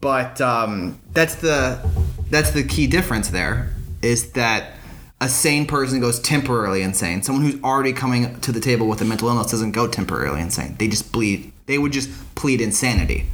But 0.00 0.40
um, 0.40 1.00
that's 1.12 1.36
the 1.36 1.88
that's 2.30 2.50
the 2.50 2.64
key 2.64 2.86
difference 2.86 3.28
there 3.28 3.72
is 4.02 4.32
that 4.32 4.74
a 5.20 5.28
sane 5.28 5.66
person 5.66 6.00
goes 6.00 6.20
temporarily 6.20 6.82
insane. 6.82 7.22
Someone 7.22 7.44
who's 7.44 7.62
already 7.62 7.92
coming 7.92 8.40
to 8.40 8.52
the 8.52 8.60
table 8.60 8.86
with 8.86 9.00
a 9.00 9.04
mental 9.04 9.28
illness 9.28 9.50
doesn't 9.50 9.72
go 9.72 9.88
temporarily 9.88 10.40
insane. 10.40 10.76
They 10.78 10.88
just 10.88 11.12
bleed. 11.12 11.52
They 11.66 11.78
would 11.78 11.92
just 11.92 12.10
plead 12.34 12.60
insanity. 12.60 13.26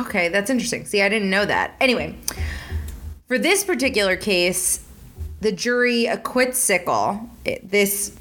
Okay, 0.00 0.28
that's 0.28 0.50
interesting. 0.50 0.84
See, 0.86 1.02
I 1.02 1.08
didn't 1.08 1.30
know 1.30 1.44
that. 1.44 1.74
Anyway, 1.80 2.16
for 3.26 3.38
this 3.38 3.64
particular 3.64 4.16
case, 4.16 4.84
the 5.42 5.52
jury 5.52 6.06
acquits 6.06 6.58
Sickle. 6.58 7.28
It, 7.44 7.70
this 7.70 8.16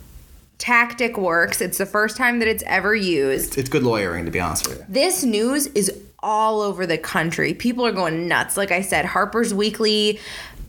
tactic 0.58 1.18
works. 1.18 1.62
It's 1.62 1.78
the 1.78 1.86
first 1.86 2.18
time 2.18 2.40
that 2.40 2.48
it's 2.48 2.64
ever 2.66 2.96
used. 2.96 3.58
It's 3.58 3.70
good 3.70 3.84
lawyering, 3.84 4.26
to 4.26 4.32
be 4.32 4.40
honest 4.40 4.68
with 4.68 4.80
you. 4.80 4.86
This 4.90 5.24
news 5.24 5.68
is 5.68 6.02
all 6.20 6.62
over 6.62 6.86
the 6.86 6.98
country. 6.98 7.54
People 7.54 7.86
are 7.86 7.92
going 7.92 8.28
nuts. 8.28 8.58
Like 8.58 8.72
I 8.72 8.82
said, 8.82 9.06
Harper's 9.06 9.54
Weekly 9.54 10.20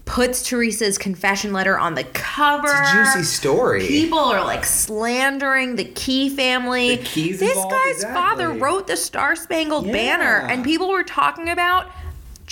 puts 0.05 0.43
Teresa's 0.43 0.99
confession 0.99 1.53
letter 1.53 1.79
on 1.79 1.95
the 1.95 2.05
cover. 2.05 2.69
It's 2.69 2.91
a 2.91 2.93
juicy 2.93 3.23
story. 3.25 3.87
People 3.87 4.19
are 4.19 4.45
like 4.45 4.65
slandering 4.65 5.77
the 5.77 5.85
Key 5.85 6.29
family. 6.29 6.97
The 6.97 7.03
Keys 7.05 7.41
this 7.41 7.55
guy's 7.55 7.97
exactly. 7.97 8.15
father 8.15 8.51
wrote 8.53 8.87
the 8.87 8.97
Star 8.97 9.37
Spangled 9.37 9.87
Yeah. 9.87 9.93
Banner, 9.93 10.47
and 10.51 10.65
people 10.65 10.91
were 10.91 11.05
talking 11.05 11.49
about 11.49 11.91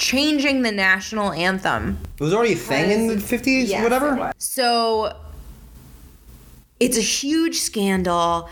changing 0.00 0.62
the 0.62 0.72
national 0.72 1.30
anthem. 1.32 1.98
It 2.18 2.22
was 2.22 2.32
already 2.32 2.54
a 2.54 2.56
thing 2.56 2.90
in 2.90 3.06
the 3.06 3.16
50s, 3.16 3.68
Yes, 3.68 3.82
whatever. 3.82 4.32
So 4.38 5.14
it's 6.80 6.96
a 6.96 7.02
huge 7.02 7.58
scandal. 7.58 8.48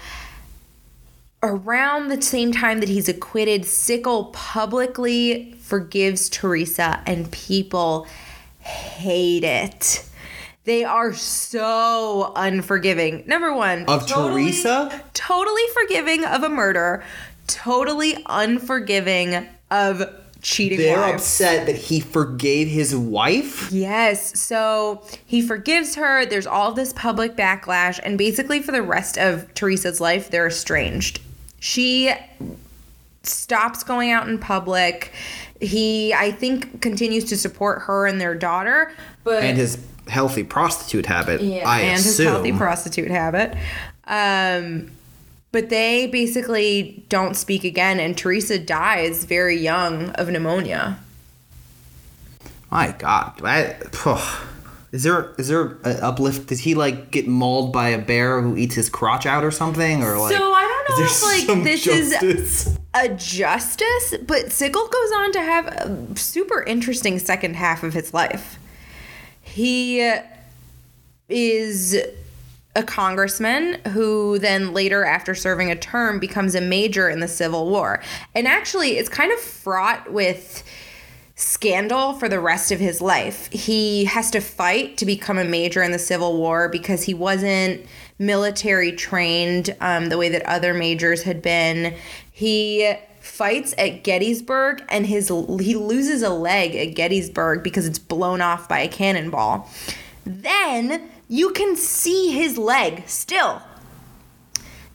Around 1.42 2.08
the 2.08 2.20
same 2.20 2.52
time 2.52 2.80
that 2.80 2.88
he's 2.90 3.08
acquitted, 3.08 3.64
Sickle 3.64 4.26
publicly 4.26 5.54
forgives 5.60 6.28
Teresa, 6.28 7.00
and 7.06 7.30
people 7.30 8.06
hate 8.58 9.44
it. 9.44 10.04
They 10.64 10.84
are 10.84 11.14
so 11.14 12.34
unforgiving. 12.36 13.24
Number 13.26 13.54
one, 13.54 13.86
Of 13.86 14.06
Teresa? 14.06 15.02
totally 15.14 15.62
forgiving 15.72 16.26
of 16.26 16.42
a 16.42 16.50
murder, 16.50 17.02
totally 17.46 18.22
unforgiving 18.26 19.48
of 19.70 20.02
cheating 20.48 20.78
They're 20.78 20.98
wives. 21.00 21.22
upset 21.22 21.66
that 21.66 21.76
he 21.76 22.00
forgave 22.00 22.68
his 22.68 22.94
wife? 22.96 23.70
Yes. 23.70 24.38
So 24.38 25.02
he 25.26 25.42
forgives 25.42 25.94
her. 25.96 26.24
There's 26.26 26.46
all 26.46 26.72
this 26.72 26.92
public 26.92 27.36
backlash. 27.36 28.00
And 28.02 28.16
basically, 28.18 28.60
for 28.62 28.72
the 28.72 28.82
rest 28.82 29.18
of 29.18 29.52
Teresa's 29.54 30.00
life, 30.00 30.30
they're 30.30 30.46
estranged. 30.48 31.20
She 31.60 32.12
stops 33.22 33.82
going 33.82 34.10
out 34.10 34.28
in 34.28 34.38
public. 34.38 35.12
He, 35.60 36.14
I 36.14 36.30
think, 36.32 36.80
continues 36.80 37.24
to 37.26 37.36
support 37.36 37.82
her 37.82 38.06
and 38.06 38.20
their 38.20 38.34
daughter. 38.34 38.92
But 39.24 39.42
And 39.42 39.56
his 39.58 39.78
healthy 40.06 40.44
prostitute 40.44 41.04
habit, 41.06 41.42
yeah, 41.42 41.68
I 41.68 41.80
and 41.82 41.98
assume. 41.98 42.26
his 42.26 42.32
healthy 42.34 42.52
prostitute 42.52 43.10
habit. 43.10 43.54
Um, 44.06 44.90
but 45.52 45.70
they 45.70 46.06
basically 46.06 47.04
don't 47.08 47.34
speak 47.34 47.64
again, 47.64 48.00
and 48.00 48.16
Teresa 48.16 48.58
dies 48.58 49.24
very 49.24 49.58
young 49.58 50.10
of 50.10 50.28
pneumonia. 50.28 50.98
My 52.70 52.94
God, 52.98 53.40
I, 53.42 53.76
is 54.92 55.02
there 55.02 55.34
is 55.38 55.48
there 55.48 55.78
an 55.84 56.00
uplift? 56.02 56.48
Does 56.48 56.60
he 56.60 56.74
like 56.74 57.10
get 57.10 57.26
mauled 57.26 57.72
by 57.72 57.88
a 57.90 57.98
bear 57.98 58.42
who 58.42 58.56
eats 58.56 58.74
his 58.74 58.90
crotch 58.90 59.26
out 59.26 59.44
or 59.44 59.50
something, 59.50 60.02
or 60.02 60.18
like? 60.18 60.36
so 60.36 60.52
I 60.52 60.84
don't 60.86 60.98
know 60.98 61.06
if 61.06 61.22
like 61.48 61.64
this 61.64 61.86
is 61.86 62.78
a 62.94 63.08
justice, 63.10 64.14
but 64.26 64.52
Sickle 64.52 64.86
goes 64.86 65.12
on 65.12 65.32
to 65.32 65.40
have 65.40 65.66
a 65.66 66.16
super 66.16 66.62
interesting 66.62 67.18
second 67.18 67.56
half 67.56 67.82
of 67.82 67.94
his 67.94 68.12
life. 68.12 68.58
He 69.40 70.10
is 71.28 71.96
a 72.76 72.82
congressman 72.82 73.74
who 73.88 74.38
then 74.38 74.72
later 74.72 75.04
after 75.04 75.34
serving 75.34 75.70
a 75.70 75.76
term 75.76 76.18
becomes 76.18 76.54
a 76.54 76.60
major 76.60 77.08
in 77.08 77.20
the 77.20 77.28
Civil 77.28 77.68
War. 77.68 78.02
And 78.34 78.46
actually 78.46 78.98
it's 78.98 79.08
kind 79.08 79.32
of 79.32 79.38
fraught 79.40 80.12
with 80.12 80.62
scandal 81.34 82.14
for 82.14 82.28
the 82.28 82.40
rest 82.40 82.72
of 82.72 82.80
his 82.80 83.00
life. 83.00 83.50
He 83.52 84.04
has 84.06 84.30
to 84.32 84.40
fight 84.40 84.96
to 84.98 85.06
become 85.06 85.38
a 85.38 85.44
major 85.44 85.82
in 85.82 85.92
the 85.92 85.98
Civil 85.98 86.36
War 86.36 86.68
because 86.68 87.04
he 87.04 87.14
wasn't 87.14 87.86
military 88.18 88.92
trained 88.92 89.74
um, 89.80 90.08
the 90.08 90.18
way 90.18 90.28
that 90.28 90.42
other 90.42 90.74
majors 90.74 91.22
had 91.22 91.40
been. 91.40 91.94
He 92.32 92.92
fights 93.20 93.74
at 93.78 94.02
Gettysburg 94.02 94.82
and 94.88 95.06
his 95.06 95.28
he 95.28 95.76
loses 95.76 96.22
a 96.22 96.30
leg 96.30 96.74
at 96.74 96.96
Gettysburg 96.96 97.62
because 97.62 97.86
it's 97.86 97.98
blown 97.98 98.40
off 98.40 98.68
by 98.68 98.80
a 98.80 98.88
cannonball. 98.88 99.68
Then 100.24 101.08
you 101.28 101.50
can 101.50 101.76
see 101.76 102.30
his 102.32 102.56
leg 102.58 103.02
still 103.06 103.62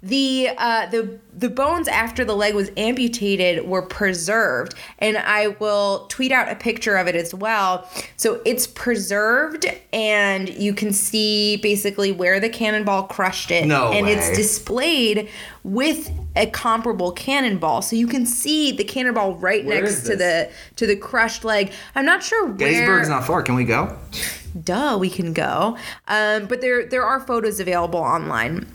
the 0.04 0.50
uh, 0.58 0.88
the 0.88 1.18
the 1.34 1.50
bones 1.50 1.88
after 1.88 2.26
the 2.26 2.36
leg 2.36 2.54
was 2.54 2.70
amputated 2.76 3.66
were 3.66 3.82
preserved, 3.82 4.76
and 5.00 5.18
I 5.18 5.48
will 5.48 6.08
tweet 6.10 6.34
out 6.34 6.52
a 6.52 6.56
picture 6.56 6.98
of 6.98 7.08
it 7.08 7.16
as 7.16 7.34
well. 7.34 7.90
So 8.18 8.42
it's 8.46 8.68
preserved, 8.68 9.66
and 9.94 10.50
you 10.50 10.74
can 10.74 10.92
see 10.92 11.56
basically 11.58 12.12
where 12.12 12.42
the 12.42 12.50
cannonball 12.50 13.04
crushed 13.04 13.50
it, 13.50 13.66
No 13.66 13.94
and 13.94 14.06
way. 14.06 14.14
it's 14.14 14.36
displayed 14.36 15.30
with 15.64 16.12
a 16.36 16.48
comparable 16.48 17.12
cannonball, 17.12 17.82
so 17.82 17.96
you 17.96 18.08
can 18.08 18.26
see 18.26 18.72
the 18.72 18.84
cannonball 18.84 19.36
right 19.36 19.64
Where 19.66 19.82
next 19.82 20.02
to 20.04 20.16
the 20.16 20.52
to 20.78 20.88
the 20.88 20.96
crushed 20.96 21.44
leg. 21.44 21.72
I'm 21.96 22.06
not 22.06 22.24
sure 22.24 22.46
where. 22.48 22.56
Gettysburg's 22.56 23.10
not 23.10 23.26
far. 23.26 23.44
Can 23.44 23.56
we 23.56 23.66
go? 23.66 23.98
duh 24.62 24.98
we 25.00 25.10
can 25.10 25.34
go 25.34 25.78
um, 26.08 26.46
but 26.46 26.62
there 26.62 26.86
there 26.86 27.04
are 27.04 27.20
photos 27.20 27.60
available 27.60 28.00
online 28.00 28.68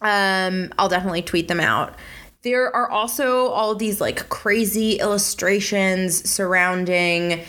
um, 0.00 0.72
i'll 0.78 0.88
definitely 0.88 1.22
tweet 1.22 1.48
them 1.48 1.60
out 1.60 1.94
there 2.42 2.74
are 2.74 2.90
also 2.90 3.48
all 3.48 3.70
of 3.72 3.78
these 3.78 4.00
like 4.00 4.28
crazy 4.28 4.94
illustrations 4.94 6.28
surrounding 6.28 7.42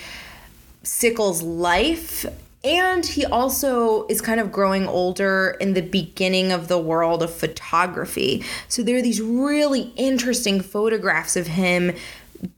sickle's 0.83 1.41
life 1.41 2.25
and 2.66 3.05
he 3.05 3.24
also 3.26 4.07
is 4.07 4.20
kind 4.20 4.39
of 4.39 4.51
growing 4.51 4.88
older 4.88 5.55
in 5.61 5.74
the 5.74 5.82
beginning 5.82 6.51
of 6.51 6.68
the 6.68 6.80
world 6.80 7.22
of 7.24 7.34
photography 7.34 8.43
so 8.68 8.82
there 8.82 8.97
are 8.97 9.01
these 9.01 9.22
really 9.22 9.93
interesting 9.95 10.59
photographs 10.59 11.36
of 11.36 11.47
him 11.47 11.93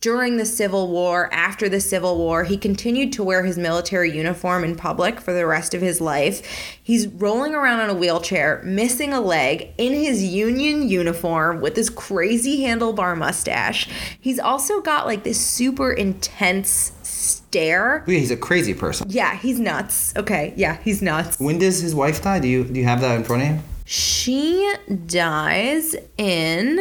during 0.02 0.38
the 0.38 0.46
Civil 0.46 0.90
War, 0.90 1.32
after 1.32 1.70
the 1.70 1.80
Civil 1.80 2.18
War, 2.18 2.44
he 2.44 2.58
continued 2.58 3.14
to 3.14 3.24
wear 3.24 3.44
his 3.44 3.58
military 3.58 4.12
uniform 4.12 4.64
in 4.64 4.76
public 4.76 5.22
for 5.22 5.34
the 5.34 5.46
rest 5.46 5.74
of 5.74 5.82
his 5.82 6.02
life. 6.02 6.46
He's 6.82 7.08
rolling 7.08 7.54
around 7.54 7.80
on 7.82 7.90
a 7.90 7.94
wheelchair, 7.94 8.62
missing 8.64 9.14
a 9.14 9.22
leg, 9.22 9.70
in 9.78 9.94
his 9.94 10.24
Union 10.24 10.88
uniform 10.90 11.62
with 11.62 11.76
this 11.76 11.90
crazy 11.90 12.62
handlebar 12.62 13.18
mustache. 13.18 13.88
He's 14.20 14.40
also 14.40 14.82
got 14.82 15.06
like 15.06 15.24
this 15.24 15.40
super 15.40 15.92
intense 15.92 16.92
stare. 17.28 18.04
Yeah, 18.08 18.20
he's 18.20 18.32
a 18.32 18.38
crazy 18.38 18.74
person. 18.74 19.08
Yeah, 19.10 19.36
he's 19.38 19.60
nuts. 19.60 20.14
Okay, 20.16 20.54
yeah, 20.56 20.78
he's 20.84 21.02
nuts. 21.02 21.40
When 21.40 21.60
does 21.60 21.80
his 21.82 21.94
wife 21.94 22.22
die? 22.22 22.40
Do 22.40 22.48
you 22.48 22.64
do 22.64 22.80
you 22.80 22.86
have 22.86 23.02
that 23.02 23.16
in 23.16 23.24
front 23.24 23.44
of 23.44 23.50
you? 23.50 23.60
She 23.86 24.74
dies 25.06 25.96
in 26.18 26.78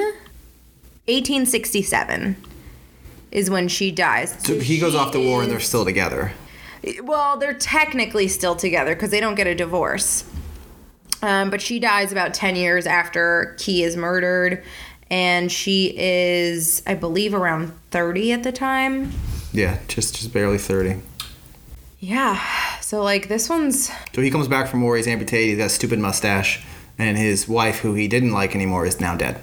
1867 1.09 2.36
is 3.30 3.51
when 3.51 3.68
she 3.68 3.90
dies. 3.90 4.34
So 4.44 4.59
he 4.59 4.78
goes 4.78 4.94
off 4.94 5.12
to 5.12 5.20
war 5.20 5.42
and 5.42 5.51
they're 5.51 5.61
still 5.61 5.84
together. 5.84 6.32
Well, 7.03 7.36
they're 7.36 7.55
technically 7.55 8.28
still 8.28 8.57
together 8.57 8.94
because 8.94 9.11
they 9.11 9.20
don't 9.20 9.34
get 9.34 9.47
a 9.47 9.55
divorce. 9.55 10.24
Um, 11.22 11.51
but 11.51 11.61
she 11.61 11.78
dies 11.78 12.12
about 12.12 12.34
10 12.34 12.57
years 12.57 12.86
after 12.86 13.57
Key 13.59 13.82
is 13.82 13.97
murdered. 13.97 14.62
and 15.11 15.51
she 15.53 15.94
is, 15.97 16.82
I 16.86 16.94
believe, 16.94 17.34
around 17.34 17.72
30 17.92 18.32
at 18.32 18.42
the 18.42 18.53
time. 18.53 19.12
Yeah, 19.57 19.79
just 19.89 20.15
just 20.17 20.33
barely 20.33 20.59
thirty. 20.59 21.01
Yeah. 21.99 22.39
So 22.81 23.03
like 23.03 23.29
this 23.29 23.49
one's 23.49 23.91
So 24.15 24.21
he 24.23 24.31
comes 24.31 24.49
back 24.49 24.69
from 24.69 24.83
war. 24.83 24.97
He's 24.97 25.07
amputated. 25.09 25.49
He's 25.49 25.59
got 25.59 25.67
a 25.67 25.71
stupid 25.71 25.99
mustache, 25.99 26.65
and 26.99 27.17
his 27.17 27.49
wife, 27.49 27.79
who 27.79 27.95
he 27.95 28.07
didn't 28.07 28.33
like 28.33 28.55
anymore, 28.55 28.85
is 28.87 29.01
now 29.01 29.17
dead. 29.17 29.41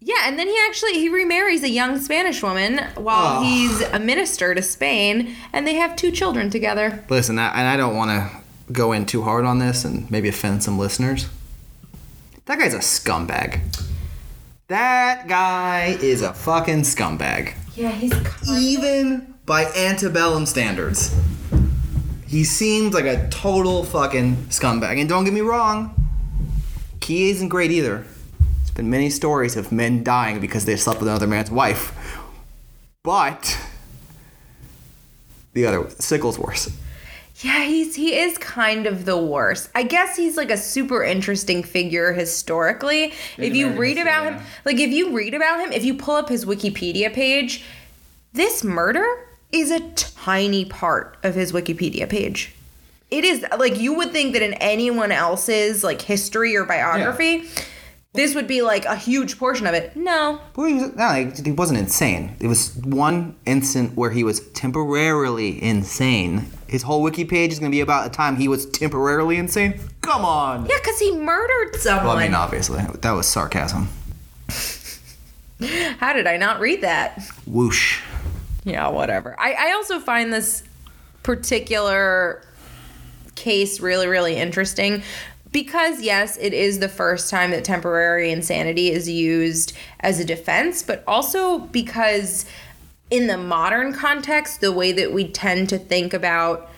Yeah, 0.00 0.14
and 0.26 0.38
then 0.38 0.46
he 0.48 0.56
actually 0.68 0.94
he 0.94 1.08
remarries 1.08 1.62
a 1.62 1.68
young 1.68 2.00
Spanish 2.00 2.42
woman 2.42 2.78
while 2.96 3.40
Oh. 3.40 3.42
he's 3.42 3.80
a 3.80 3.98
minister 3.98 4.54
to 4.54 4.62
Spain, 4.62 5.34
and 5.52 5.66
they 5.66 5.74
have 5.74 5.96
two 5.96 6.10
children 6.10 6.50
together. 6.50 7.04
Listen, 7.08 7.38
I, 7.38 7.48
and 7.58 7.68
I 7.68 7.76
don't 7.76 7.96
want 7.96 8.10
to 8.10 8.72
go 8.72 8.92
in 8.92 9.06
too 9.06 9.22
hard 9.22 9.44
on 9.44 9.58
this 9.58 9.84
and 9.84 10.10
maybe 10.10 10.28
offend 10.28 10.62
some 10.62 10.78
listeners. 10.78 11.28
That 12.46 12.58
guy's 12.58 12.74
a 12.74 12.78
scumbag. 12.78 13.60
That 14.68 15.28
guy 15.28 15.96
is 16.00 16.22
a 16.22 16.32
fucking 16.32 16.82
scumbag. 16.82 17.54
Yeah, 17.74 17.90
he's 17.90 18.12
Even 18.50 19.34
by 19.46 19.64
antebellum 19.72 20.46
standards. 20.46 21.14
He 22.26 22.44
seems 22.44 22.94
like 22.94 23.04
a 23.04 23.28
total 23.28 23.84
fucking 23.84 24.36
scumbag. 24.48 24.98
And 25.00 25.08
don't 25.08 25.24
get 25.24 25.32
me 25.32 25.40
wrong, 25.40 25.94
he 27.02 27.30
isn't 27.30 27.48
great 27.48 27.70
either. 27.70 28.04
There's 28.40 28.70
been 28.70 28.90
many 28.90 29.10
stories 29.10 29.56
of 29.56 29.72
men 29.72 30.04
dying 30.04 30.40
because 30.40 30.64
they 30.64 30.76
slept 30.76 31.00
with 31.00 31.08
another 31.08 31.26
man's 31.26 31.50
wife. 31.50 32.18
But 33.02 33.58
the 35.52 35.66
other 35.66 35.90
Sickle's 35.98 36.38
worse. 36.38 36.70
Yeah, 37.42 37.64
he's 37.64 37.96
he 37.96 38.16
is 38.16 38.38
kind 38.38 38.86
of 38.86 39.04
the 39.04 39.16
worst. 39.16 39.68
I 39.74 39.82
guess 39.82 40.16
he's 40.16 40.36
like 40.36 40.50
a 40.50 40.56
super 40.56 41.02
interesting 41.02 41.62
figure 41.62 42.12
historically. 42.12 43.12
if 43.36 43.54
you 43.54 43.70
read 43.70 43.98
about 43.98 44.24
yeah. 44.24 44.38
him, 44.38 44.46
like 44.64 44.78
if 44.78 44.90
you 44.90 45.14
read 45.16 45.34
about 45.34 45.60
him, 45.60 45.72
if 45.72 45.84
you 45.84 45.94
pull 45.94 46.14
up 46.14 46.28
his 46.28 46.44
Wikipedia 46.44 47.12
page, 47.12 47.64
this 48.32 48.62
murder 48.62 49.04
is 49.50 49.70
a 49.70 49.80
tiny 49.90 50.64
part 50.64 51.18
of 51.22 51.34
his 51.34 51.52
Wikipedia 51.52 52.08
page. 52.08 52.54
It 53.10 53.24
is 53.24 53.44
like 53.58 53.78
you 53.78 53.94
would 53.94 54.12
think 54.12 54.32
that 54.34 54.42
in 54.42 54.54
anyone 54.54 55.12
else's 55.12 55.84
like 55.84 56.00
history 56.00 56.56
or 56.56 56.64
biography, 56.64 57.44
this 58.14 58.34
would 58.34 58.46
be 58.46 58.62
like 58.62 58.84
a 58.84 58.96
huge 58.96 59.38
portion 59.38 59.66
of 59.66 59.74
it. 59.74 59.96
No. 59.96 60.38
Well, 60.56 60.66
he, 60.66 60.74
was, 60.74 60.94
no, 60.94 61.10
he- 61.12 61.42
he 61.42 61.52
wasn't 61.52 61.78
insane. 61.78 62.36
It 62.40 62.46
was 62.46 62.74
one 62.76 63.36
instant 63.46 63.96
where 63.96 64.10
he 64.10 64.22
was 64.22 64.40
temporarily 64.50 65.62
insane. 65.62 66.46
His 66.72 66.82
whole 66.82 67.02
wiki 67.02 67.26
page 67.26 67.52
is 67.52 67.58
going 67.58 67.70
to 67.70 67.76
be 67.76 67.82
about 67.82 68.10
the 68.10 68.16
time 68.16 68.36
he 68.36 68.48
was 68.48 68.64
temporarily 68.64 69.36
insane. 69.36 69.78
Come 70.00 70.24
on. 70.24 70.64
Yeah, 70.64 70.78
because 70.82 70.98
he 70.98 71.14
murdered 71.14 71.76
someone. 71.76 72.06
Well, 72.06 72.16
I 72.16 72.22
mean, 72.24 72.34
obviously, 72.34 72.82
that 72.82 73.10
was 73.10 73.28
sarcasm. 73.28 73.90
How 75.98 76.14
did 76.14 76.26
I 76.26 76.38
not 76.38 76.60
read 76.60 76.80
that? 76.80 77.22
Whoosh. 77.46 78.00
Yeah, 78.64 78.88
whatever. 78.88 79.38
I, 79.38 79.52
I 79.52 79.72
also 79.72 80.00
find 80.00 80.32
this 80.32 80.62
particular 81.22 82.42
case 83.34 83.78
really, 83.80 84.06
really 84.06 84.36
interesting 84.36 85.02
because, 85.52 86.00
yes, 86.00 86.38
it 86.38 86.54
is 86.54 86.78
the 86.78 86.88
first 86.88 87.28
time 87.28 87.50
that 87.50 87.66
temporary 87.66 88.30
insanity 88.30 88.90
is 88.90 89.10
used 89.10 89.74
as 90.00 90.20
a 90.20 90.24
defense, 90.24 90.82
but 90.82 91.04
also 91.06 91.58
because 91.58 92.46
in 93.12 93.26
the 93.26 93.36
modern 93.36 93.92
context, 93.92 94.62
the 94.62 94.72
way 94.72 94.90
that 94.90 95.12
we 95.12 95.28
tend 95.28 95.68
to 95.68 95.78
think 95.78 96.14
about 96.14 96.70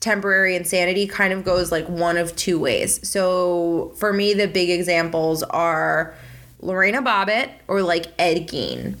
temporary 0.00 0.56
insanity 0.56 1.06
kind 1.06 1.32
of 1.32 1.44
goes 1.44 1.70
like 1.70 1.88
one 1.88 2.16
of 2.16 2.34
two 2.34 2.58
ways. 2.58 3.08
So 3.08 3.92
for 3.96 4.12
me, 4.12 4.34
the 4.34 4.48
big 4.48 4.68
examples 4.68 5.44
are 5.44 6.12
Lorena 6.60 7.00
Bobbitt 7.02 7.50
or 7.68 7.82
like 7.82 8.06
Ed 8.18 8.48
Gein. 8.48 8.96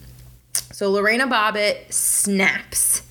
So 0.52 0.88
Lorena 0.88 1.26
Bobbitt 1.26 1.92
snaps, 1.92 3.02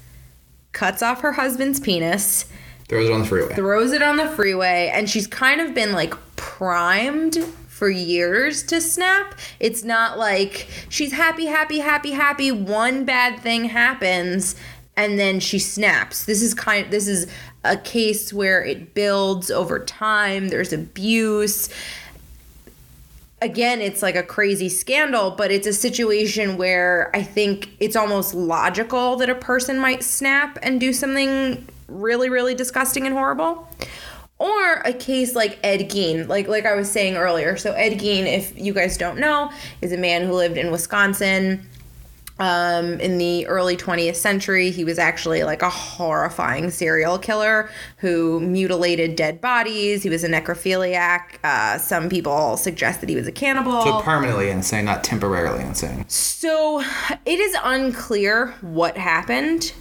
cuts 0.71 1.03
off 1.03 1.19
her 1.19 1.33
husband's 1.33 1.81
penis, 1.81 2.45
Throws 2.87 3.09
it 3.09 3.11
on 3.11 3.21
the 3.21 3.27
freeway. 3.27 3.55
throws 3.55 3.91
it 3.91 4.01
on 4.01 4.15
the 4.15 4.29
freeway, 4.29 4.89
and 4.93 5.09
she's 5.09 5.27
kind 5.27 5.59
of 5.59 5.73
been 5.73 5.91
like 5.91 6.13
primed 6.37 7.37
for 7.75 7.89
years 7.89 8.63
to 8.63 8.79
snap. 8.79 9.35
It's 9.59 9.83
not 9.83 10.17
like 10.17 10.69
she's 10.87 11.11
happy, 11.11 11.47
happy, 11.47 11.79
happy, 11.79 12.11
happy. 12.11 12.49
One 12.49 13.03
bad 13.03 13.41
thing 13.41 13.65
happens 13.65 14.55
and 14.95 15.19
then 15.19 15.41
she 15.41 15.59
snaps. 15.59 16.23
This 16.23 16.41
is 16.41 16.53
kind 16.53 16.89
this 16.89 17.05
is 17.05 17.27
a 17.65 17.75
case 17.75 18.31
where 18.31 18.63
it 18.63 18.93
builds 18.93 19.51
over 19.51 19.79
time. 19.79 20.47
There's 20.47 20.71
abuse 20.71 21.67
again, 23.41 23.81
it's 23.81 24.01
like 24.01 24.15
a 24.15 24.23
crazy 24.23 24.69
scandal, 24.69 25.31
but 25.31 25.51
it's 25.51 25.67
a 25.67 25.73
situation 25.73 26.55
where 26.55 27.11
I 27.13 27.23
think 27.23 27.71
it's 27.81 27.97
almost 27.97 28.33
logical 28.33 29.17
that 29.17 29.29
a 29.29 29.35
person 29.35 29.77
might 29.79 30.01
snap 30.01 30.57
and 30.63 30.79
do 30.79 30.93
something 30.93 31.67
really, 31.89 32.29
really 32.29 32.55
disgusting 32.55 33.05
and 33.05 33.13
horrible. 33.13 33.67
Or 34.37 34.73
a 34.83 34.91
case 34.91 35.33
like 35.33 35.59
Ed 35.63 35.89
Gein, 35.89 36.27
like 36.27 36.47
like 36.47 36.65
I 36.65 36.75
was 36.75 36.91
saying 36.91 37.15
earlier. 37.15 37.55
So 37.55 37.71
Ed 37.71 37.99
Gein, 37.99 38.25
if 38.25 38.57
you 38.59 38.73
guys 38.73 38.97
don't 38.97 39.17
know, 39.17 39.51
is 39.81 39.93
a 39.93 39.97
man 39.97 40.25
who 40.25 40.33
lived 40.33 40.57
in 40.57 40.71
Wisconsin 40.71 41.65
um, 42.39 42.99
in 42.99 43.17
the 43.17 43.47
early 43.47 43.77
20th 43.77 44.15
century. 44.15 44.71
He 44.71 44.83
was 44.83 44.99
actually 44.99 45.43
like 45.43 45.61
a 45.61 45.69
horrifying 45.69 46.69
serial 46.69 47.17
killer 47.17 47.69
who 47.97 48.39
mutilated 48.41 49.15
dead 49.15 49.39
bodies. 49.39 50.03
He 50.03 50.09
was 50.09 50.23
a 50.23 50.29
necrophiliac. 50.29 51.39
Uh, 51.43 51.77
some 51.77 52.09
people 52.09 52.57
suggest 52.57 53.01
that 53.01 53.09
he 53.09 53.15
was 53.15 53.27
a 53.27 53.31
cannibal. 53.31 53.81
So 53.83 54.01
permanently 54.01 54.49
insane, 54.49 54.85
not 54.85 55.03
temporarily 55.03 55.63
insane. 55.63 56.05
So 56.09 56.81
it 57.25 57.39
is 57.39 57.55
unclear 57.63 58.53
what 58.61 58.97
happened 58.97 59.73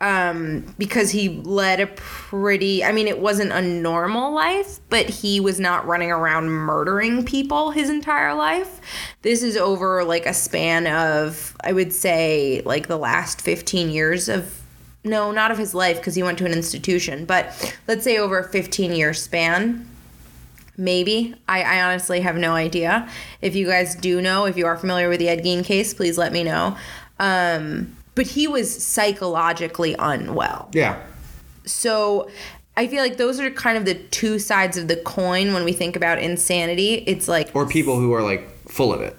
um, 0.00 0.74
because 0.76 1.10
he 1.10 1.28
led 1.28 1.80
a 1.80 1.86
pretty, 1.86 2.84
I 2.84 2.92
mean, 2.92 3.08
it 3.08 3.18
wasn't 3.18 3.52
a 3.52 3.62
normal 3.62 4.32
life, 4.34 4.80
but 4.90 5.08
he 5.08 5.40
was 5.40 5.58
not 5.58 5.86
running 5.86 6.10
around 6.10 6.50
murdering 6.50 7.24
people 7.24 7.70
his 7.70 7.88
entire 7.88 8.34
life. 8.34 8.80
This 9.22 9.42
is 9.42 9.56
over 9.56 10.04
like 10.04 10.26
a 10.26 10.34
span 10.34 10.86
of, 10.86 11.56
I 11.64 11.72
would 11.72 11.94
say, 11.94 12.60
like 12.66 12.88
the 12.88 12.98
last 12.98 13.40
15 13.40 13.90
years 13.90 14.28
of. 14.28 14.62
No, 15.02 15.30
not 15.30 15.52
of 15.52 15.58
his 15.58 15.72
life 15.72 15.98
because 15.98 16.16
he 16.16 16.24
went 16.24 16.36
to 16.38 16.46
an 16.46 16.52
institution, 16.52 17.26
but 17.26 17.76
let's 17.86 18.02
say 18.02 18.18
over 18.18 18.40
a 18.40 18.48
15 18.48 18.92
year 18.92 19.14
span. 19.14 19.88
Maybe. 20.76 21.34
I, 21.48 21.62
I 21.62 21.82
honestly 21.84 22.20
have 22.20 22.36
no 22.36 22.54
idea. 22.54 23.08
If 23.40 23.54
you 23.54 23.66
guys 23.66 23.94
do 23.94 24.20
know, 24.20 24.46
if 24.46 24.56
you 24.56 24.66
are 24.66 24.76
familiar 24.76 25.08
with 25.08 25.20
the 25.20 25.28
Ed 25.28 25.44
Gein 25.44 25.64
case, 25.64 25.94
please 25.94 26.18
let 26.18 26.32
me 26.32 26.42
know. 26.42 26.76
Um, 27.20 27.95
but 28.16 28.26
he 28.26 28.48
was 28.48 28.84
psychologically 28.84 29.94
unwell. 29.98 30.68
Yeah. 30.72 31.00
So 31.64 32.28
I 32.76 32.88
feel 32.88 33.00
like 33.02 33.16
those 33.16 33.38
are 33.40 33.50
kind 33.50 33.78
of 33.78 33.84
the 33.84 33.94
two 33.94 34.38
sides 34.40 34.76
of 34.76 34.88
the 34.88 34.96
coin 34.96 35.52
when 35.52 35.64
we 35.64 35.72
think 35.72 35.94
about 35.96 36.18
insanity. 36.18 36.94
It's 37.06 37.28
like 37.28 37.50
Or 37.54 37.66
people 37.66 37.98
who 38.00 38.12
are 38.12 38.22
like 38.22 38.48
full 38.68 38.92
of 38.92 39.00
it. 39.00 39.16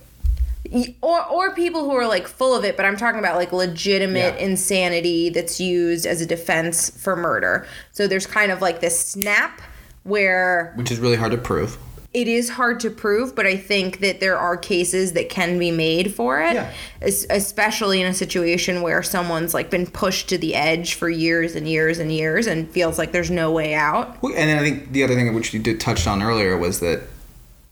or 1.01 1.25
or 1.29 1.55
people 1.55 1.85
who 1.89 1.95
are 1.95 2.05
like 2.07 2.27
full 2.27 2.53
of 2.53 2.65
it, 2.65 2.75
but 2.75 2.85
I'm 2.85 2.97
talking 2.97 3.19
about 3.19 3.37
like 3.37 3.53
legitimate 3.53 4.35
Yeah. 4.35 4.45
insanity 4.45 5.29
that's 5.29 5.59
used 5.61 6.05
as 6.05 6.19
a 6.21 6.25
defense 6.25 6.89
for 6.89 7.15
murder. 7.15 7.65
So 7.93 8.05
there's 8.07 8.25
kind 8.27 8.51
of 8.51 8.61
like 8.61 8.81
this 8.81 8.99
snap 8.99 9.61
where 10.03 10.73
Which 10.75 10.91
is 10.91 10.99
really 10.99 11.15
hard 11.17 11.31
to 11.31 11.37
prove. 11.37 11.77
It 12.13 12.27
is 12.27 12.49
hard 12.49 12.79
to 12.79 12.89
prove, 12.89 13.35
but 13.35 13.45
I 13.45 13.57
think 13.57 13.99
that 13.99 14.19
there 14.19 14.37
are 14.37 14.57
cases 14.57 15.11
that 15.13 15.29
can 15.29 15.59
be 15.59 15.71
made 15.71 16.13
for 16.15 16.41
it, 16.41 16.53
Yeah. 16.55 16.71
especially 17.01 18.01
in 18.01 18.07
a 18.07 18.13
situation 18.13 18.81
where 18.81 19.03
someone's 19.03 19.53
like 19.53 19.69
been 19.69 19.85
pushed 19.85 20.29
to 20.29 20.37
the 20.37 20.55
edge 20.55 20.93
for 20.95 21.09
years 21.09 21.53
and 21.55 21.67
years 21.67 21.99
and 21.99 22.11
years 22.11 22.47
and 22.47 22.69
feels 22.71 22.97
like 22.97 23.11
there's 23.11 23.29
no 23.29 23.51
way 23.51 23.75
out. 23.75 24.17
And 24.23 24.33
then 24.35 24.57
I 24.57 24.61
think 24.61 24.93
the 24.93 25.03
other 25.03 25.15
thing 25.15 25.33
which 25.33 25.53
you 25.53 25.59
did 25.59 25.79
touched 25.79 26.07
on 26.07 26.23
earlier 26.23 26.57
was 26.57 26.79
that 26.79 27.01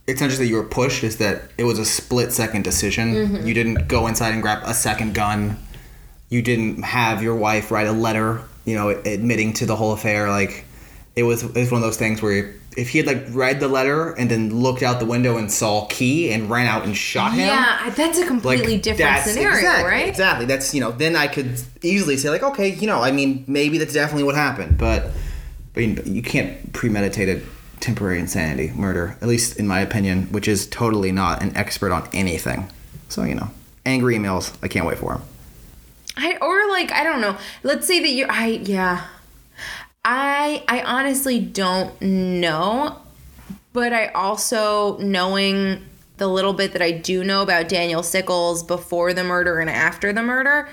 it's 0.05 0.21
not 0.21 0.27
just 0.27 0.39
that 0.39 0.45
you 0.45 0.55
were 0.57 0.63
pushed; 0.63 1.03
is 1.03 1.17
that 1.17 1.43
it 1.57 1.63
was 1.63 1.79
a 1.79 1.86
split 1.86 2.31
second 2.31 2.63
decision. 2.63 3.15
Mm-hmm. 3.15 3.47
You 3.47 3.53
didn't 3.55 3.88
go 3.88 4.05
inside 4.05 4.33
and 4.33 4.41
grab 4.41 4.61
a 4.63 4.73
second 4.73 5.15
gun. 5.15 5.57
You 6.29 6.43
didn't 6.43 6.83
have 6.83 7.23
your 7.23 7.36
wife 7.36 7.71
write 7.71 7.88
a 7.88 7.91
letter, 7.91 8.41
you 8.65 8.75
know, 8.75 8.89
admitting 8.89 9.53
to 9.53 9.65
the 9.65 9.75
whole 9.75 9.93
affair. 9.93 10.29
Like 10.29 10.65
it 11.15 11.23
was, 11.23 11.41
it 11.43 11.55
was 11.55 11.71
one 11.71 11.81
of 11.81 11.88
those 11.88 11.97
things 11.97 12.21
where 12.21 12.53
if 12.76 12.89
he 12.89 12.97
had 12.97 13.07
like 13.07 13.26
read 13.30 13.59
the 13.59 13.67
letter 13.67 14.11
and 14.11 14.30
then 14.30 14.61
looked 14.61 14.84
out 14.84 14.99
the 14.99 15.05
window 15.05 15.38
and 15.38 15.51
saw 15.51 15.86
Key 15.88 16.32
and 16.32 16.49
ran 16.49 16.67
out 16.67 16.84
and 16.84 16.95
shot 16.95 17.32
him, 17.34 17.47
Yeah, 17.47 17.89
that's 17.95 18.17
a 18.17 18.21
like 18.21 18.28
completely 18.28 18.78
different 18.78 19.23
scenario, 19.23 19.55
exactly, 19.55 19.89
right? 19.89 20.07
Exactly. 20.07 20.45
That's 20.45 20.73
you 20.73 20.82
know. 20.82 20.91
Then 20.91 21.15
I 21.15 21.28
could 21.28 21.59
easily 21.82 22.17
say 22.17 22.30
like, 22.30 22.43
okay, 22.43 22.69
you 22.69 22.88
know, 22.88 23.01
I 23.01 23.11
mean, 23.11 23.45
maybe 23.47 23.78
that's 23.78 23.93
definitely 23.93 24.23
what 24.23 24.36
happened, 24.36 24.78
but 24.78 25.11
but 25.73 25.84
you, 25.84 26.01
you 26.05 26.21
can't 26.21 26.73
premeditated 26.73 27.45
temporary 27.80 28.19
insanity 28.19 28.71
murder, 28.76 29.17
at 29.21 29.28
least 29.28 29.57
in 29.57 29.67
my 29.67 29.80
opinion, 29.80 30.23
which 30.32 30.47
is 30.47 30.67
totally 30.67 31.11
not 31.11 31.41
an 31.41 31.55
expert 31.55 31.91
on 31.91 32.07
anything. 32.13 32.69
So 33.09 33.23
you 33.23 33.36
know, 33.36 33.51
angry 33.86 34.15
emails. 34.15 34.55
I 34.61 34.67
can't 34.67 34.86
wait 34.86 34.97
for 34.97 35.13
them. 35.13 35.21
I 36.17 36.38
or 36.41 36.69
like 36.69 36.91
I 36.91 37.03
don't 37.03 37.21
know. 37.21 37.38
Let's 37.63 37.88
say 37.88 37.99
that 38.01 38.09
you're 38.09 38.32
I 38.32 38.47
yeah. 38.47 39.05
I 40.08 40.64
I 40.68 40.82
honestly 40.84 41.39
don't 41.39 41.99
know, 42.01 42.97
but 43.74 43.91
I 43.91 44.08
also 44.10 44.97
knowing 44.99 45.84
the 46.18 46.28
little 46.28 46.53
bit 46.53 46.72
that 46.74 46.82
I 46.82 46.91
do 46.91 47.24
know 47.24 47.41
about 47.41 47.68
Daniel 47.68 48.03
Sickles 48.03 48.64
before 48.66 49.14
the 49.14 49.24
murder 49.24 49.60
and 49.60 49.70
after 49.70 50.14
the 50.14 50.22
murder, 50.24 50.70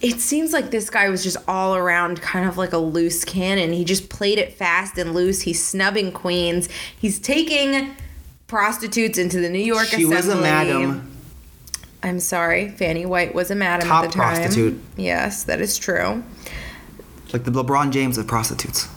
it 0.00 0.20
seems 0.20 0.52
like 0.52 0.70
this 0.70 0.88
guy 0.88 1.08
was 1.08 1.22
just 1.24 1.36
all 1.48 1.74
around 1.74 2.22
kind 2.22 2.48
of 2.48 2.56
like 2.56 2.72
a 2.72 2.78
loose 2.78 3.24
cannon. 3.24 3.72
He 3.72 3.84
just 3.84 4.08
played 4.08 4.38
it 4.38 4.54
fast 4.54 4.96
and 4.98 5.12
loose. 5.14 5.42
He's 5.42 5.62
snubbing 5.62 6.12
queens. 6.12 6.68
He's 6.98 7.18
taking 7.18 7.94
prostitutes 8.46 9.18
into 9.18 9.40
the 9.40 9.48
New 9.50 9.58
York 9.58 9.86
She 9.88 9.96
Assembly. 10.04 10.16
was 10.16 10.28
a 10.28 10.36
madam. 10.36 11.10
I'm 12.02 12.20
sorry, 12.20 12.68
Fanny 12.68 13.04
White 13.06 13.34
was 13.34 13.50
a 13.50 13.54
madam 13.54 13.88
Top 13.88 14.04
at 14.04 14.10
the 14.12 14.16
time. 14.16 14.36
prostitute. 14.36 14.80
Yes, 14.96 15.44
that 15.44 15.60
is 15.60 15.76
true. 15.76 16.22
Like 17.34 17.44
the 17.44 17.50
LeBron 17.50 17.90
James 17.90 18.16
of 18.16 18.26
prostitutes. 18.26 18.88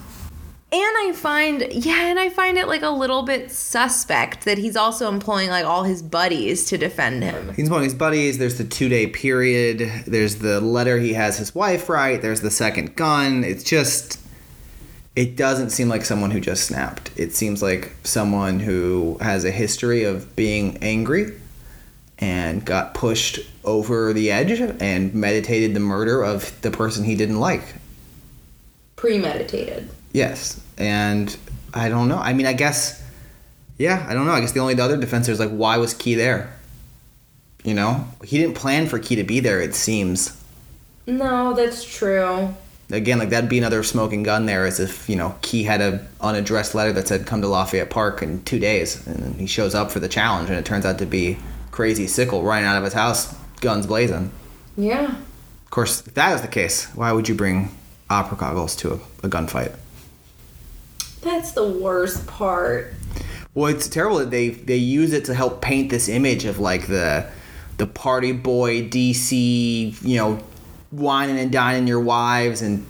And 0.70 0.80
I 0.82 1.12
find, 1.12 1.66
yeah, 1.72 2.06
and 2.06 2.20
I 2.20 2.28
find 2.28 2.56
it 2.56 2.68
like 2.68 2.82
a 2.82 2.90
little 2.90 3.22
bit 3.22 3.50
suspect 3.50 4.44
that 4.44 4.58
he's 4.58 4.76
also 4.76 5.08
employing 5.08 5.48
like 5.48 5.64
all 5.64 5.82
his 5.82 6.02
buddies 6.02 6.66
to 6.66 6.78
defend 6.78 7.24
him. 7.24 7.52
He's 7.54 7.68
of 7.70 7.82
his 7.82 7.94
buddies. 7.94 8.38
There's 8.38 8.58
the 8.58 8.64
two 8.64 8.88
day 8.88 9.08
period. 9.08 9.90
There's 10.06 10.36
the 10.36 10.60
letter 10.60 10.98
he 10.98 11.14
has 11.14 11.38
his 11.38 11.52
wife 11.52 11.88
write. 11.88 12.22
There's 12.22 12.42
the 12.42 12.50
second 12.50 12.94
gun. 12.96 13.44
It's 13.44 13.64
just. 13.64 14.20
It 15.16 15.36
doesn't 15.36 15.70
seem 15.70 15.88
like 15.88 16.04
someone 16.04 16.30
who 16.30 16.38
just 16.38 16.64
snapped. 16.64 17.10
It 17.16 17.34
seems 17.34 17.60
like 17.60 17.96
someone 18.04 18.60
who 18.60 19.18
has 19.20 19.44
a 19.44 19.50
history 19.50 20.04
of 20.04 20.36
being 20.36 20.78
angry 20.80 21.32
and 22.18 22.64
got 22.64 22.94
pushed 22.94 23.40
over 23.64 24.12
the 24.12 24.30
edge 24.30 24.60
and 24.60 25.14
meditated 25.14 25.74
the 25.74 25.80
murder 25.80 26.22
of 26.22 26.60
the 26.62 26.70
person 26.70 27.04
he 27.04 27.16
didn't 27.16 27.40
like. 27.40 27.64
Premeditated. 28.98 29.88
Yes. 30.12 30.60
And 30.76 31.34
I 31.72 31.88
don't 31.88 32.08
know. 32.08 32.18
I 32.18 32.32
mean, 32.34 32.46
I 32.46 32.52
guess. 32.52 33.02
Yeah, 33.78 34.04
I 34.08 34.12
don't 34.12 34.26
know. 34.26 34.32
I 34.32 34.40
guess 34.40 34.50
the 34.50 34.58
only 34.58 34.78
other 34.80 34.96
defense 34.96 35.28
is 35.28 35.38
like, 35.38 35.50
why 35.50 35.76
was 35.76 35.94
Key 35.94 36.16
there? 36.16 36.52
You 37.62 37.74
know? 37.74 38.08
He 38.24 38.36
didn't 38.36 38.56
plan 38.56 38.88
for 38.88 38.98
Key 38.98 39.14
to 39.14 39.22
be 39.22 39.38
there, 39.38 39.60
it 39.60 39.74
seems. 39.76 40.36
No, 41.06 41.54
that's 41.54 41.84
true. 41.84 42.52
Again, 42.90 43.20
like 43.20 43.30
that'd 43.30 43.48
be 43.48 43.58
another 43.58 43.84
smoking 43.84 44.24
gun 44.24 44.46
there, 44.46 44.66
as 44.66 44.80
if, 44.80 45.08
you 45.08 45.14
know, 45.14 45.36
Key 45.42 45.62
had 45.62 45.80
a 45.80 46.04
unaddressed 46.20 46.74
letter 46.74 46.92
that 46.94 47.06
said, 47.06 47.24
come 47.24 47.40
to 47.42 47.46
Lafayette 47.46 47.90
Park 47.90 48.20
in 48.20 48.42
two 48.42 48.58
days. 48.58 49.06
And 49.06 49.36
he 49.36 49.46
shows 49.46 49.76
up 49.76 49.92
for 49.92 50.00
the 50.00 50.08
challenge, 50.08 50.50
and 50.50 50.58
it 50.58 50.64
turns 50.64 50.84
out 50.84 50.98
to 50.98 51.06
be 51.06 51.38
Crazy 51.70 52.08
Sickle 52.08 52.42
running 52.42 52.64
out 52.64 52.78
of 52.78 52.82
his 52.82 52.94
house, 52.94 53.32
guns 53.60 53.86
blazing. 53.86 54.32
Yeah. 54.76 55.04
Of 55.04 55.70
course, 55.70 56.04
if 56.04 56.14
that 56.14 56.34
is 56.34 56.42
the 56.42 56.48
case, 56.48 56.86
why 56.96 57.12
would 57.12 57.28
you 57.28 57.36
bring 57.36 57.70
opera 58.10 58.36
goggles 58.36 58.76
to 58.76 58.92
a, 58.92 59.26
a 59.26 59.28
gunfight? 59.28 59.74
That's 61.20 61.52
the 61.52 61.66
worst 61.66 62.26
part. 62.26 62.94
Well, 63.54 63.66
it's 63.66 63.88
terrible 63.88 64.18
that 64.18 64.30
they 64.30 64.50
they 64.50 64.76
use 64.76 65.12
it 65.12 65.24
to 65.26 65.34
help 65.34 65.60
paint 65.60 65.90
this 65.90 66.08
image 66.08 66.44
of 66.44 66.58
like 66.58 66.86
the 66.86 67.28
the 67.76 67.86
party 67.86 68.32
boy 68.32 68.82
DC, 68.82 70.02
you 70.02 70.16
know, 70.16 70.40
wining 70.92 71.38
and 71.38 71.50
dining 71.50 71.86
your 71.86 72.00
wives 72.00 72.62
and 72.62 72.86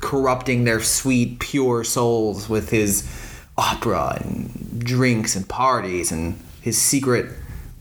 corrupting 0.00 0.64
their 0.64 0.80
sweet 0.80 1.40
pure 1.40 1.82
souls 1.82 2.48
with 2.48 2.70
his 2.70 3.08
opera 3.56 4.18
and 4.20 4.84
drinks 4.84 5.34
and 5.34 5.48
parties 5.48 6.12
and 6.12 6.38
his 6.60 6.80
secret 6.80 7.32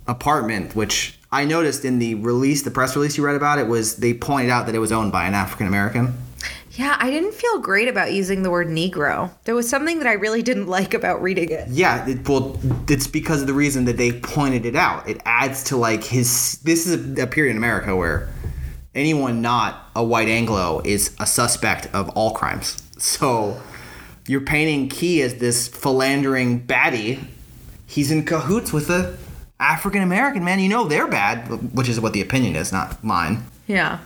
apartment, 0.08 0.76
which 0.76 1.18
I 1.32 1.46
noticed 1.46 1.84
in 1.84 2.00
the 2.00 2.16
release, 2.16 2.62
the 2.64 2.72
press 2.72 2.96
release 2.96 3.18
you 3.18 3.26
read 3.26 3.36
about 3.36 3.58
it 3.58 3.68
was 3.68 3.98
they 3.98 4.14
pointed 4.14 4.50
out 4.52 4.68
that 4.68 4.76
it 4.76 4.80
was 4.80 4.92
owned 4.92 5.12
by 5.12 5.26
an 5.26 5.34
African 5.34 5.68
American. 5.68 6.14
Yeah, 6.76 6.98
I 7.00 7.12
didn't 7.12 7.34
feel 7.34 7.60
great 7.60 7.88
about 7.88 8.14
using 8.14 8.42
the 8.42 8.50
word 8.50 8.68
Negro. 8.68 9.32
There 9.44 9.54
was 9.54 9.70
something 9.70 10.00
that 10.00 10.08
I 10.08 10.14
really 10.14 10.42
didn't 10.42 10.68
like 10.78 10.94
about 10.94 11.22
reading 11.22 11.50
it. 11.50 11.68
Yeah, 11.70 12.08
it, 12.08 12.28
well, 12.28 12.60
it's 12.90 13.08
because 13.08 13.42
of 13.42 13.48
the 13.48 13.54
reason 13.54 13.86
that 13.86 13.98
they 13.98 14.12
pointed 14.12 14.66
it 14.66 14.76
out. 14.76 15.08
It 15.08 15.22
adds 15.26 15.64
to 15.66 15.78
like 15.78 16.04
his. 16.04 16.60
This 16.64 16.88
is 16.88 17.18
a, 17.18 17.24
a 17.24 17.28
period 17.28 17.52
in 17.52 17.58
America 17.58 17.96
where 17.96 18.30
anyone 18.96 19.42
not 19.42 19.90
a 19.96 20.04
white 20.04 20.28
Anglo 20.28 20.82
is 20.84 21.16
a 21.20 21.28
suspect 21.28 21.88
of 21.94 22.10
all 22.10 22.32
crimes. 22.32 22.82
So 22.98 23.62
you're 24.28 24.42
painting 24.42 24.90
Key 24.90 25.22
as 25.22 25.36
this 25.36 25.68
philandering 25.68 26.66
baddie. 26.66 27.26
He's 27.86 28.10
in 28.10 28.26
cahoots 28.26 28.74
with 28.74 28.90
a 28.90 29.18
African 29.60 30.02
American 30.02 30.44
man. 30.44 30.60
You 30.60 30.70
know 30.70 30.88
they're 30.88 31.08
bad, 31.08 31.76
which 31.76 31.88
is 31.88 32.00
what 32.00 32.14
the 32.14 32.22
opinion 32.22 32.56
is, 32.56 32.72
not 32.72 33.04
mine. 33.04 33.44
Yeah. 33.68 34.00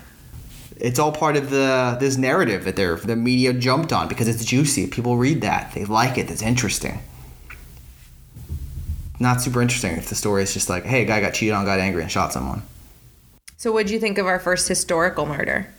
It's 0.80 1.00
all 1.00 1.12
part 1.12 1.36
of 1.36 1.50
the 1.50 1.98
this 2.00 2.18
narrative 2.18 2.66
that 2.66 2.76
they're 2.76 2.96
the 2.96 3.16
media 3.16 3.54
jumped 3.54 3.92
on 3.92 4.08
because 4.08 4.28
it's 4.28 4.46
juicy. 4.46 4.88
People 4.88 5.18
read 5.18 5.42
that. 5.42 5.74
They 5.74 5.86
like 5.86 6.18
it. 6.18 6.30
It's 6.30 6.42
interesting. 6.42 7.00
Not 9.20 9.42
super 9.42 9.62
interesting 9.62 9.94
if 9.94 10.10
the 10.10 10.16
story 10.16 10.44
is 10.44 10.54
just 10.54 10.70
like, 10.70 10.84
hey, 10.86 11.02
a 11.02 11.06
guy 11.06 11.22
got 11.22 11.34
cheated 11.34 11.56
on, 11.56 11.66
got 11.66 11.80
angry, 11.80 12.04
and 12.04 12.12
shot 12.12 12.32
someone. 12.34 12.62
So, 13.58 13.72
what'd 13.72 13.90
you 13.90 14.00
think 14.00 14.20
of 14.20 14.28
our 14.28 14.40
first 14.40 14.68
historical 14.68 15.26
murder? 15.26 15.74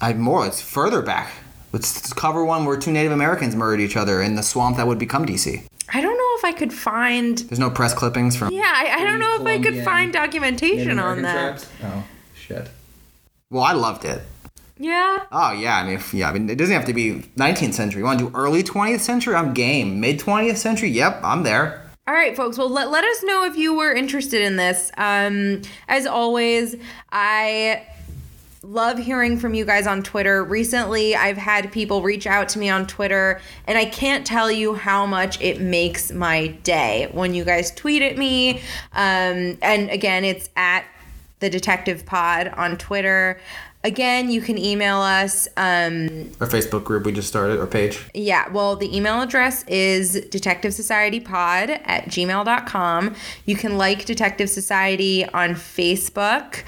I 0.00 0.14
more. 0.14 0.46
It's 0.46 0.62
further 0.62 1.02
back. 1.02 1.32
Let's 1.72 2.12
cover 2.12 2.44
one 2.44 2.64
where 2.64 2.76
two 2.78 2.92
Native 2.92 3.12
Americans 3.12 3.54
murdered 3.54 3.80
each 3.80 3.96
other 3.96 4.22
in 4.22 4.36
the 4.36 4.42
swamp 4.42 4.76
that 4.78 4.86
would 4.86 4.98
become 4.98 5.26
DC. 5.26 5.66
I 5.92 6.00
don't 6.00 6.16
know 6.16 6.34
if 6.38 6.44
I 6.44 6.52
could 6.52 6.72
find. 6.72 7.36
There's 7.38 7.58
no 7.58 7.70
press 7.70 7.92
clippings 7.92 8.36
from. 8.36 8.52
Yeah, 8.52 8.62
I, 8.64 9.00
I 9.00 9.04
don't 9.04 9.18
know 9.18 9.36
if 9.40 9.46
I 9.46 9.58
could 9.60 9.84
find 9.84 10.12
documentation 10.12 10.98
on 10.98 11.22
that. 11.22 11.66
Oh 11.82 12.04
shit. 12.34 12.70
Well, 13.54 13.62
I 13.62 13.72
loved 13.72 14.04
it. 14.04 14.20
Yeah. 14.78 15.20
Oh 15.30 15.52
yeah, 15.52 15.76
I 15.76 15.84
mean, 15.84 15.94
if- 15.94 16.12
yeah, 16.12 16.28
I 16.28 16.32
mean, 16.32 16.50
it 16.50 16.58
doesn't 16.58 16.74
have 16.74 16.86
to 16.86 16.92
be 16.92 17.30
19th 17.36 17.72
century. 17.74 18.00
You 18.00 18.04
want 18.04 18.18
to 18.18 18.28
do 18.28 18.36
early 18.36 18.64
20th 18.64 18.98
century? 18.98 19.36
I'm 19.36 19.54
game. 19.54 20.00
Mid 20.00 20.18
20th 20.18 20.56
century? 20.56 20.90
Yep, 20.90 21.20
I'm 21.22 21.44
there. 21.44 21.88
All 22.08 22.14
right, 22.14 22.36
folks. 22.36 22.58
Well, 22.58 22.68
let, 22.68 22.90
let 22.90 23.04
us 23.04 23.22
know 23.22 23.44
if 23.44 23.56
you 23.56 23.72
were 23.76 23.92
interested 23.94 24.42
in 24.42 24.56
this. 24.56 24.90
Um, 24.96 25.62
as 25.86 26.04
always, 26.04 26.74
I 27.12 27.86
love 28.64 28.98
hearing 28.98 29.38
from 29.38 29.54
you 29.54 29.64
guys 29.64 29.86
on 29.86 30.02
Twitter. 30.02 30.42
Recently, 30.42 31.14
I've 31.14 31.36
had 31.36 31.70
people 31.70 32.02
reach 32.02 32.26
out 32.26 32.48
to 32.50 32.58
me 32.58 32.68
on 32.68 32.88
Twitter, 32.88 33.40
and 33.68 33.78
I 33.78 33.84
can't 33.84 34.26
tell 34.26 34.50
you 34.50 34.74
how 34.74 35.06
much 35.06 35.40
it 35.40 35.60
makes 35.60 36.10
my 36.10 36.48
day 36.64 37.08
when 37.12 37.34
you 37.34 37.44
guys 37.44 37.70
tweet 37.70 38.02
at 38.02 38.18
me. 38.18 38.56
Um, 38.92 39.58
and 39.62 39.90
again, 39.90 40.24
it's 40.24 40.50
at 40.56 40.84
the 41.44 41.50
Detective 41.50 42.06
Pod 42.06 42.48
on 42.48 42.78
Twitter. 42.78 43.38
Again, 43.84 44.30
you 44.30 44.40
can 44.40 44.56
email 44.56 44.96
us. 44.96 45.46
Um, 45.58 46.32
Our 46.40 46.46
Facebook 46.48 46.84
group 46.84 47.04
we 47.04 47.12
just 47.12 47.28
started, 47.28 47.60
our 47.60 47.66
page. 47.66 48.02
yeah, 48.14 48.48
well, 48.50 48.76
the 48.76 48.96
email 48.96 49.20
address 49.20 49.62
is 49.68 50.16
detectivesocietypod 50.16 51.80
at 51.84 52.06
gmail.com. 52.06 53.14
You 53.44 53.56
can 53.56 53.76
like 53.76 54.06
Detective 54.06 54.48
Society 54.48 55.26
on 55.28 55.50
Facebook. 55.50 56.62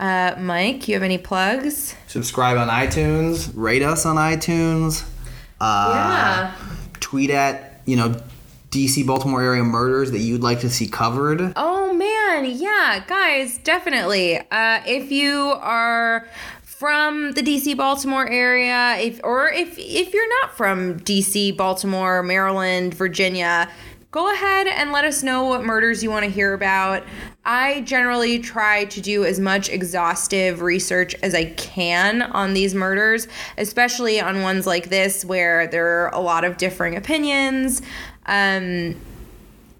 Uh, 0.00 0.34
Mike, 0.38 0.88
you 0.88 0.94
have 0.94 1.02
any 1.02 1.18
plugs? 1.18 1.94
Subscribe 2.06 2.56
on 2.56 2.68
iTunes, 2.68 3.50
rate 3.54 3.82
us 3.82 4.06
on 4.06 4.16
iTunes. 4.16 5.06
Uh, 5.60 6.50
Tweet 7.00 7.28
at, 7.30 7.82
you 7.84 7.96
know, 7.96 8.16
DC 8.72 9.06
Baltimore 9.06 9.42
area 9.42 9.62
murders 9.62 10.10
that 10.12 10.20
you'd 10.20 10.40
like 10.40 10.60
to 10.60 10.70
see 10.70 10.88
covered. 10.88 11.52
Oh 11.56 11.92
man, 11.92 12.46
yeah, 12.46 13.04
guys, 13.06 13.58
definitely. 13.58 14.38
Uh, 14.38 14.80
if 14.86 15.12
you 15.12 15.52
are 15.60 16.26
from 16.62 17.32
the 17.32 17.42
DC 17.42 17.76
Baltimore 17.76 18.26
area, 18.26 18.96
if 18.98 19.20
or 19.22 19.50
if 19.50 19.78
if 19.78 20.14
you're 20.14 20.40
not 20.40 20.56
from 20.56 20.98
DC, 21.00 21.54
Baltimore, 21.54 22.22
Maryland, 22.22 22.94
Virginia, 22.94 23.70
go 24.10 24.32
ahead 24.32 24.66
and 24.66 24.90
let 24.90 25.04
us 25.04 25.22
know 25.22 25.44
what 25.44 25.64
murders 25.64 26.02
you 26.02 26.10
want 26.10 26.24
to 26.24 26.30
hear 26.30 26.54
about. 26.54 27.04
I 27.44 27.80
generally 27.82 28.38
try 28.38 28.84
to 28.86 29.00
do 29.00 29.24
as 29.24 29.40
much 29.40 29.68
exhaustive 29.68 30.62
research 30.62 31.14
as 31.22 31.34
I 31.34 31.46
can 31.54 32.22
on 32.22 32.54
these 32.54 32.74
murders, 32.74 33.26
especially 33.58 34.20
on 34.20 34.42
ones 34.42 34.66
like 34.66 34.90
this 34.90 35.24
where 35.24 35.66
there 35.66 35.86
are 35.86 36.14
a 36.14 36.20
lot 36.20 36.44
of 36.44 36.56
differing 36.56 36.96
opinions. 36.96 37.82
Um, 38.26 38.96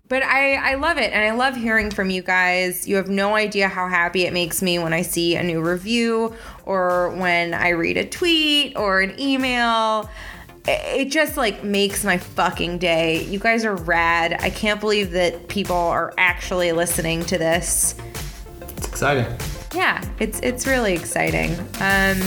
but 0.09 0.23
I, 0.23 0.73
I 0.73 0.75
love 0.75 0.99
it 0.99 1.11
and 1.11 1.25
I 1.25 1.35
love 1.35 1.57
hearing 1.57 1.91
from 1.91 2.11
you 2.11 2.21
guys. 2.21 2.87
You 2.87 2.97
have 2.97 3.09
no 3.09 3.35
idea 3.35 3.67
how 3.67 3.89
happy 3.89 4.27
it 4.27 4.35
makes 4.35 4.61
me 4.61 4.79
when 4.79 4.93
I 4.93 5.01
see 5.01 5.37
a 5.37 5.43
new 5.43 5.63
review 5.63 6.35
or 6.67 7.11
when 7.17 7.55
I 7.55 7.71
read 7.71 7.97
a 7.97 8.07
tweet 8.07 8.77
or 8.77 9.01
an 9.01 9.19
email. 9.19 10.11
It 10.67 11.07
just 11.07 11.39
like 11.39 11.65
makes 11.65 12.05
my 12.05 12.19
fucking 12.19 12.77
day. 12.77 13.25
You 13.25 13.39
guys 13.39 13.65
are 13.65 13.75
rad. 13.75 14.37
I 14.41 14.51
can't 14.51 14.81
believe 14.81 15.13
that 15.13 15.49
people 15.49 15.77
are 15.77 16.13
actually 16.19 16.73
listening 16.73 17.25
to 17.25 17.39
this. 17.39 17.95
It's 18.61 18.89
exciting. 18.89 19.35
Yeah, 19.75 20.05
it's 20.21 20.41
it's 20.41 20.67
really 20.67 20.93
exciting. 20.93 21.53
Um 21.81 22.21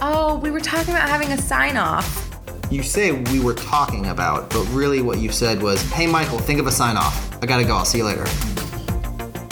Oh, 0.00 0.38
we 0.42 0.50
were 0.50 0.60
talking 0.60 0.94
about 0.94 1.08
having 1.08 1.30
a 1.32 1.38
sign 1.38 1.76
off. 1.76 2.27
You 2.70 2.82
say 2.82 3.12
we 3.12 3.40
were 3.40 3.54
talking 3.54 4.06
about, 4.06 4.50
but 4.50 4.62
really 4.66 5.00
what 5.00 5.18
you 5.18 5.32
said 5.32 5.62
was, 5.62 5.80
hey, 5.90 6.06
Michael, 6.06 6.38
think 6.38 6.60
of 6.60 6.66
a 6.66 6.70
sign 6.70 6.98
off. 6.98 7.42
I 7.42 7.46
gotta 7.46 7.64
go. 7.64 7.74
I'll 7.74 7.84
see 7.86 7.98
you 7.98 8.04
later. 8.04 8.24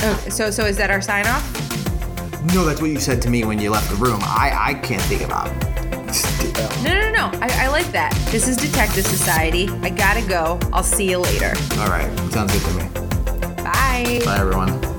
Oh, 0.01 0.27
so 0.29 0.51
so 0.51 0.67
is 0.67 0.77
that 0.77 0.91
our 0.91 1.01
sign 1.01 1.27
off? 1.27 1.43
No, 2.55 2.64
that's 2.64 2.81
what 2.81 2.91
you 2.91 3.01
said 3.01 3.23
to 3.23 3.31
me 3.31 3.45
when 3.45 3.59
you 3.59 3.71
left 3.71 3.89
the 3.89 3.97
room. 3.97 4.21
I, 4.23 4.53
I 4.55 4.75
can't 4.75 5.03
think 5.03 5.23
about 5.23 5.49
it. 5.49 6.85
No, 6.85 6.93
no, 6.93 7.11
no. 7.11 7.31
I, 7.41 7.64
I 7.64 7.69
like 7.69 7.87
that. 7.93 8.12
This 8.31 8.47
is 8.49 8.57
Detective 8.57 9.07
Society. 9.07 9.69
I 9.83 9.89
gotta 9.89 10.27
go. 10.29 10.61
I'll 10.73 10.83
see 10.83 11.11
you 11.11 11.19
later. 11.19 11.55
All 11.79 11.89
right, 11.89 12.11
sounds 12.31 12.53
good 12.53 12.62
to 12.62 12.75
me. 12.75 13.62
Bye. 13.64 14.21
Bye, 14.25 14.39
everyone. 14.39 14.95